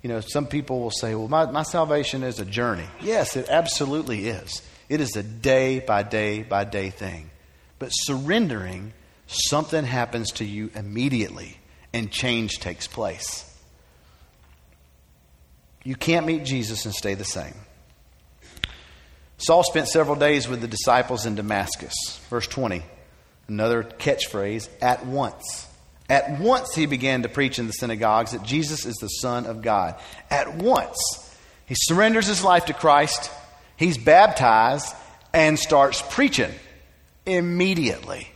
you 0.07 0.13
know, 0.13 0.21
some 0.21 0.47
people 0.47 0.79
will 0.79 0.93
say, 0.93 1.17
well, 1.17 1.27
my, 1.27 1.51
my 1.51 1.65
salvation 1.65 2.23
is 2.23 2.39
a 2.39 2.45
journey. 2.45 2.87
Yes, 3.01 3.35
it 3.35 3.49
absolutely 3.49 4.29
is. 4.29 4.63
It 4.89 5.01
is 5.01 5.17
a 5.17 5.23
day 5.25 5.81
by 5.81 6.05
day 6.05 6.45
by 6.45 6.63
day 6.63 6.91
thing. 6.91 7.29
But 7.81 7.89
surrendering, 7.89 8.93
something 9.27 9.83
happens 9.83 10.31
to 10.35 10.45
you 10.45 10.71
immediately, 10.77 11.57
and 11.93 12.09
change 12.09 12.61
takes 12.61 12.87
place. 12.87 13.53
You 15.83 15.97
can't 15.97 16.25
meet 16.25 16.45
Jesus 16.45 16.85
and 16.85 16.95
stay 16.95 17.15
the 17.15 17.25
same. 17.25 17.55
Saul 19.39 19.65
spent 19.65 19.89
several 19.89 20.15
days 20.15 20.47
with 20.47 20.61
the 20.61 20.69
disciples 20.69 21.27
in 21.27 21.35
Damascus. 21.35 21.95
Verse 22.31 22.47
20, 22.47 22.85
another 23.49 23.83
catchphrase, 23.83 24.69
at 24.81 25.05
once. 25.05 25.66
At 26.09 26.39
once 26.39 26.75
he 26.75 26.87
began 26.87 27.23
to 27.23 27.29
preach 27.29 27.59
in 27.59 27.67
the 27.67 27.73
synagogues 27.73 28.33
that 28.33 28.43
Jesus 28.43 28.87
is 28.87 28.97
the 28.97 29.09
Son 29.09 29.47
of 29.47 29.63
God. 29.63 29.97
At 30.31 30.57
once. 30.57 30.99
He 31.67 31.75
surrenders 31.77 32.27
his 32.27 32.45
life 32.45 32.67
to 32.67 32.73
Christ, 32.73 33.31
he's 33.77 33.99
baptized, 33.99 34.95
and 35.33 35.59
starts 35.59 36.03
preaching 36.11 36.53
immediately. 37.27 38.29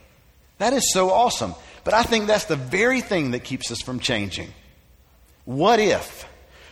That 0.58 0.72
is 0.72 0.92
so 0.92 1.10
awesome. 1.10 1.54
But 1.84 1.94
I 1.94 2.02
think 2.02 2.26
that's 2.26 2.44
the 2.44 2.56
very 2.56 3.00
thing 3.00 3.30
that 3.30 3.44
keeps 3.44 3.70
us 3.70 3.80
from 3.80 4.00
changing. 4.00 4.52
What 5.44 5.80
if? 5.80 6.26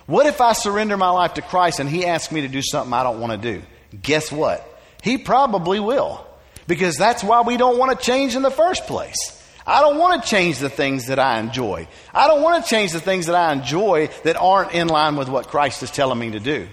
What 0.07 0.27
if 0.27 0.41
I 0.41 0.53
surrender 0.53 0.97
my 0.97 1.11
life 1.11 1.35
to 1.35 1.43
Christ 1.43 1.81
and 1.81 1.89
he 1.89 2.05
asks 2.05 2.33
me 2.33 2.43
to 2.43 2.49
do 2.49 2.61
something 2.63 2.93
I 2.93 3.03
don't 3.03 3.21
want 3.21 3.41
to 3.41 3.55
do? 3.55 3.63
Guess 4.03 4.33
what? 4.33 4.67
He 5.03 5.17
probably 5.17 5.81
will. 5.81 6.27
Because 6.67 6.97
that's 6.97 7.25
why 7.25 7.41
we 7.43 7.57
don't 7.57 7.79
want 7.79 7.99
to 7.99 8.05
change 8.05 8.35
in 8.35 8.43
the 8.43 8.51
first 8.51 8.87
place. 8.87 9.38
I 9.69 9.83
don't 9.83 9.99
want 9.99 10.23
to 10.23 10.29
change 10.29 10.59
the 10.59 10.71
things 10.71 11.07
that 11.07 11.19
I 11.19 11.39
enjoy. 11.39 11.87
I 12.15 12.27
don't 12.27 12.43
want 12.43 12.65
to 12.65 12.71
change 12.71 12.93
the 12.93 13.01
things 13.01 13.27
that 13.27 13.35
I 13.35 13.53
enjoy 13.53 14.09
that 14.25 14.37
aren't 14.37 14.73
in 14.73 14.89
line 14.89 15.17
with 15.17 15.29
what 15.29 15.49
Christ 15.49 15.83
is 15.83 15.91
telling 15.91 16.19
me 16.19 16.31
to 16.31 16.41
do. 16.41 16.69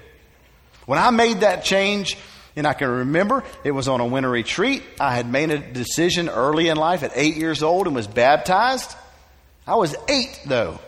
When 0.85 0.97
I 0.97 1.11
made 1.11 1.41
that 1.41 1.63
change, 1.63 2.17
and 2.55 2.65
I 2.65 2.73
can 2.73 2.89
remember 2.89 3.43
it 3.65 3.71
was 3.71 3.89
on 3.89 3.99
a 3.99 4.05
winter 4.05 4.29
retreat. 4.29 4.81
I 4.97 5.13
had 5.13 5.29
made 5.29 5.51
a 5.51 5.59
decision 5.59 6.29
early 6.29 6.69
in 6.69 6.77
life 6.77 7.03
at 7.03 7.11
eight 7.15 7.35
years 7.35 7.61
old 7.61 7.85
and 7.85 7.95
was 7.95 8.07
baptized. 8.07 8.95
I 9.67 9.75
was 9.75 9.93
eight, 10.07 10.39
though. 10.45 10.79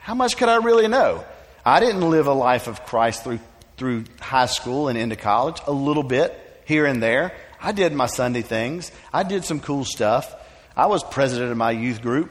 How 0.00 0.14
much 0.14 0.36
could 0.36 0.48
I 0.48 0.56
really 0.56 0.88
know? 0.88 1.24
I 1.64 1.78
didn't 1.78 2.10
live 2.10 2.26
a 2.26 2.32
life 2.32 2.66
of 2.66 2.84
Christ 2.86 3.22
through 3.22 3.38
through 3.76 4.04
high 4.20 4.46
school 4.46 4.88
and 4.88 4.98
into 4.98 5.16
college, 5.16 5.60
a 5.66 5.72
little 5.72 6.02
bit 6.02 6.62
here 6.64 6.86
and 6.86 7.02
there. 7.02 7.34
I 7.60 7.72
did 7.72 7.92
my 7.92 8.06
Sunday 8.06 8.42
things. 8.42 8.92
I 9.12 9.22
did 9.22 9.44
some 9.44 9.60
cool 9.60 9.84
stuff. 9.84 10.32
I 10.76 10.86
was 10.86 11.02
president 11.04 11.50
of 11.50 11.56
my 11.56 11.70
youth 11.70 12.02
group. 12.02 12.30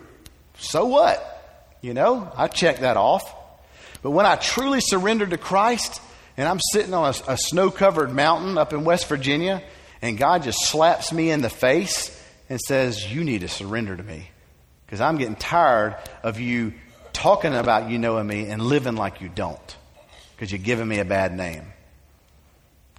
So 0.57 0.85
what? 0.85 1.27
You 1.81 1.93
know, 1.93 2.31
I 2.35 2.47
checked 2.47 2.81
that 2.81 2.97
off. 2.97 3.35
But 4.01 4.11
when 4.11 4.25
I 4.25 4.35
truly 4.35 4.81
surrendered 4.81 5.31
to 5.31 5.37
Christ, 5.37 6.01
and 6.37 6.47
I'm 6.47 6.59
sitting 6.71 6.93
on 6.93 7.13
a, 7.13 7.31
a 7.33 7.37
snow 7.37 7.71
covered 7.71 8.11
mountain 8.11 8.57
up 8.57 8.73
in 8.73 8.83
West 8.83 9.07
Virginia, 9.07 9.61
and 10.01 10.17
God 10.17 10.43
just 10.43 10.65
slaps 10.65 11.11
me 11.11 11.29
in 11.29 11.41
the 11.41 11.49
face 11.49 12.17
and 12.49 12.59
says, 12.59 13.11
You 13.11 13.23
need 13.23 13.41
to 13.41 13.47
surrender 13.47 13.95
to 13.95 14.03
me. 14.03 14.29
Because 14.85 15.01
I'm 15.01 15.17
getting 15.17 15.35
tired 15.35 15.95
of 16.23 16.39
you 16.39 16.73
talking 17.13 17.53
about 17.53 17.89
you 17.89 17.97
knowing 17.97 18.27
me 18.27 18.47
and 18.47 18.61
living 18.61 18.95
like 18.95 19.21
you 19.21 19.29
don't 19.29 19.77
because 20.35 20.51
you're 20.51 20.59
giving 20.59 20.87
me 20.87 20.99
a 20.99 21.05
bad 21.05 21.35
name. 21.35 21.63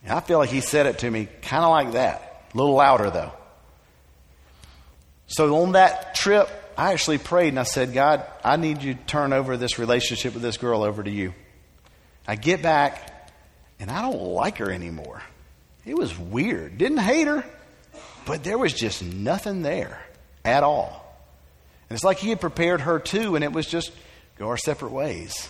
And 0.04 0.12
I 0.12 0.20
feel 0.20 0.38
like 0.38 0.50
he 0.50 0.60
said 0.60 0.86
it 0.86 1.00
to 1.00 1.10
me 1.10 1.28
kind 1.42 1.64
of 1.64 1.70
like 1.70 1.92
that, 1.92 2.46
a 2.54 2.56
little 2.56 2.74
louder 2.74 3.10
though. 3.10 3.32
So 5.32 5.62
on 5.62 5.72
that 5.72 6.14
trip, 6.14 6.48
I 6.76 6.92
actually 6.92 7.16
prayed 7.16 7.48
and 7.48 7.58
I 7.58 7.62
said, 7.62 7.94
God, 7.94 8.22
I 8.44 8.56
need 8.56 8.82
you 8.82 8.92
to 8.92 9.00
turn 9.04 9.32
over 9.32 9.56
this 9.56 9.78
relationship 9.78 10.34
with 10.34 10.42
this 10.42 10.58
girl 10.58 10.82
over 10.82 11.02
to 11.02 11.10
you. 11.10 11.32
I 12.28 12.36
get 12.36 12.62
back 12.62 13.30
and 13.80 13.90
I 13.90 14.02
don't 14.02 14.20
like 14.20 14.58
her 14.58 14.70
anymore. 14.70 15.22
It 15.86 15.96
was 15.96 16.16
weird. 16.18 16.76
Didn't 16.76 16.98
hate 16.98 17.26
her, 17.26 17.44
but 18.26 18.44
there 18.44 18.58
was 18.58 18.74
just 18.74 19.02
nothing 19.02 19.62
there 19.62 20.04
at 20.44 20.62
all. 20.62 21.02
And 21.88 21.96
it's 21.96 22.04
like 22.04 22.18
he 22.18 22.28
had 22.28 22.40
prepared 22.40 22.82
her 22.82 22.98
too, 22.98 23.34
and 23.34 23.42
it 23.42 23.52
was 23.52 23.66
just 23.66 23.90
go 24.38 24.48
our 24.48 24.58
separate 24.58 24.92
ways. 24.92 25.48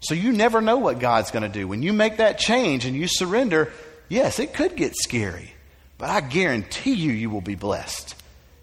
So 0.00 0.14
you 0.14 0.30
never 0.30 0.60
know 0.60 0.78
what 0.78 1.00
God's 1.00 1.32
going 1.32 1.42
to 1.42 1.48
do. 1.48 1.66
When 1.66 1.82
you 1.82 1.92
make 1.92 2.18
that 2.18 2.38
change 2.38 2.84
and 2.84 2.94
you 2.94 3.08
surrender, 3.08 3.72
yes, 4.08 4.38
it 4.38 4.54
could 4.54 4.76
get 4.76 4.94
scary, 4.94 5.52
but 5.98 6.08
I 6.08 6.20
guarantee 6.20 6.94
you, 6.94 7.10
you 7.10 7.30
will 7.30 7.40
be 7.40 7.56
blessed. 7.56 8.14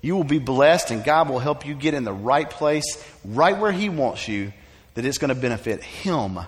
You 0.04 0.18
will 0.18 0.26
be 0.26 0.39
blessed, 0.39 0.92
and 0.92 1.02
God 1.02 1.30
will 1.30 1.39
help 1.39 1.66
you 1.66 1.74
get 1.74 1.94
in 1.94 2.04
the 2.04 2.12
right 2.12 2.50
place, 2.50 3.02
right 3.24 3.58
where 3.58 3.72
He 3.72 3.88
wants 3.88 4.28
you, 4.28 4.52
that 4.96 5.06
it's 5.06 5.18
going 5.18 5.30
to 5.30 5.42
benefit 5.42 5.82
Him. 5.82 6.39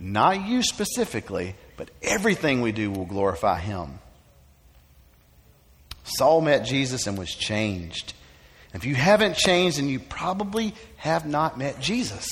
Not 0.00 0.44
you 0.44 0.64
specifically, 0.64 1.54
but 1.76 1.88
everything 2.02 2.60
we 2.60 2.72
do 2.72 2.90
will 2.90 3.04
glorify 3.04 3.60
Him. 3.60 4.00
Saul 6.02 6.40
met 6.40 6.64
Jesus 6.64 7.06
and 7.06 7.16
was 7.16 7.32
changed. 7.32 8.12
If 8.74 8.84
you 8.84 8.96
haven't 8.96 9.36
changed, 9.36 9.78
then 9.78 9.88
you 9.88 10.00
probably 10.00 10.74
have 10.96 11.26
not 11.26 11.58
met 11.58 11.80
Jesus. 11.80 12.28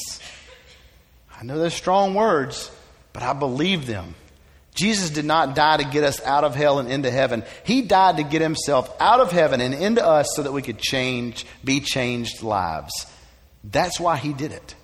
I 1.41 1.45
know 1.45 1.57
they're 1.57 1.71
strong 1.71 2.15
words, 2.15 2.69
but 3.13 3.23
I 3.23 3.33
believe 3.33 3.87
them. 3.87 4.17
Jesus 4.77 5.09
did 5.09 5.25
not 5.25 5.55
die 5.55 5.79
to 5.79 5.85
get 5.85 6.05
us 6.05 6.23
out 6.23 6.45
of 6.45 6.55
hell 6.55 6.79
and 6.79 6.91
into 6.91 7.11
heaven. 7.11 7.43
He 7.65 7.81
died 7.81 8.19
to 8.19 8.23
get 8.23 8.43
himself 8.43 8.95
out 9.01 9.21
of 9.21 9.33
heaven 9.33 9.63
and 9.63 9.73
into 9.73 10.07
us 10.07 10.29
so 10.37 10.43
that 10.43 10.53
we 10.53 10.61
could 10.61 10.79
change, 10.79 11.47
be 11.65 11.81
changed 11.81 12.43
lives. 12.43 13.07
That's 13.65 13.99
why 13.99 14.19
he 14.19 14.35
did 14.35 14.53
it. 14.53 14.75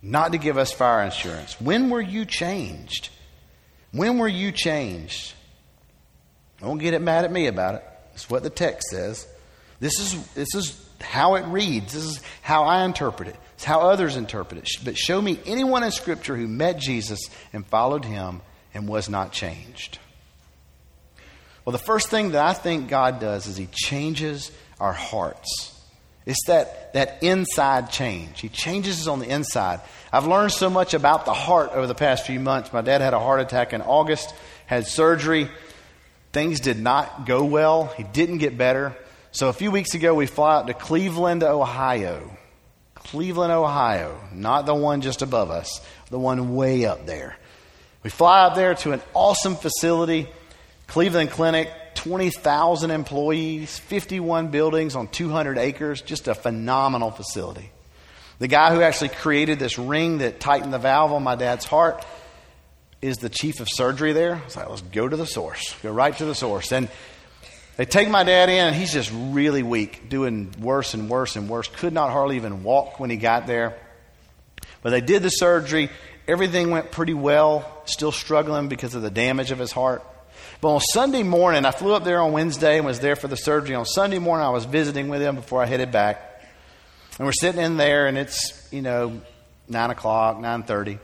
Not 0.00 0.32
to 0.32 0.38
give 0.38 0.56
us 0.56 0.72
fire 0.72 1.04
insurance. 1.04 1.60
When 1.60 1.90
were 1.90 2.00
you 2.00 2.24
changed? 2.24 3.10
When 3.92 4.16
were 4.16 4.28
you 4.28 4.50
changed? 4.50 5.34
Don't 6.60 6.78
get 6.78 6.94
it 6.94 7.02
mad 7.02 7.26
at 7.26 7.32
me 7.32 7.48
about 7.48 7.76
it. 7.76 7.84
It's 8.14 8.30
what 8.30 8.42
the 8.42 8.50
text 8.50 8.88
says. 8.88 9.26
This 9.78 10.00
is, 10.00 10.26
this 10.28 10.54
is 10.54 10.88
how 11.02 11.34
it 11.34 11.44
reads. 11.46 11.92
This 11.92 12.04
is 12.04 12.22
how 12.40 12.64
I 12.64 12.84
interpret 12.84 13.28
it. 13.28 13.36
It's 13.54 13.64
how 13.64 13.80
others 13.80 14.16
interpret 14.16 14.58
it. 14.58 14.68
But 14.84 14.96
show 14.96 15.20
me 15.20 15.38
anyone 15.44 15.82
in 15.82 15.90
Scripture 15.90 16.34
who 16.34 16.48
met 16.48 16.78
Jesus 16.78 17.20
and 17.52 17.66
followed 17.66 18.06
him 18.06 18.40
and 18.78 18.86
was 18.86 19.08
not 19.08 19.32
changed. 19.32 19.98
Well, 21.64 21.72
the 21.72 21.78
first 21.78 22.10
thing 22.10 22.30
that 22.30 22.44
I 22.44 22.52
think 22.52 22.88
God 22.88 23.18
does 23.18 23.48
is 23.48 23.56
He 23.56 23.66
changes 23.66 24.52
our 24.78 24.92
hearts. 24.92 25.74
It's 26.24 26.46
that, 26.46 26.92
that 26.92 27.22
inside 27.22 27.90
change. 27.90 28.40
He 28.40 28.48
changes 28.48 29.00
us 29.00 29.06
on 29.08 29.18
the 29.18 29.28
inside. 29.28 29.80
I've 30.12 30.28
learned 30.28 30.52
so 30.52 30.70
much 30.70 30.94
about 30.94 31.24
the 31.24 31.34
heart 31.34 31.72
over 31.72 31.88
the 31.88 31.94
past 31.94 32.24
few 32.24 32.38
months. 32.38 32.72
My 32.72 32.80
dad 32.80 33.00
had 33.00 33.14
a 33.14 33.18
heart 33.18 33.40
attack 33.40 33.72
in 33.72 33.82
August, 33.82 34.32
had 34.66 34.86
surgery. 34.86 35.48
Things 36.32 36.60
did 36.60 36.78
not 36.78 37.26
go 37.26 37.44
well. 37.44 37.86
He 37.86 38.04
didn't 38.04 38.38
get 38.38 38.56
better. 38.56 38.96
So 39.32 39.48
a 39.48 39.52
few 39.52 39.72
weeks 39.72 39.94
ago, 39.94 40.14
we 40.14 40.26
fly 40.26 40.54
out 40.54 40.68
to 40.68 40.74
Cleveland, 40.74 41.42
Ohio. 41.42 42.30
Cleveland, 42.94 43.52
Ohio, 43.52 44.20
not 44.32 44.66
the 44.66 44.74
one 44.74 45.00
just 45.00 45.22
above 45.22 45.50
us, 45.50 45.80
the 46.10 46.18
one 46.18 46.54
way 46.54 46.84
up 46.84 47.06
there. 47.06 47.36
We 48.02 48.10
fly 48.10 48.42
up 48.42 48.54
there 48.54 48.74
to 48.74 48.92
an 48.92 49.02
awesome 49.12 49.56
facility, 49.56 50.28
Cleveland 50.86 51.30
Clinic, 51.30 51.70
20,000 51.96 52.90
employees, 52.92 53.76
51 53.78 54.48
buildings 54.48 54.94
on 54.94 55.08
200 55.08 55.58
acres, 55.58 56.00
just 56.00 56.28
a 56.28 56.34
phenomenal 56.34 57.10
facility. 57.10 57.70
The 58.38 58.46
guy 58.46 58.72
who 58.72 58.82
actually 58.82 59.08
created 59.08 59.58
this 59.58 59.78
ring 59.78 60.18
that 60.18 60.38
tightened 60.38 60.72
the 60.72 60.78
valve 60.78 61.12
on 61.12 61.24
my 61.24 61.34
dad's 61.34 61.64
heart 61.64 62.06
is 63.02 63.18
the 63.18 63.28
chief 63.28 63.58
of 63.58 63.68
surgery 63.68 64.12
there. 64.12 64.36
I 64.36 64.44
was 64.44 64.56
like, 64.56 64.68
let's 64.68 64.82
go 64.82 65.08
to 65.08 65.16
the 65.16 65.26
source, 65.26 65.74
go 65.82 65.90
right 65.90 66.16
to 66.18 66.24
the 66.24 66.36
source. 66.36 66.72
And 66.72 66.88
they 67.76 67.84
take 67.84 68.08
my 68.08 68.22
dad 68.22 68.48
in, 68.48 68.66
and 68.66 68.76
he's 68.76 68.92
just 68.92 69.10
really 69.12 69.62
weak, 69.62 70.08
doing 70.08 70.54
worse 70.60 70.94
and 70.94 71.10
worse 71.10 71.34
and 71.34 71.48
worse. 71.48 71.68
Could 71.68 71.92
not 71.92 72.10
hardly 72.10 72.36
even 72.36 72.62
walk 72.62 73.00
when 73.00 73.10
he 73.10 73.16
got 73.16 73.46
there. 73.46 73.76
But 74.82 74.90
they 74.90 75.00
did 75.00 75.22
the 75.22 75.30
surgery. 75.30 75.90
Everything 76.28 76.70
went 76.70 76.90
pretty 76.90 77.14
well, 77.14 77.82
still 77.86 78.12
struggling 78.12 78.68
because 78.68 78.94
of 78.94 79.00
the 79.00 79.10
damage 79.10 79.50
of 79.50 79.58
his 79.58 79.72
heart. 79.72 80.04
But 80.60 80.74
on 80.74 80.80
Sunday 80.80 81.22
morning, 81.22 81.64
I 81.64 81.70
flew 81.70 81.94
up 81.94 82.04
there 82.04 82.20
on 82.20 82.32
Wednesday 82.32 82.76
and 82.76 82.84
was 82.84 83.00
there 83.00 83.16
for 83.16 83.28
the 83.28 83.36
surgery. 83.36 83.74
On 83.74 83.86
Sunday 83.86 84.18
morning, 84.18 84.44
I 84.44 84.50
was 84.50 84.66
visiting 84.66 85.08
with 85.08 85.22
him 85.22 85.36
before 85.36 85.62
I 85.62 85.66
headed 85.66 85.90
back. 85.90 86.42
And 87.18 87.26
we're 87.26 87.32
sitting 87.32 87.60
in 87.60 87.78
there, 87.78 88.06
and 88.06 88.18
it's, 88.18 88.68
you 88.70 88.82
know, 88.82 89.20
9 89.68 89.90
o'clock, 89.90 90.36
9.30. 90.36 90.98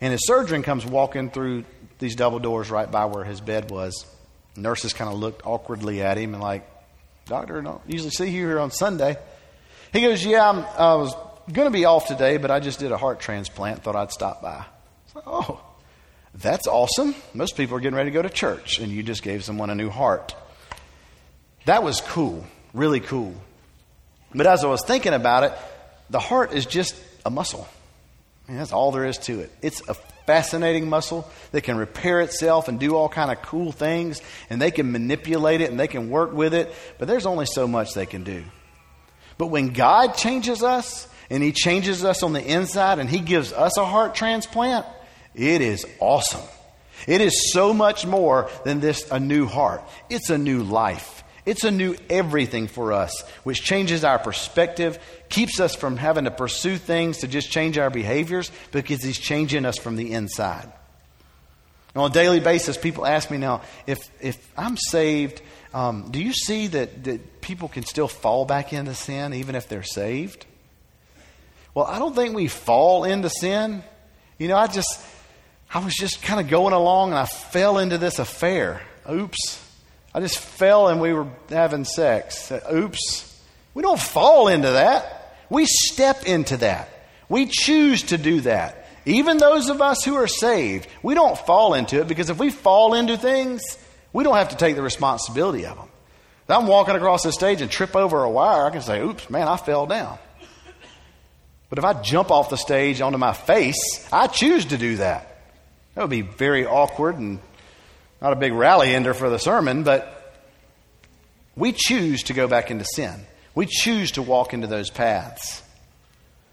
And 0.00 0.12
his 0.12 0.26
surgeon 0.26 0.62
comes 0.62 0.84
walking 0.84 1.30
through 1.30 1.64
these 1.98 2.16
double 2.16 2.40
doors 2.40 2.70
right 2.70 2.90
by 2.90 3.04
where 3.06 3.24
his 3.24 3.40
bed 3.40 3.70
was. 3.70 4.04
Nurses 4.56 4.92
kind 4.92 5.10
of 5.10 5.18
looked 5.18 5.46
awkwardly 5.46 6.02
at 6.02 6.18
him 6.18 6.34
and 6.34 6.42
like, 6.42 6.68
Doctor, 7.26 7.60
don't 7.62 7.80
usually 7.86 8.10
see 8.10 8.26
you 8.26 8.46
here 8.46 8.60
on 8.60 8.70
Sunday. 8.70 9.16
He 9.92 10.00
goes, 10.02 10.24
Yeah, 10.24 10.48
I'm, 10.48 10.58
i 10.78 10.94
was 10.94 11.14
going 11.54 11.66
to 11.66 11.72
be 11.72 11.84
off 11.84 12.06
today, 12.06 12.36
but 12.36 12.50
I 12.50 12.60
just 12.60 12.78
did 12.78 12.92
a 12.92 12.96
heart 12.96 13.20
transplant. 13.20 13.82
Thought 13.82 13.96
I'd 13.96 14.12
stop 14.12 14.42
by. 14.42 14.64
Oh, 15.26 15.60
that's 16.34 16.66
awesome. 16.66 17.14
Most 17.32 17.56
people 17.56 17.76
are 17.76 17.80
getting 17.80 17.96
ready 17.96 18.10
to 18.10 18.14
go 18.14 18.22
to 18.22 18.28
church, 18.28 18.78
and 18.78 18.90
you 18.90 19.02
just 19.02 19.22
gave 19.22 19.44
someone 19.44 19.70
a 19.70 19.74
new 19.74 19.88
heart. 19.88 20.34
That 21.64 21.82
was 21.82 22.00
cool, 22.00 22.44
really 22.74 23.00
cool. 23.00 23.34
But 24.34 24.46
as 24.46 24.64
I 24.64 24.68
was 24.68 24.82
thinking 24.82 25.14
about 25.14 25.44
it, 25.44 25.52
the 26.10 26.20
heart 26.20 26.52
is 26.52 26.66
just 26.66 26.94
a 27.24 27.30
muscle. 27.30 27.66
I 28.46 28.52
mean, 28.52 28.58
that's 28.58 28.72
all 28.72 28.92
there 28.92 29.04
is 29.04 29.18
to 29.18 29.40
it. 29.40 29.50
It's 29.62 29.80
a 29.88 29.94
fascinating 30.26 30.88
muscle 30.88 31.28
that 31.52 31.62
can 31.62 31.76
repair 31.76 32.20
itself 32.20 32.68
and 32.68 32.78
do 32.78 32.94
all 32.94 33.08
kind 33.08 33.30
of 33.30 33.42
cool 33.42 33.72
things, 33.72 34.20
and 34.50 34.60
they 34.60 34.70
can 34.70 34.92
manipulate 34.92 35.60
it 35.60 35.70
and 35.70 35.80
they 35.80 35.88
can 35.88 36.10
work 36.10 36.32
with 36.32 36.54
it, 36.54 36.74
but 36.98 37.08
there's 37.08 37.26
only 37.26 37.46
so 37.46 37.66
much 37.66 37.94
they 37.94 38.06
can 38.06 38.24
do. 38.24 38.44
But 39.38 39.48
when 39.48 39.72
God 39.72 40.16
changes 40.16 40.62
us, 40.62 41.08
and 41.30 41.42
He 41.42 41.52
changes 41.52 42.04
us 42.04 42.22
on 42.22 42.32
the 42.32 42.44
inside, 42.44 42.98
and 42.98 43.08
He 43.08 43.20
gives 43.20 43.52
us 43.52 43.76
a 43.76 43.84
heart 43.84 44.14
transplant, 44.14 44.86
it 45.34 45.60
is 45.60 45.86
awesome. 46.00 46.46
It 47.06 47.20
is 47.20 47.52
so 47.52 47.72
much 47.72 48.06
more 48.06 48.50
than 48.64 48.80
this 48.80 49.08
a 49.10 49.20
new 49.20 49.46
heart. 49.46 49.82
It's 50.08 50.30
a 50.30 50.38
new 50.38 50.62
life. 50.62 51.22
It's 51.44 51.62
a 51.62 51.70
new 51.70 51.94
everything 52.10 52.66
for 52.66 52.92
us, 52.92 53.22
which 53.44 53.62
changes 53.62 54.02
our 54.02 54.18
perspective, 54.18 54.98
keeps 55.28 55.60
us 55.60 55.76
from 55.76 55.96
having 55.96 56.24
to 56.24 56.32
pursue 56.32 56.76
things 56.76 57.18
to 57.18 57.28
just 57.28 57.50
change 57.50 57.78
our 57.78 57.90
behaviors 57.90 58.50
because 58.72 59.02
He's 59.02 59.18
changing 59.18 59.64
us 59.64 59.78
from 59.78 59.94
the 59.94 60.12
inside. 60.12 60.72
on 61.94 62.10
a 62.10 62.12
daily 62.12 62.40
basis, 62.40 62.76
people 62.76 63.06
ask 63.06 63.30
me 63.30 63.38
now 63.38 63.62
if, 63.86 64.10
if 64.20 64.36
I'm 64.58 64.76
saved, 64.76 65.40
um, 65.72 66.10
do 66.10 66.20
you 66.20 66.32
see 66.32 66.66
that, 66.66 67.04
that 67.04 67.40
people 67.40 67.68
can 67.68 67.84
still 67.84 68.08
fall 68.08 68.44
back 68.44 68.72
into 68.72 68.94
sin 68.94 69.32
even 69.32 69.54
if 69.54 69.68
they're 69.68 69.84
saved? 69.84 70.46
Well, 71.76 71.84
I 71.84 71.98
don't 71.98 72.14
think 72.14 72.34
we 72.34 72.48
fall 72.48 73.04
into 73.04 73.28
sin. 73.28 73.84
You 74.38 74.48
know, 74.48 74.56
I 74.56 74.66
just, 74.66 74.98
I 75.72 75.84
was 75.84 75.94
just 75.94 76.22
kind 76.22 76.40
of 76.40 76.48
going 76.48 76.72
along 76.72 77.10
and 77.10 77.18
I 77.18 77.26
fell 77.26 77.76
into 77.76 77.98
this 77.98 78.18
affair. 78.18 78.80
Oops. 79.10 79.62
I 80.14 80.20
just 80.20 80.38
fell 80.38 80.88
and 80.88 81.02
we 81.02 81.12
were 81.12 81.28
having 81.50 81.84
sex. 81.84 82.50
Oops. 82.72 83.42
We 83.74 83.82
don't 83.82 84.00
fall 84.00 84.48
into 84.48 84.70
that. 84.70 85.36
We 85.50 85.66
step 85.66 86.24
into 86.24 86.56
that. 86.56 86.88
We 87.28 87.44
choose 87.44 88.04
to 88.04 88.16
do 88.16 88.40
that. 88.40 88.88
Even 89.04 89.36
those 89.36 89.68
of 89.68 89.82
us 89.82 90.02
who 90.02 90.14
are 90.14 90.26
saved, 90.26 90.88
we 91.02 91.12
don't 91.12 91.36
fall 91.36 91.74
into 91.74 92.00
it 92.00 92.08
because 92.08 92.30
if 92.30 92.38
we 92.38 92.48
fall 92.48 92.94
into 92.94 93.18
things, 93.18 93.60
we 94.14 94.24
don't 94.24 94.36
have 94.36 94.48
to 94.48 94.56
take 94.56 94.76
the 94.76 94.82
responsibility 94.82 95.66
of 95.66 95.76
them. 95.76 95.90
If 96.44 96.56
I'm 96.56 96.68
walking 96.68 96.94
across 96.94 97.22
the 97.22 97.32
stage 97.32 97.60
and 97.60 97.70
trip 97.70 97.94
over 97.94 98.24
a 98.24 98.30
wire, 98.30 98.64
I 98.64 98.70
can 98.70 98.80
say, 98.80 98.98
oops, 99.02 99.28
man, 99.28 99.46
I 99.46 99.58
fell 99.58 99.86
down. 99.86 100.18
But 101.68 101.78
if 101.78 101.84
I 101.84 101.94
jump 101.94 102.30
off 102.30 102.50
the 102.50 102.56
stage 102.56 103.00
onto 103.00 103.18
my 103.18 103.32
face, 103.32 104.08
I 104.12 104.28
choose 104.28 104.66
to 104.66 104.78
do 104.78 104.96
that. 104.96 105.42
That 105.94 106.02
would 106.02 106.10
be 106.10 106.22
very 106.22 106.66
awkward 106.66 107.16
and 107.16 107.40
not 108.20 108.32
a 108.32 108.36
big 108.36 108.52
rally 108.52 108.94
ender 108.94 109.14
for 109.14 109.30
the 109.30 109.38
sermon, 109.38 109.82
but 109.82 110.12
we 111.56 111.72
choose 111.72 112.24
to 112.24 112.34
go 112.34 112.46
back 112.46 112.70
into 112.70 112.84
sin. 112.84 113.14
We 113.54 113.66
choose 113.66 114.12
to 114.12 114.22
walk 114.22 114.52
into 114.52 114.66
those 114.66 114.90
paths. 114.90 115.62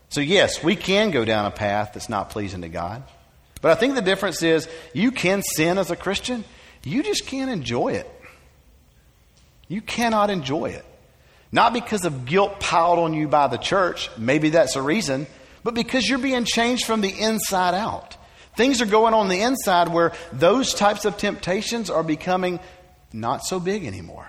So, 0.09 0.21
yes, 0.21 0.63
we 0.63 0.75
can 0.75 1.11
go 1.11 1.25
down 1.25 1.45
a 1.45 1.51
path 1.51 1.91
that's 1.93 2.09
not 2.09 2.29
pleasing 2.29 2.61
to 2.61 2.69
God. 2.69 3.03
But 3.61 3.71
I 3.71 3.75
think 3.75 3.95
the 3.95 4.01
difference 4.01 4.43
is 4.43 4.69
you 4.93 5.11
can 5.11 5.41
sin 5.41 5.77
as 5.77 5.91
a 5.91 5.95
Christian, 5.95 6.43
you 6.83 7.03
just 7.03 7.25
can't 7.25 7.49
enjoy 7.49 7.93
it. 7.93 8.09
You 9.67 9.81
cannot 9.81 10.29
enjoy 10.29 10.67
it. 10.67 10.85
Not 11.53 11.71
because 11.71 12.03
of 12.03 12.25
guilt 12.25 12.59
piled 12.59 12.97
on 12.97 13.13
you 13.13 13.27
by 13.27 13.45
the 13.45 13.57
church, 13.57 14.09
maybe 14.17 14.49
that's 14.49 14.75
a 14.75 14.81
reason, 14.81 15.27
but 15.63 15.75
because 15.75 16.09
you're 16.09 16.17
being 16.17 16.45
changed 16.45 16.85
from 16.85 17.01
the 17.01 17.11
inside 17.11 17.75
out. 17.75 18.17
Things 18.57 18.81
are 18.81 18.87
going 18.87 19.13
on 19.13 19.27
the 19.29 19.41
inside 19.41 19.89
where 19.89 20.13
those 20.31 20.73
types 20.73 21.05
of 21.05 21.15
temptations 21.17 21.91
are 21.91 22.03
becoming 22.03 22.59
not 23.13 23.45
so 23.45 23.59
big 23.59 23.85
anymore 23.85 24.27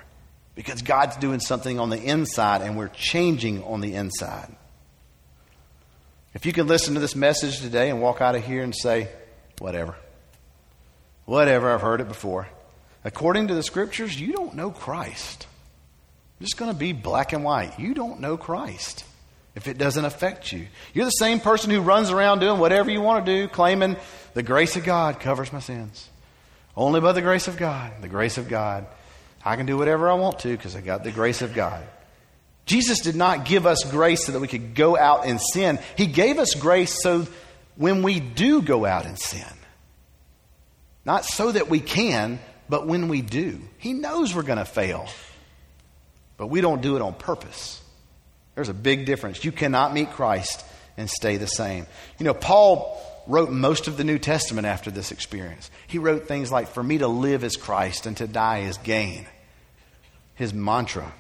because 0.55 0.83
God's 0.83 1.17
doing 1.17 1.41
something 1.41 1.81
on 1.81 1.89
the 1.89 1.99
inside 1.99 2.61
and 2.61 2.77
we're 2.77 2.89
changing 2.89 3.65
on 3.65 3.81
the 3.81 3.95
inside. 3.95 4.55
If 6.35 6.45
you 6.45 6.53
can 6.53 6.67
listen 6.67 6.93
to 6.93 7.01
this 7.01 7.17
message 7.17 7.61
today 7.61 7.89
and 7.89 8.03
walk 8.03 8.21
out 8.21 8.35
of 8.35 8.45
here 8.45 8.63
and 8.63 8.75
say, 8.75 9.09
whatever, 9.61 9.97
whatever, 11.25 11.73
I've 11.73 11.81
heard 11.81 12.03
it 12.03 12.09
before. 12.09 12.49
According 13.03 13.49
to 13.49 13.55
the 13.55 13.63
scriptures, 13.63 14.21
you 14.21 14.33
don't 14.33 14.55
know 14.55 14.71
Christ. 14.71 15.47
Just 16.41 16.57
going 16.57 16.71
to 16.71 16.77
be 16.77 16.93
black 16.93 17.33
and 17.33 17.45
white. 17.45 17.79
You 17.79 17.95
don't 17.95 18.21
know 18.21 18.37
Christ 18.37 19.05
if 19.55 19.69
it 19.69 19.79
doesn't 19.79 20.05
affect 20.05 20.53
you. 20.53 20.67
You're 20.93 21.05
the 21.05 21.11
same 21.11 21.41
person 21.41 21.71
who 21.71 21.81
runs 21.81 22.11
around 22.11 22.41
doing 22.41 22.59
whatever 22.59 22.91
you 22.91 23.01
want 23.01 23.25
to 23.25 23.33
do, 23.33 23.49
claiming 23.49 23.97
the 24.35 24.43
grace 24.43 24.77
of 24.77 24.85
God 24.85 25.21
covers 25.21 25.53
my 25.53 25.61
sins. 25.61 26.09
Only 26.77 27.01
by 27.01 27.13
the 27.13 27.23
grace 27.23 27.47
of 27.47 27.57
God. 27.57 27.93
The 28.01 28.09
grace 28.09 28.37
of 28.37 28.49
God. 28.49 28.87
I 29.45 29.57
can 29.57 29.67
do 29.67 29.77
whatever 29.77 30.11
I 30.11 30.15
want 30.15 30.41
to 30.41 30.49
because 30.49 30.75
I 30.75 30.81
got 30.81 31.05
the 31.05 31.13
grace 31.13 31.43
of 31.43 31.55
God. 31.55 31.85
Jesus 32.67 33.01
did 33.01 33.15
not 33.15 33.45
give 33.45 33.67
us 33.67 33.85
grace 33.85 34.25
so 34.25 34.33
that 34.33 34.41
we 34.41 34.49
could 34.49 34.75
go 34.75 34.97
out 34.97 35.27
and 35.27 35.41
sin. 35.41 35.79
He 35.97 36.07
gave 36.07 36.39
us 36.39 36.55
grace 36.55 37.03
so 37.03 37.27
when 37.77 38.03
we 38.03 38.21
do 38.21 38.63
go 38.63 38.87
out 38.87 39.05
and 39.05 39.19
sin, 39.19 39.45
not 41.05 41.25
so 41.25 41.53
that 41.53 41.69
we 41.69 41.81
can, 41.81 42.39
but 42.69 42.87
when 42.87 43.09
we 43.09 43.21
do. 43.21 43.61
He 43.79 43.93
knows 43.93 44.35
we're 44.35 44.43
going 44.43 44.59
to 44.59 44.65
fail, 44.65 45.07
but 46.37 46.49
we 46.49 46.61
don't 46.61 46.83
do 46.83 46.97
it 46.97 47.03
on 47.03 47.15
purpose. 47.15 47.83
There's 48.55 48.69
a 48.69 48.75
big 48.75 49.07
difference. 49.07 49.45
You 49.45 49.53
cannot 49.53 49.93
meet 49.93 50.13
Christ 50.13 50.65
and 50.97 51.11
stay 51.11 51.37
the 51.37 51.47
same. 51.47 51.87
You 52.19 52.25
know, 52.25 52.35
Paul 52.35 53.01
wrote 53.27 53.51
most 53.51 53.89
of 53.89 53.97
the 53.97 54.05
New 54.05 54.19
Testament 54.19 54.67
after 54.67 54.91
this 54.91 55.11
experience. 55.11 55.71
He 55.87 55.99
wrote 55.99 56.29
things 56.29 56.53
like, 56.53 56.69
For 56.69 56.83
me 56.83 56.99
to 56.99 57.09
live 57.09 57.45
is 57.45 57.57
Christ 57.57 58.07
and 58.07 58.17
to 58.19 58.27
die 58.27 58.61
is 58.61 58.79
gain. 58.79 59.27
His 60.35 60.53
mantra. 60.53 61.13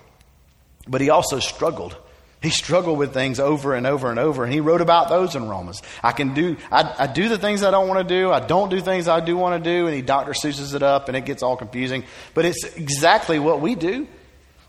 But 0.87 1.01
he 1.01 1.11
also 1.11 1.39
struggled. 1.39 1.97
He 2.43 2.51
struggled 2.51 2.99
with 2.99 3.15
things 3.15 3.41
over 3.41 3.75
and 3.75 3.87
over 3.87 4.11
and 4.11 4.19
over, 4.19 4.45
and 4.45 4.53
he 4.53 4.61
wrote 4.61 4.83
about 4.83 5.09
those 5.09 5.35
in 5.35 5.49
Romans. 5.49 5.83
I 6.03 6.13
can 6.13 6.35
do, 6.35 6.59
I, 6.71 6.95
I 6.99 7.07
do 7.07 7.31
the 7.31 7.39
things 7.39 7.63
I 7.63 7.71
don't 7.71 7.89
want 7.89 8.07
to 8.07 8.15
do. 8.15 8.31
I 8.31 8.41
don't 8.41 8.69
do 8.69 8.83
things 8.83 9.09
I 9.09 9.21
do 9.21 9.35
want 9.35 9.65
to 9.65 9.71
do, 9.71 9.87
and 9.87 9.97
he 9.97 10.03
Dr. 10.03 10.33
Seuss's 10.33 10.75
it 10.75 10.83
up, 10.83 11.09
and 11.09 11.17
it 11.17 11.25
gets 11.25 11.43
all 11.43 11.57
confusing. 11.57 12.05
But 12.35 12.45
it's 12.45 12.65
exactly 12.77 13.39
what 13.39 13.63
we 13.63 13.75
do. 13.77 14.07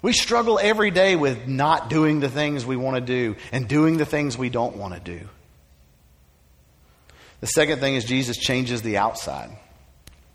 We 0.06 0.14
struggle 0.14 0.60
every 0.62 0.92
day 0.92 1.16
with 1.16 1.48
not 1.48 1.90
doing 1.90 2.20
the 2.20 2.30
things 2.30 2.64
we 2.64 2.76
want 2.76 2.96
to 2.96 3.02
do 3.02 3.38
and 3.52 3.68
doing 3.68 3.98
the 3.98 4.06
things 4.06 4.38
we 4.38 4.50
don't 4.50 4.76
want 4.76 4.94
to 4.94 5.00
do. 5.00 5.28
The 7.42 7.48
second 7.48 7.80
thing 7.80 7.96
is 7.96 8.06
Jesus 8.06 8.38
changes 8.38 8.84
the 8.84 8.98
outside. 8.98 9.50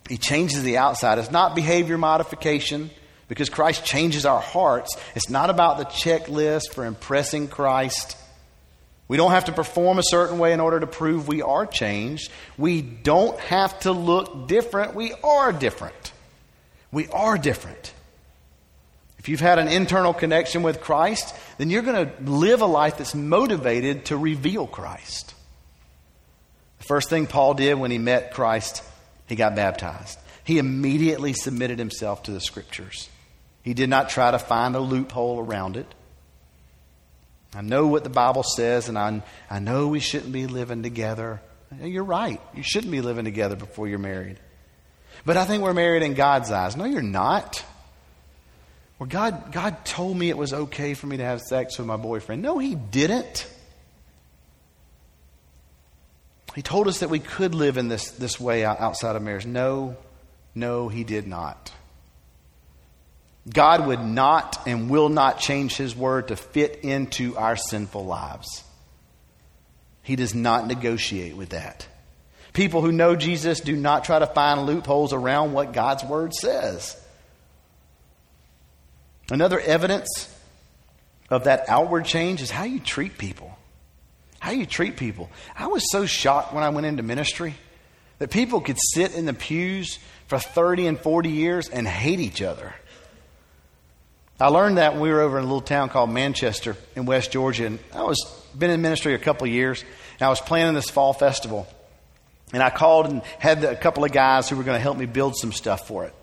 He 0.09 0.18
changes 0.18 0.64
the 0.64 0.79
outside. 0.79 1.18
It's 1.18 1.31
not 1.31 1.55
behavior 1.55 1.97
modification 1.97 2.91
because 3.29 3.49
Christ 3.49 3.85
changes 3.85 4.27
our 4.27 4.41
hearts. 4.41 4.97
It's 5.14 5.31
not 5.31 5.51
about 5.51 5.79
the 5.79 5.85
checklist 5.85 6.73
for 6.73 6.85
impressing 6.85 7.47
Christ. 7.47 8.16
We 9.07 9.18
don't 9.18 9.31
have 9.31 9.45
to 9.45 9.53
perform 9.53 10.01
a 10.01 10.05
certain 10.05 10.41
way 10.41 10.53
in 10.53 10.59
order 10.59 10.81
to 10.81 10.89
prove 10.89 11.29
we 11.29 11.43
are 11.43 11.64
changed. 11.64 12.29
We 12.59 12.83
don't 12.83 13.39
have 13.39 13.79
to 13.83 13.93
look 13.93 14.49
different. 14.49 14.97
We 14.97 15.12
are 15.23 15.53
different. 15.53 16.12
We 16.91 17.07
are 17.07 17.39
different. 17.39 17.93
If 19.21 19.29
you've 19.29 19.39
had 19.39 19.59
an 19.59 19.68
internal 19.68 20.14
connection 20.14 20.62
with 20.62 20.81
Christ, 20.81 21.35
then 21.59 21.68
you're 21.68 21.83
going 21.83 22.07
to 22.07 22.23
live 22.23 22.62
a 22.62 22.66
life 22.66 22.97
that's 22.97 23.14
motivated 23.14 24.07
to 24.07 24.16
reveal 24.16 24.66
Christ. 24.66 25.35
The 26.79 26.85
first 26.85 27.11
thing 27.11 27.27
Paul 27.27 27.53
did 27.53 27.75
when 27.75 27.91
he 27.91 27.99
met 27.99 28.33
Christ, 28.33 28.83
he 29.27 29.37
got 29.37 29.55
baptized. 29.55 30.18
He 30.43 30.57
immediately 30.57 31.35
submitted 31.35 31.79
himself 31.79 32.23
to 32.23 32.31
the 32.31 32.41
scriptures. 32.41 33.11
He 33.62 33.75
did 33.75 33.91
not 33.91 34.09
try 34.09 34.31
to 34.31 34.39
find 34.39 34.75
a 34.75 34.81
loophole 34.81 35.39
around 35.39 35.77
it. 35.77 35.87
I 37.55 37.61
know 37.61 37.89
what 37.89 38.05
the 38.05 38.11
Bible 38.11 38.43
says, 38.43 38.89
and 38.89 38.99
I, 38.99 39.23
I 39.51 39.59
know 39.59 39.89
we 39.89 40.01
shouldn't 40.01 40.33
be 40.33 40.47
living 40.47 40.83
together. 40.83 41.43
You're 41.83 42.05
right. 42.05 42.41
You 42.55 42.62
shouldn't 42.62 42.91
be 42.91 43.03
living 43.03 43.27
together 43.27 43.55
before 43.55 43.87
you're 43.87 43.99
married. 43.99 44.39
But 45.27 45.37
I 45.37 45.45
think 45.45 45.62
we're 45.62 45.75
married 45.75 46.05
in 46.05 46.14
God's 46.14 46.51
eyes. 46.51 46.75
No, 46.75 46.87
you're 46.87 47.03
not. 47.03 47.62
Well, 49.01 49.09
God, 49.09 49.51
God 49.51 49.86
told 49.86 50.14
me 50.14 50.28
it 50.28 50.36
was 50.36 50.53
okay 50.53 50.92
for 50.92 51.07
me 51.07 51.16
to 51.16 51.24
have 51.24 51.40
sex 51.40 51.78
with 51.78 51.86
my 51.86 51.96
boyfriend. 51.96 52.42
No, 52.42 52.59
He 52.59 52.74
didn't. 52.74 53.48
He 56.55 56.61
told 56.61 56.86
us 56.86 56.98
that 56.98 57.09
we 57.09 57.18
could 57.18 57.55
live 57.55 57.78
in 57.78 57.88
this, 57.88 58.11
this 58.11 58.38
way 58.38 58.62
outside 58.62 59.16
of 59.16 59.22
marriage. 59.22 59.46
No, 59.46 59.96
no, 60.55 60.88
He 60.88 61.03
did 61.03 61.26
not. 61.26 61.72
God 63.48 63.86
would 63.86 64.05
not 64.05 64.61
and 64.66 64.90
will 64.90 65.09
not 65.09 65.38
change 65.38 65.76
His 65.76 65.96
word 65.96 66.28
to 66.28 66.36
fit 66.36 66.80
into 66.82 67.38
our 67.38 67.57
sinful 67.57 68.05
lives. 68.05 68.64
He 70.03 70.14
does 70.14 70.34
not 70.34 70.66
negotiate 70.66 71.36
with 71.36 71.51
that. 71.51 71.86
People 72.53 72.82
who 72.82 72.92
know 72.92 73.16
Jesus 73.16 73.61
do 73.61 73.74
not 73.74 74.05
try 74.05 74.18
to 74.18 74.26
find 74.26 74.66
loopholes 74.66 75.14
around 75.14 75.55
what 75.55 75.72
God's 75.72 76.05
word 76.05 76.34
says. 76.34 76.99
Another 79.31 79.61
evidence 79.61 80.35
of 81.31 81.45
that 81.45 81.64
outward 81.68 82.05
change 82.05 82.43
is 82.43 82.51
how 82.51 82.64
you 82.64 82.81
treat 82.81 83.16
people. 83.16 83.57
How 84.41 84.51
you 84.53 84.66
treat 84.66 84.97
people. 84.97 85.31
I 85.57 85.68
was 85.68 85.91
so 85.91 86.07
shocked 86.07 86.53
when 86.53 86.64
I 86.64 86.70
went 86.70 86.87
into 86.87 87.03
ministry 87.03 87.55
that 88.18 88.31
people 88.31 88.61
could 88.61 88.78
sit 88.78 89.14
in 89.14 89.26
the 89.26 89.35
pews 89.35 89.99
for 90.26 90.39
30 90.39 90.87
and 90.87 90.99
40 90.99 91.31
years 91.31 91.68
and 91.68 91.87
hate 91.87 92.20
each 92.20 92.43
other. 92.43 92.74
I 94.41 94.49
learned 94.49 94.78
that 94.78 94.95
when 94.95 95.03
we 95.03 95.11
were 95.11 95.20
over 95.20 95.39
in 95.39 95.45
a 95.45 95.47
little 95.47 95.61
town 95.61 95.91
called 95.91 96.11
Manchester 96.11 96.76
in 96.97 97.05
West 97.05 97.31
Georgia. 97.31 97.66
And 97.66 97.78
I 97.93 98.03
was 98.03 98.18
been 98.57 98.70
in 98.70 98.81
ministry 98.81 99.14
a 99.14 99.18
couple 99.18 99.47
years, 99.47 99.85
and 100.18 100.22
I 100.22 100.31
was 100.31 100.41
planning 100.41 100.74
this 100.74 100.89
fall 100.89 101.12
festival. 101.12 101.68
And 102.53 102.62
I 102.62 102.70
called 102.70 103.07
and 103.07 103.22
had 103.39 103.62
a 103.64 103.76
couple 103.76 104.05
of 104.05 104.12
guys 104.12 104.49
who 104.49 104.57
were 104.57 104.64
going 104.64 104.76
to 104.76 104.83
help 104.83 104.97
me 104.97 105.07
build 105.07 105.37
some 105.37 105.53
stuff 105.53 105.87
for 105.87 106.05
it. 106.05 106.14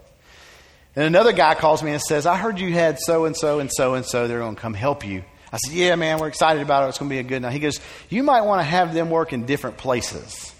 And 0.97 1.05
another 1.05 1.31
guy 1.31 1.53
calls 1.53 1.83
me 1.83 1.91
and 1.91 2.01
says, 2.01 2.25
I 2.25 2.37
heard 2.37 2.59
you 2.59 2.73
had 2.73 2.97
so 2.99 3.25
and 3.25 3.37
so 3.37 3.59
and 3.59 3.71
so 3.71 3.93
and 3.93 4.03
so. 4.03 4.27
They're 4.27 4.39
going 4.39 4.55
to 4.55 4.61
come 4.61 4.73
help 4.73 5.05
you. 5.05 5.23
I 5.53 5.57
said, 5.57 5.71
Yeah, 5.75 5.93
man, 5.93 6.17
we're 6.17 6.27
excited 6.27 6.63
about 6.63 6.85
it. 6.85 6.89
It's 6.89 6.97
going 6.97 7.07
to 7.07 7.13
be 7.13 7.19
a 7.19 7.23
good 7.23 7.43
night. 7.43 7.53
He 7.53 7.59
goes, 7.59 7.79
You 8.09 8.23
might 8.23 8.41
want 8.41 8.61
to 8.61 8.63
have 8.63 8.95
them 8.95 9.11
work 9.11 9.31
in 9.31 9.45
different 9.45 9.77
places. 9.77 10.51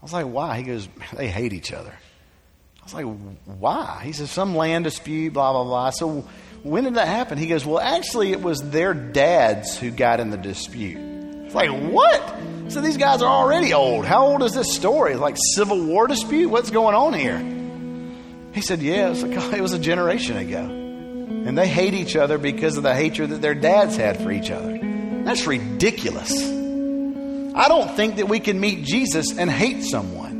I 0.00 0.02
was 0.02 0.14
like, 0.14 0.24
Why? 0.24 0.56
He 0.56 0.62
goes, 0.62 0.88
They 1.14 1.28
hate 1.28 1.52
each 1.52 1.74
other. 1.74 1.92
I 1.92 2.84
was 2.84 2.94
like, 2.94 3.04
Why? 3.04 4.00
He 4.02 4.12
says, 4.12 4.30
Some 4.30 4.56
land 4.56 4.84
dispute, 4.84 5.34
blah, 5.34 5.52
blah, 5.52 5.64
blah. 5.64 5.90
So 5.90 6.26
when 6.62 6.84
did 6.84 6.94
that 6.94 7.06
happen? 7.06 7.36
He 7.36 7.46
goes, 7.46 7.66
Well, 7.66 7.80
actually, 7.80 8.32
it 8.32 8.40
was 8.40 8.62
their 8.70 8.94
dads 8.94 9.76
who 9.78 9.90
got 9.90 10.20
in 10.20 10.30
the 10.30 10.38
dispute. 10.38 10.96
It's 11.44 11.54
like, 11.54 11.68
What? 11.68 12.34
So 12.68 12.80
these 12.80 12.96
guys 12.96 13.20
are 13.20 13.28
already 13.28 13.74
old. 13.74 14.06
How 14.06 14.26
old 14.26 14.42
is 14.42 14.54
this 14.54 14.74
story? 14.74 15.16
Like 15.16 15.36
Civil 15.54 15.84
War 15.84 16.06
dispute? 16.06 16.48
What's 16.48 16.70
going 16.70 16.94
on 16.94 17.12
here? 17.12 17.58
He 18.52 18.60
said, 18.62 18.82
Yeah, 18.82 19.06
it 19.06 19.10
was, 19.10 19.22
like, 19.22 19.38
oh, 19.38 19.50
it 19.52 19.60
was 19.60 19.72
a 19.72 19.78
generation 19.78 20.36
ago. 20.36 20.58
And 20.58 21.56
they 21.56 21.68
hate 21.68 21.94
each 21.94 22.16
other 22.16 22.38
because 22.38 22.76
of 22.76 22.82
the 22.82 22.94
hatred 22.94 23.30
that 23.30 23.40
their 23.40 23.54
dads 23.54 23.96
had 23.96 24.22
for 24.22 24.30
each 24.30 24.50
other. 24.50 24.78
That's 25.24 25.46
ridiculous. 25.46 26.32
I 27.54 27.68
don't 27.68 27.94
think 27.96 28.16
that 28.16 28.28
we 28.28 28.40
can 28.40 28.60
meet 28.60 28.84
Jesus 28.84 29.36
and 29.36 29.50
hate 29.50 29.82
someone. 29.84 30.30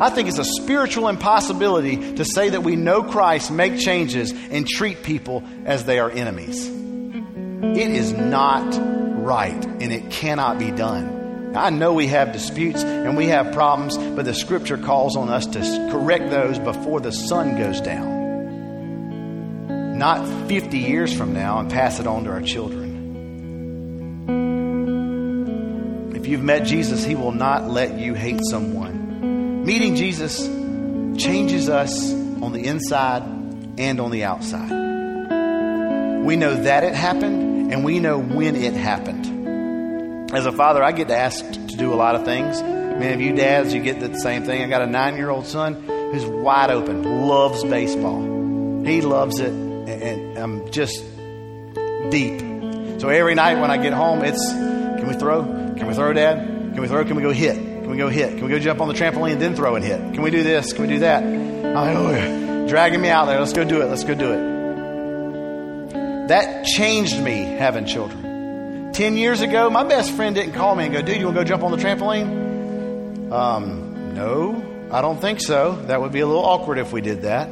I 0.00 0.08
think 0.08 0.28
it's 0.28 0.38
a 0.38 0.44
spiritual 0.44 1.08
impossibility 1.08 2.14
to 2.14 2.24
say 2.24 2.48
that 2.50 2.62
we 2.62 2.74
know 2.74 3.02
Christ, 3.02 3.50
make 3.50 3.78
changes, 3.78 4.32
and 4.32 4.66
treat 4.66 5.02
people 5.02 5.44
as 5.66 5.84
they 5.84 5.98
are 5.98 6.10
enemies. 6.10 6.66
It 6.66 7.90
is 7.90 8.12
not 8.12 8.78
right, 9.22 9.62
and 9.64 9.92
it 9.92 10.10
cannot 10.10 10.58
be 10.58 10.70
done. 10.70 11.19
I 11.54 11.70
know 11.70 11.92
we 11.94 12.06
have 12.06 12.32
disputes 12.32 12.84
and 12.84 13.16
we 13.16 13.26
have 13.26 13.52
problems, 13.52 13.98
but 13.98 14.24
the 14.24 14.34
scripture 14.34 14.78
calls 14.78 15.16
on 15.16 15.28
us 15.28 15.46
to 15.46 15.60
correct 15.90 16.30
those 16.30 16.58
before 16.60 17.00
the 17.00 17.10
sun 17.10 17.58
goes 17.58 17.80
down. 17.80 18.20
Not 19.98 20.48
50 20.48 20.78
years 20.78 21.12
from 21.12 21.34
now 21.34 21.58
and 21.58 21.68
pass 21.70 21.98
it 21.98 22.06
on 22.06 22.24
to 22.24 22.30
our 22.30 22.40
children. 22.40 22.90
If 26.14 26.26
you've 26.26 26.42
met 26.42 26.64
Jesus, 26.64 27.04
He 27.04 27.14
will 27.16 27.32
not 27.32 27.68
let 27.68 27.98
you 27.98 28.14
hate 28.14 28.40
someone. 28.48 29.64
Meeting 29.64 29.96
Jesus 29.96 30.46
changes 31.22 31.68
us 31.68 32.12
on 32.12 32.52
the 32.52 32.64
inside 32.64 33.22
and 33.78 34.00
on 34.00 34.10
the 34.10 34.24
outside. 34.24 34.70
We 36.24 36.36
know 36.36 36.54
that 36.54 36.84
it 36.84 36.94
happened 36.94 37.72
and 37.72 37.84
we 37.84 37.98
know 37.98 38.18
when 38.18 38.54
it 38.54 38.74
happened. 38.74 39.29
As 40.32 40.46
a 40.46 40.52
father, 40.52 40.82
I 40.82 40.92
get 40.92 41.10
asked 41.10 41.52
to 41.54 41.76
do 41.76 41.92
a 41.92 41.96
lot 41.96 42.14
of 42.14 42.24
things. 42.24 42.62
Many 42.62 43.14
of 43.14 43.20
you 43.20 43.34
dads, 43.34 43.74
you 43.74 43.82
get 43.82 43.98
the 43.98 44.14
same 44.20 44.44
thing. 44.44 44.62
I 44.62 44.68
got 44.68 44.80
a 44.80 44.86
nine 44.86 45.16
year 45.16 45.28
old 45.28 45.44
son 45.44 45.74
who's 46.12 46.24
wide 46.24 46.70
open, 46.70 47.26
loves 47.26 47.64
baseball. 47.64 48.20
He 48.84 49.00
loves 49.00 49.40
it, 49.40 49.50
and 49.52 50.38
I'm 50.38 50.70
just 50.70 51.02
deep. 52.10 52.40
So 53.00 53.08
every 53.08 53.34
night 53.34 53.58
when 53.58 53.72
I 53.72 53.76
get 53.78 53.92
home, 53.92 54.22
it's 54.22 54.52
can 54.52 55.08
we 55.08 55.14
throw? 55.14 55.42
Can 55.42 55.88
we 55.88 55.94
throw, 55.94 56.12
Dad? 56.12 56.38
Can 56.74 56.80
we 56.80 56.86
throw? 56.86 57.04
Can 57.04 57.16
we 57.16 57.22
go 57.22 57.32
hit? 57.32 57.56
Can 57.56 57.90
we 57.90 57.96
go 57.96 58.08
hit? 58.08 58.34
Can 58.34 58.44
we 58.44 58.50
go 58.50 58.60
jump 58.60 58.80
on 58.80 58.86
the 58.86 58.94
trampoline 58.94 59.32
and 59.32 59.42
then 59.42 59.56
throw 59.56 59.74
and 59.74 59.84
hit? 59.84 59.98
Can 59.98 60.22
we 60.22 60.30
do 60.30 60.44
this? 60.44 60.72
Can 60.72 60.82
we 60.82 60.88
do 60.88 61.00
that? 61.00 61.24
I'm 61.24 61.74
like, 61.74 61.96
oh, 61.96 62.68
dragging 62.68 63.00
me 63.00 63.08
out 63.08 63.24
there. 63.24 63.40
Let's 63.40 63.52
go 63.52 63.64
do 63.64 63.82
it. 63.82 63.86
Let's 63.86 64.04
go 64.04 64.14
do 64.14 64.32
it. 64.32 64.50
That 66.28 66.66
changed 66.66 67.20
me 67.20 67.42
having 67.42 67.84
children. 67.86 68.29
Ten 69.00 69.16
years 69.16 69.40
ago, 69.40 69.70
my 69.70 69.82
best 69.82 70.12
friend 70.12 70.34
didn't 70.34 70.52
call 70.52 70.76
me 70.76 70.84
and 70.84 70.92
go, 70.92 71.00
dude, 71.00 71.16
you 71.16 71.24
want 71.24 71.34
to 71.38 71.42
go 71.42 71.48
jump 71.48 71.62
on 71.62 71.70
the 71.70 71.78
trampoline? 71.78 73.32
Um, 73.32 74.14
no, 74.14 74.62
I 74.92 75.00
don't 75.00 75.18
think 75.18 75.40
so. 75.40 75.76
That 75.86 76.02
would 76.02 76.12
be 76.12 76.20
a 76.20 76.26
little 76.26 76.44
awkward 76.44 76.76
if 76.76 76.92
we 76.92 77.00
did 77.00 77.22
that. 77.22 77.48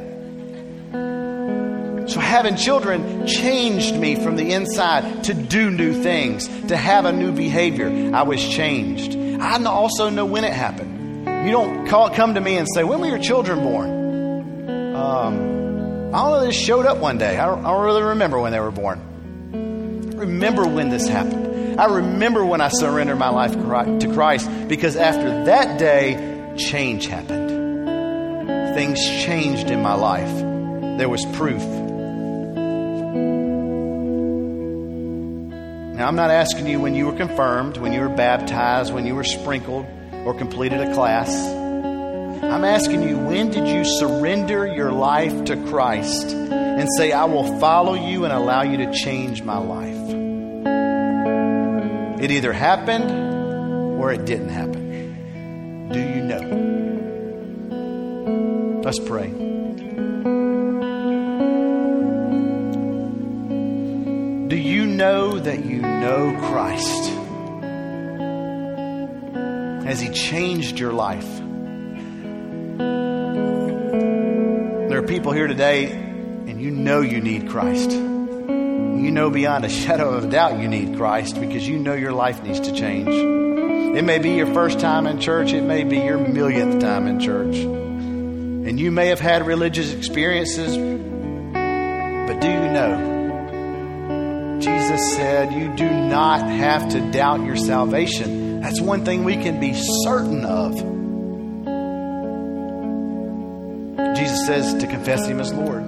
So, 2.07 2.19
having 2.19 2.55
children 2.55 3.25
changed 3.25 3.95
me 3.95 4.13
from 4.13 4.35
the 4.35 4.53
inside 4.53 5.23
to 5.23 5.33
do 5.33 5.71
new 5.71 6.03
things, 6.03 6.47
to 6.67 6.77
have 6.77 7.05
a 7.05 7.11
new 7.11 7.31
behavior. 7.31 8.11
I 8.13 8.21
was 8.21 8.47
changed. 8.47 9.15
I 9.41 9.59
also 9.63 10.11
know 10.11 10.25
when 10.25 10.43
it 10.43 10.53
happened. 10.53 11.47
You 11.47 11.51
don't 11.51 11.87
call, 11.87 12.11
come 12.11 12.35
to 12.35 12.41
me 12.41 12.57
and 12.57 12.67
say, 12.71 12.83
When 12.83 12.99
were 12.99 13.07
your 13.07 13.17
children 13.17 13.63
born? 13.63 13.89
Um, 14.95 16.13
I 16.13 16.21
don't 16.21 16.31
know, 16.31 16.41
they 16.41 16.51
showed 16.51 16.85
up 16.85 16.99
one 16.99 17.17
day. 17.17 17.39
I 17.39 17.47
don't, 17.47 17.65
I 17.65 17.71
don't 17.71 17.85
really 17.85 18.03
remember 18.03 18.39
when 18.39 18.51
they 18.51 18.59
were 18.59 18.69
born. 18.69 19.08
Remember 20.19 20.67
when 20.67 20.89
this 20.89 21.07
happened. 21.07 21.79
I 21.79 21.85
remember 21.85 22.43
when 22.43 22.59
I 22.59 22.67
surrendered 22.67 23.17
my 23.17 23.29
life 23.29 23.53
to 23.53 24.13
Christ 24.13 24.49
because 24.67 24.97
after 24.97 25.45
that 25.45 25.79
day, 25.79 26.53
change 26.57 27.07
happened. 27.07 27.49
Things 28.75 28.99
changed 28.99 29.71
in 29.71 29.81
my 29.81 29.93
life. 29.93 30.27
There 30.97 31.07
was 31.07 31.25
proof. 31.37 31.61
Now, 35.95 36.07
I'm 36.07 36.17
not 36.17 36.31
asking 36.31 36.67
you 36.67 36.81
when 36.81 36.95
you 36.95 37.05
were 37.05 37.15
confirmed, 37.15 37.77
when 37.77 37.93
you 37.93 38.01
were 38.01 38.09
baptized, 38.09 38.93
when 38.93 39.05
you 39.05 39.15
were 39.15 39.23
sprinkled, 39.23 39.85
or 40.25 40.33
completed 40.33 40.81
a 40.81 40.93
class. 40.93 41.33
I'm 42.43 42.65
asking 42.65 43.03
you, 43.03 43.17
when 43.17 43.51
did 43.51 43.69
you 43.69 43.85
surrender 43.85 44.67
your 44.67 44.91
life 44.91 45.45
to 45.45 45.55
Christ 45.67 46.27
and 46.27 46.89
say, 46.97 47.13
I 47.13 47.23
will 47.23 47.57
follow 47.59 47.93
you 47.93 48.25
and 48.25 48.33
allow 48.33 48.63
you 48.63 48.77
to 48.77 48.91
change 48.91 49.43
my 49.43 49.57
life? 49.57 49.98
It 52.21 52.31
either 52.31 52.51
happened 52.51 53.09
or 53.99 54.11
it 54.11 54.25
didn't 54.25 54.49
happen. 54.49 55.89
Do 55.91 55.99
you 55.99 56.21
know? 56.21 56.67
Let's 58.83 58.99
pray. 58.99 59.29
Do 64.49 64.55
you 64.57 64.85
know 64.85 65.39
that 65.39 65.63
you 65.63 65.81
know 65.81 66.35
Christ? 66.49 67.09
Has 69.85 70.01
He 70.01 70.09
changed 70.09 70.77
your 70.77 70.91
life? 70.91 71.27
There 74.89 74.97
are 74.97 75.07
people 75.07 75.31
here 75.31 75.47
today, 75.47 75.91
and 75.91 76.61
you 76.61 76.71
know 76.71 76.99
you 76.99 77.21
need 77.21 77.47
Christ. 77.49 77.91
You 78.99 79.11
know 79.11 79.29
beyond 79.29 79.63
a 79.63 79.69
shadow 79.69 80.09
of 80.09 80.25
a 80.25 80.27
doubt 80.27 80.59
you 80.59 80.67
need 80.67 80.97
Christ 80.97 81.39
because 81.39 81.65
you 81.67 81.79
know 81.79 81.93
your 81.93 82.11
life 82.11 82.43
needs 82.43 82.59
to 82.59 82.73
change. 82.73 83.07
It 83.07 84.03
may 84.03 84.19
be 84.19 84.31
your 84.31 84.53
first 84.53 84.79
time 84.79 85.07
in 85.07 85.19
church, 85.21 85.53
it 85.53 85.61
may 85.61 85.83
be 85.83 85.99
your 85.99 86.17
millionth 86.17 86.81
time 86.81 87.07
in 87.07 87.19
church. 87.19 87.55
And 87.55 88.77
you 88.79 88.91
may 88.91 89.07
have 89.07 89.19
had 89.19 89.47
religious 89.47 89.93
experiences, 89.93 90.75
but 90.75 92.39
do 92.41 92.47
you 92.47 92.71
know? 92.71 94.59
Jesus 94.61 95.15
said, 95.15 95.53
You 95.53 95.73
do 95.75 95.89
not 95.89 96.47
have 96.49 96.89
to 96.89 97.11
doubt 97.11 97.45
your 97.45 97.55
salvation. 97.55 98.59
That's 98.59 98.81
one 98.81 99.05
thing 99.05 99.23
we 99.23 99.37
can 99.37 99.61
be 99.61 99.73
certain 100.03 100.43
of. 100.43 100.75
Jesus 104.15 104.45
says 104.45 104.73
to 104.73 104.87
confess 104.87 105.25
Him 105.25 105.39
as 105.39 105.53
Lord. 105.53 105.83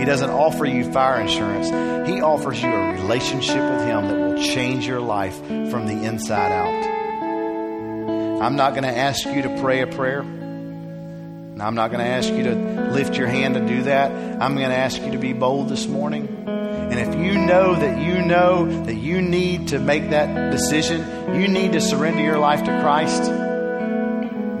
He 0.00 0.06
doesn't 0.06 0.30
offer 0.30 0.64
you 0.64 0.90
fire 0.90 1.20
insurance, 1.20 1.68
He 2.08 2.22
offers 2.22 2.62
you 2.62 2.70
a 2.70 2.92
relationship 2.92 3.62
with 3.62 3.84
Him 3.86 4.08
that 4.08 4.16
will 4.16 4.42
change 4.42 4.86
your 4.86 5.02
life 5.02 5.36
from 5.36 5.86
the 5.86 6.04
inside 6.04 6.52
out. 6.52 8.40
I'm 8.42 8.56
not 8.56 8.70
going 8.70 8.84
to 8.84 8.96
ask 8.96 9.26
you 9.26 9.42
to 9.42 9.60
pray 9.60 9.82
a 9.82 9.86
prayer. 9.86 10.20
I'm 10.20 11.74
not 11.74 11.88
going 11.88 12.02
to 12.02 12.10
ask 12.10 12.32
you 12.32 12.44
to 12.44 12.54
lift 12.92 13.14
your 13.14 13.28
hand 13.28 13.56
to 13.56 13.66
do 13.66 13.82
that. 13.82 14.10
I'm 14.40 14.56
going 14.56 14.70
to 14.70 14.74
ask 14.74 15.02
you 15.02 15.10
to 15.10 15.18
be 15.18 15.34
bold 15.34 15.68
this 15.68 15.86
morning. 15.86 16.44
And 16.46 16.98
if 16.98 17.14
you 17.14 17.38
know 17.38 17.74
that 17.74 18.00
you 18.00 18.22
know 18.22 18.84
that 18.84 18.94
you 18.94 19.20
need 19.20 19.68
to 19.68 19.78
make 19.78 20.08
that 20.08 20.50
decision, 20.50 21.34
you 21.38 21.46
need 21.46 21.72
to 21.72 21.80
surrender 21.82 22.22
your 22.22 22.38
life 22.38 22.64
to 22.64 22.80
Christ 22.80 23.49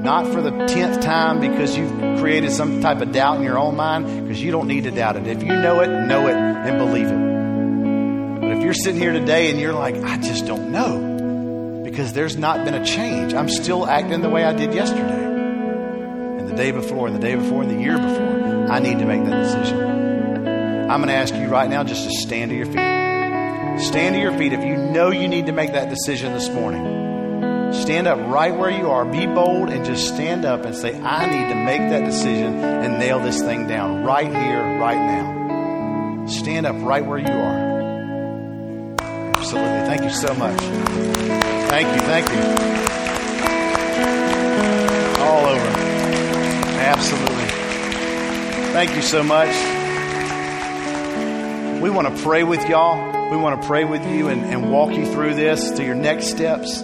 not 0.02 0.26
for 0.32 0.40
the 0.40 0.50
tenth 0.66 1.00
time 1.02 1.40
because 1.40 1.76
you've 1.76 2.18
created 2.18 2.52
some 2.52 2.80
type 2.80 3.00
of 3.00 3.12
doubt 3.12 3.36
in 3.36 3.42
your 3.42 3.58
own 3.58 3.76
mind, 3.76 4.22
because 4.22 4.42
you 4.42 4.50
don't 4.50 4.66
need 4.66 4.84
to 4.84 4.90
doubt 4.90 5.16
it. 5.16 5.26
If 5.26 5.42
you 5.42 5.48
know 5.48 5.80
it, 5.80 5.88
know 6.06 6.26
it 6.26 6.34
and 6.34 6.78
believe 6.78 7.06
it. 7.06 8.40
But 8.40 8.50
if 8.52 8.62
you're 8.62 8.74
sitting 8.74 9.00
here 9.00 9.12
today 9.12 9.50
and 9.50 9.60
you're 9.60 9.72
like, 9.72 9.96
I 9.96 10.16
just 10.18 10.46
don't 10.46 10.70
know, 10.72 11.82
because 11.84 12.12
there's 12.12 12.36
not 12.36 12.64
been 12.64 12.74
a 12.74 12.84
change. 12.84 13.34
I'm 13.34 13.48
still 13.48 13.86
acting 13.86 14.22
the 14.22 14.30
way 14.30 14.44
I 14.44 14.52
did 14.52 14.74
yesterday, 14.74 15.24
and 15.24 16.48
the 16.48 16.54
day 16.54 16.70
before, 16.70 17.06
and 17.06 17.14
the 17.16 17.20
day 17.20 17.34
before, 17.34 17.62
and 17.62 17.70
the 17.70 17.80
year 17.80 17.96
before. 17.98 18.70
I 18.70 18.78
need 18.78 18.98
to 19.00 19.04
make 19.04 19.24
that 19.24 19.42
decision. 19.42 19.80
I'm 20.90 21.00
going 21.00 21.08
to 21.08 21.14
ask 21.14 21.34
you 21.34 21.46
right 21.48 21.68
now 21.68 21.84
just 21.84 22.04
to 22.04 22.10
stand 22.10 22.50
to 22.50 22.56
your 22.56 22.66
feet. 22.66 23.80
Stand 23.80 24.14
to 24.14 24.20
your 24.20 24.36
feet 24.36 24.52
if 24.52 24.64
you 24.64 24.76
know 24.76 25.10
you 25.10 25.28
need 25.28 25.46
to 25.46 25.52
make 25.52 25.72
that 25.72 25.88
decision 25.88 26.32
this 26.32 26.48
morning. 26.48 27.09
Stand 27.72 28.08
up 28.08 28.18
right 28.30 28.54
where 28.54 28.70
you 28.70 28.90
are. 28.90 29.04
Be 29.04 29.26
bold 29.26 29.70
and 29.70 29.84
just 29.84 30.08
stand 30.08 30.44
up 30.44 30.64
and 30.64 30.74
say, 30.74 30.98
I 31.00 31.26
need 31.26 31.48
to 31.48 31.54
make 31.54 31.80
that 31.90 32.04
decision 32.04 32.58
and 32.58 32.98
nail 32.98 33.20
this 33.20 33.40
thing 33.40 33.68
down 33.68 34.04
right 34.04 34.26
here, 34.26 34.78
right 34.78 34.98
now. 34.98 36.26
Stand 36.26 36.66
up 36.66 36.76
right 36.80 37.04
where 37.04 37.18
you 37.18 37.26
are. 37.26 37.70
Absolutely. 39.36 39.86
Thank 39.86 40.02
you 40.02 40.10
so 40.10 40.34
much. 40.34 40.60
Thank 41.70 41.88
you. 41.94 42.00
Thank 42.06 42.28
you. 42.28 42.42
All 45.22 45.46
over. 45.46 45.66
Absolutely. 46.80 47.44
Thank 48.72 48.94
you 48.96 49.02
so 49.02 49.22
much. 49.22 49.54
We 51.80 51.88
want 51.88 52.14
to 52.14 52.22
pray 52.22 52.42
with 52.42 52.68
y'all. 52.68 53.30
We 53.30 53.36
want 53.36 53.60
to 53.60 53.66
pray 53.66 53.84
with 53.84 54.04
you 54.06 54.28
and, 54.28 54.42
and 54.42 54.70
walk 54.72 54.92
you 54.92 55.06
through 55.12 55.34
this 55.34 55.70
to 55.72 55.84
your 55.84 55.94
next 55.94 56.26
steps. 56.26 56.82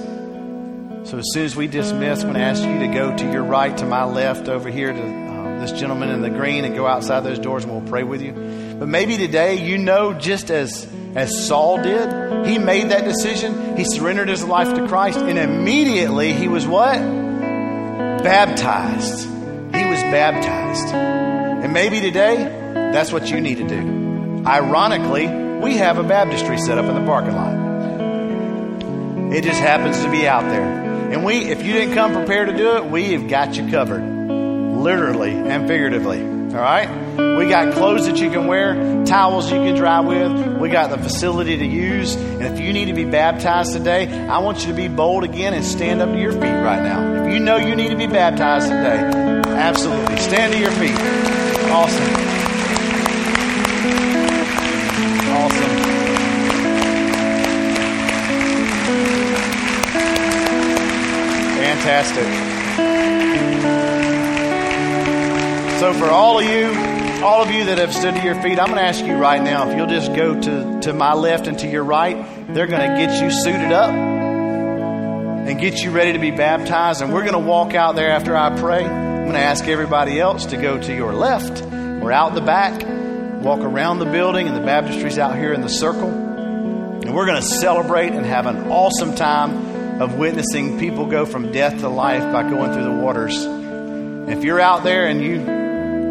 So 1.07 1.19
as 1.19 1.27
soon 1.33 1.45
as 1.45 1.55
we 1.55 1.69
dismiss, 1.69 2.23
I'm 2.23 2.33
going 2.33 2.35
to 2.35 2.41
ask 2.41 2.65
you 2.65 2.81
to 2.81 2.89
go 2.89 3.17
to 3.17 3.31
your 3.31 3.45
right, 3.45 3.77
to 3.79 3.87
my 3.87 4.03
left, 4.03 4.49
over 4.49 4.69
here 4.69 4.93
to 4.93 5.01
um, 5.01 5.61
this 5.61 5.71
gentleman 5.71 6.11
in 6.11 6.21
the 6.21 6.31
green, 6.31 6.65
and 6.65 6.75
go 6.75 6.85
outside 6.85 7.21
those 7.21 7.39
doors, 7.39 7.63
and 7.63 7.73
we'll 7.73 7.89
pray 7.89 8.03
with 8.03 8.21
you. 8.21 8.33
But 8.77 8.89
maybe 8.89 9.17
today, 9.17 9.55
you 9.55 9.79
know, 9.79 10.15
just 10.15 10.51
as 10.51 10.85
as 11.15 11.47
Saul 11.47 11.81
did, 11.81 12.47
he 12.49 12.59
made 12.59 12.91
that 12.91 13.05
decision. 13.05 13.77
He 13.77 13.85
surrendered 13.85 14.29
his 14.29 14.43
life 14.43 14.75
to 14.75 14.89
Christ, 14.89 15.19
and 15.19 15.39
immediately 15.39 16.33
he 16.33 16.49
was 16.49 16.67
what? 16.67 16.99
Baptized. 18.25 19.27
He 19.27 19.85
was 19.85 20.01
baptized. 20.11 20.93
And 20.93 21.73
maybe 21.73 22.01
today, 22.01 22.37
that's 22.75 23.13
what 23.13 23.31
you 23.31 23.41
need 23.41 23.59
to 23.59 23.69
do. 23.69 24.43
Ironically, 24.45 25.29
we 25.29 25.77
have 25.77 25.99
a 25.99 26.03
baptistry 26.03 26.59
set 26.59 26.79
up 26.79 26.87
in 26.87 26.97
the 26.97 27.05
parking 27.07 27.37
lot. 27.37 27.55
It 29.33 29.45
just 29.45 29.61
happens 29.61 30.03
to 30.03 30.11
be 30.11 30.27
out 30.27 30.43
there. 30.43 30.86
And 31.13 31.25
we, 31.25 31.37
if 31.37 31.65
you 31.65 31.73
didn't 31.73 31.95
come 31.95 32.13
prepared 32.13 32.49
to 32.49 32.57
do 32.57 32.77
it, 32.77 32.87
we 32.87 33.13
have 33.13 33.29
got 33.29 33.57
you 33.57 33.71
covered. 33.71 34.03
Literally 34.03 35.33
and 35.33 35.67
figuratively. 35.67 36.21
All 36.23 36.63
right? 36.63 36.89
We 37.39 37.49
got 37.49 37.75
clothes 37.75 38.07
that 38.07 38.19
you 38.19 38.31
can 38.31 38.47
wear, 38.47 39.05
towels 39.05 39.51
you 39.51 39.59
can 39.59 39.75
dry 39.75 40.01
with. 40.01 40.59
We 40.59 40.69
got 40.69 40.91
the 40.91 40.99
facility 40.99 41.57
to 41.57 41.65
use. 41.65 42.15
And 42.15 42.43
if 42.43 42.61
you 42.61 42.73
need 42.73 42.87
to 42.87 42.93
be 42.93 43.05
baptized 43.05 43.73
today, 43.73 44.09
I 44.29 44.39
want 44.39 44.61
you 44.61 44.69
to 44.69 44.75
be 44.75 44.89
bold 44.89 45.25
again 45.25 45.55
and 45.55 45.65
stand 45.65 46.01
up 46.01 46.11
to 46.11 46.19
your 46.19 46.33
feet 46.33 46.41
right 46.41 46.83
now. 46.83 47.25
If 47.25 47.33
you 47.33 47.41
know 47.41 47.57
you 47.57 47.77
need 47.77 47.91
to 47.91 47.97
be 47.97 48.07
baptized 48.07 48.69
today, 48.69 48.99
absolutely. 49.57 50.17
Stand 50.19 50.53
to 50.53 50.59
your 50.59 50.73
feet. 50.73 50.97
Awesome. 51.71 52.03
Awesome. 52.03 52.26
Fantastic. 61.87 62.27
So, 65.79 65.93
for 65.95 66.07
all 66.07 66.41
of 66.41 66.45
you, 66.45 66.67
all 67.25 67.41
of 67.41 67.53
you 67.53 67.67
that 67.67 67.79
have 67.79 67.95
stood 67.95 68.17
to 68.17 68.23
your 68.25 68.35
feet, 68.43 68.59
I'm 68.59 68.67
going 68.67 68.79
to 68.79 68.83
ask 68.83 69.05
you 69.05 69.15
right 69.15 69.41
now 69.41 69.71
if 69.71 69.77
you'll 69.77 69.87
just 69.87 70.13
go 70.13 70.35
to, 70.41 70.81
to 70.81 70.93
my 70.93 71.15
left 71.15 71.47
and 71.47 71.57
to 71.61 71.69
your 71.69 71.85
right, 71.85 72.17
they're 72.53 72.67
going 72.67 72.91
to 72.91 72.97
get 72.97 73.23
you 73.23 73.31
suited 73.31 73.71
up 73.71 73.95
and 73.95 75.61
get 75.61 75.81
you 75.85 75.93
ready 75.93 76.13
to 76.15 76.19
be 76.19 76.33
baptized. 76.33 77.03
And 77.03 77.13
we're 77.13 77.23
going 77.23 77.35
to 77.35 77.49
walk 77.49 77.75
out 77.75 77.95
there 77.95 78.11
after 78.11 78.37
I 78.37 78.59
pray. 78.59 78.85
I'm 78.85 79.23
going 79.23 79.35
to 79.35 79.39
ask 79.39 79.67
everybody 79.67 80.19
else 80.19 80.47
to 80.47 80.57
go 80.57 80.83
to 80.83 80.93
your 80.93 81.15
left. 81.15 81.63
We're 81.63 82.11
out 82.11 82.35
the 82.35 82.41
back, 82.41 82.85
walk 83.45 83.61
around 83.61 84.01
the 84.01 84.07
building, 84.07 84.49
and 84.49 84.57
the 84.57 84.67
baptistry's 84.67 85.19
out 85.19 85.37
here 85.37 85.53
in 85.53 85.61
the 85.61 85.69
circle. 85.69 86.11
And 86.11 87.15
we're 87.15 87.27
going 87.27 87.41
to 87.41 87.47
celebrate 87.47 88.11
and 88.11 88.27
have 88.27 88.47
an 88.47 88.73
awesome 88.73 89.15
time 89.15 89.76
of 90.01 90.15
witnessing 90.15 90.79
people 90.79 91.07
go 91.07 91.25
from 91.25 91.53
death 91.53 91.81
to 91.81 91.89
life 91.89 92.23
by 92.33 92.43
going 92.43 92.73
through 92.73 92.85
the 92.85 93.03
waters. 93.03 93.37
If 94.29 94.45
you're 94.45 94.61
out 94.61 94.85
there 94.85 95.07
and 95.07 95.23
you 95.23 95.57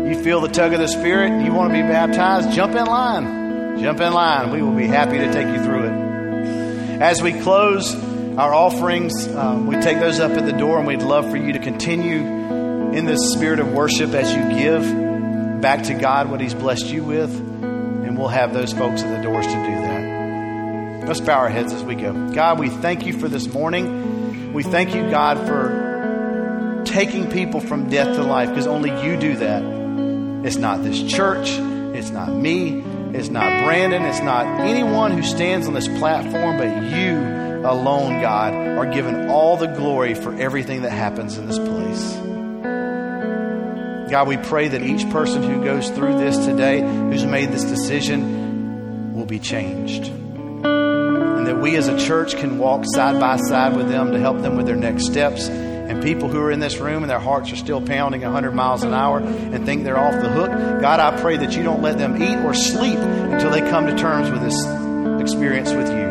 you 0.10 0.24
feel 0.24 0.40
the 0.40 0.50
tug 0.50 0.72
of 0.74 0.80
the 0.80 0.88
Spirit, 0.88 1.44
you 1.44 1.52
want 1.52 1.74
to 1.74 1.74
be 1.74 1.82
baptized, 1.82 2.52
jump 2.52 2.76
in 2.76 2.86
line. 2.86 3.80
Jump 3.80 4.00
in 4.00 4.14
line. 4.14 4.52
We 4.52 4.62
will 4.62 4.76
be 4.76 4.88
happy 4.88 5.18
to 5.18 5.34
take 5.34 5.48
you 5.48 5.64
through 5.64 5.86
it. 5.86 7.02
As 7.02 7.22
we 7.22 7.34
close 7.34 7.94
our 8.38 8.54
offerings, 8.54 9.28
um, 9.28 9.68
we 9.68 9.76
take 9.82 10.00
those 10.00 10.20
up 10.20 10.32
at 10.32 10.46
the 10.46 10.54
door, 10.54 10.78
and 10.78 10.88
we'd 10.88 11.02
love 11.02 11.30
for 11.30 11.38
you 11.38 11.54
to 11.54 11.60
continue 11.60 12.20
in 12.92 13.06
this 13.06 13.34
spirit 13.34 13.60
of 13.60 13.74
worship 13.74 14.12
as 14.12 14.34
you 14.34 14.44
give 14.58 15.62
back 15.62 15.84
to 15.84 15.94
God 15.96 16.30
what 16.30 16.40
He's 16.40 16.54
blessed 16.54 16.86
you 16.86 17.04
with. 17.04 17.36
And 17.36 18.18
we'll 18.18 18.28
have 18.28 18.54
those 18.54 18.72
folks 18.74 19.02
at 19.02 19.18
the 19.18 19.24
doors 19.24 19.46
to 19.48 19.54
do 19.54 19.82
that. 19.82 19.95
Let's 21.08 21.22
bow 21.22 21.38
our 21.38 21.50
heads 21.50 21.72
as 21.72 21.84
we 21.84 21.94
go. 21.94 22.34
God, 22.34 22.60
we 22.60 22.70
thank 22.70 23.06
you 23.06 23.14
for 23.14 23.28
this 23.28 23.48
morning. 23.48 24.54
We 24.54 24.64
thank 24.64 24.96
you, 24.96 25.10
God, 25.12 25.38
for 25.48 26.84
taking 26.86 27.30
people 27.30 27.60
from 27.60 27.90
death 27.90 28.16
to 28.16 28.24
life 28.24 28.50
because 28.50 28.66
only 28.66 28.90
you 29.04 29.16
do 29.16 29.36
that. 29.38 29.64
It's 30.46 30.58
not 30.58 30.84
this 30.84 31.04
church. 31.04 31.50
It's 31.96 32.10
not 32.10 32.30
me. 32.30 32.80
It's 33.14 33.30
not 33.30 33.66
Brandon. 33.66 34.04
It's 34.04 34.22
not 34.22 34.46
anyone 34.62 35.12
who 35.12 35.22
stands 35.22 35.68
on 35.68 35.74
this 35.74 35.88
platform, 35.88 36.58
but 36.58 36.68
you 36.98 37.18
alone, 37.66 38.22
God, 38.22 38.54
are 38.54 38.92
given 38.92 39.30
all 39.30 39.58
the 39.58 39.68
glory 39.68 40.16
for 40.16 40.34
everything 40.34 40.82
that 40.82 40.92
happens 40.92 41.38
in 41.38 41.46
this 41.46 41.60
place. 41.60 42.14
God, 44.10 44.28
we 44.28 44.38
pray 44.38 44.70
that 44.70 44.82
each 44.82 45.08
person 45.12 45.44
who 45.44 45.64
goes 45.64 45.90
through 45.90 46.18
this 46.18 46.38
today, 46.46 46.82
who's 46.82 47.26
made 47.26 47.52
this 47.52 47.64
decision, 47.64 49.14
will 49.14 49.26
be 49.26 49.40
changed. 49.40 50.12
We 51.66 51.78
as 51.78 51.88
a 51.88 51.98
church 51.98 52.38
can 52.38 52.60
walk 52.60 52.84
side 52.86 53.20
by 53.20 53.38
side 53.38 53.76
with 53.76 53.90
them 53.90 54.12
to 54.12 54.20
help 54.20 54.40
them 54.44 54.56
with 54.56 54.68
their 54.68 54.76
next 54.76 55.08
steps 55.08 55.48
and 55.48 56.04
people 56.04 56.30
who 56.30 56.40
are 56.40 56.52
in 56.52 56.60
this 56.60 56.78
room 56.78 57.02
and 57.02 57.10
their 57.10 57.18
hearts 57.18 57.52
are 57.52 57.56
still 57.56 57.82
pounding 57.82 58.22
100 58.22 58.52
miles 58.52 58.84
an 58.84 58.94
hour 58.94 59.18
and 59.18 59.66
think 59.66 59.84
they're 59.84 59.98
off 59.98 60.14
the 60.22 60.30
hook, 60.30 60.52
God, 60.52 61.00
I 61.00 61.20
pray 61.20 61.38
that 61.38 61.58
you 61.58 61.64
don't 61.64 61.82
let 61.82 61.98
them 61.98 62.22
eat 62.22 62.38
or 62.46 62.54
sleep 62.54 63.00
until 63.00 63.50
they 63.50 63.62
come 63.62 63.88
to 63.88 63.96
terms 63.98 64.30
with 64.30 64.44
this 64.44 64.64
experience 65.20 65.72
with 65.72 65.90
you. 65.90 66.06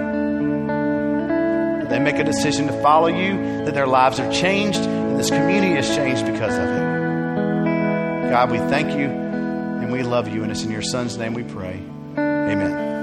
They 1.89 2.01
make 2.01 2.17
a 2.17 2.25
decision 2.25 2.67
to 2.67 2.73
follow 2.83 3.07
you, 3.07 3.65
that 3.65 3.75
their 3.75 3.87
lives 3.87 4.19
are 4.19 4.33
changed, 4.33 4.81
and 4.81 5.21
this 5.21 5.31
community 5.31 5.79
is 5.79 5.87
changed 5.95 6.27
because 6.27 6.57
of 6.57 6.65
it. 6.65 8.31
God, 8.31 8.51
we 8.51 8.59
thank 8.59 8.89
you 8.89 9.07
and 9.07 9.93
we 9.93 10.03
love 10.03 10.27
you, 10.27 10.43
and 10.43 10.51
it's 10.51 10.65
in 10.65 10.73
your 10.73 10.83
Son's 10.83 11.17
name 11.17 11.33
we 11.33 11.45
pray. 11.45 11.81
Amen. 12.19 12.94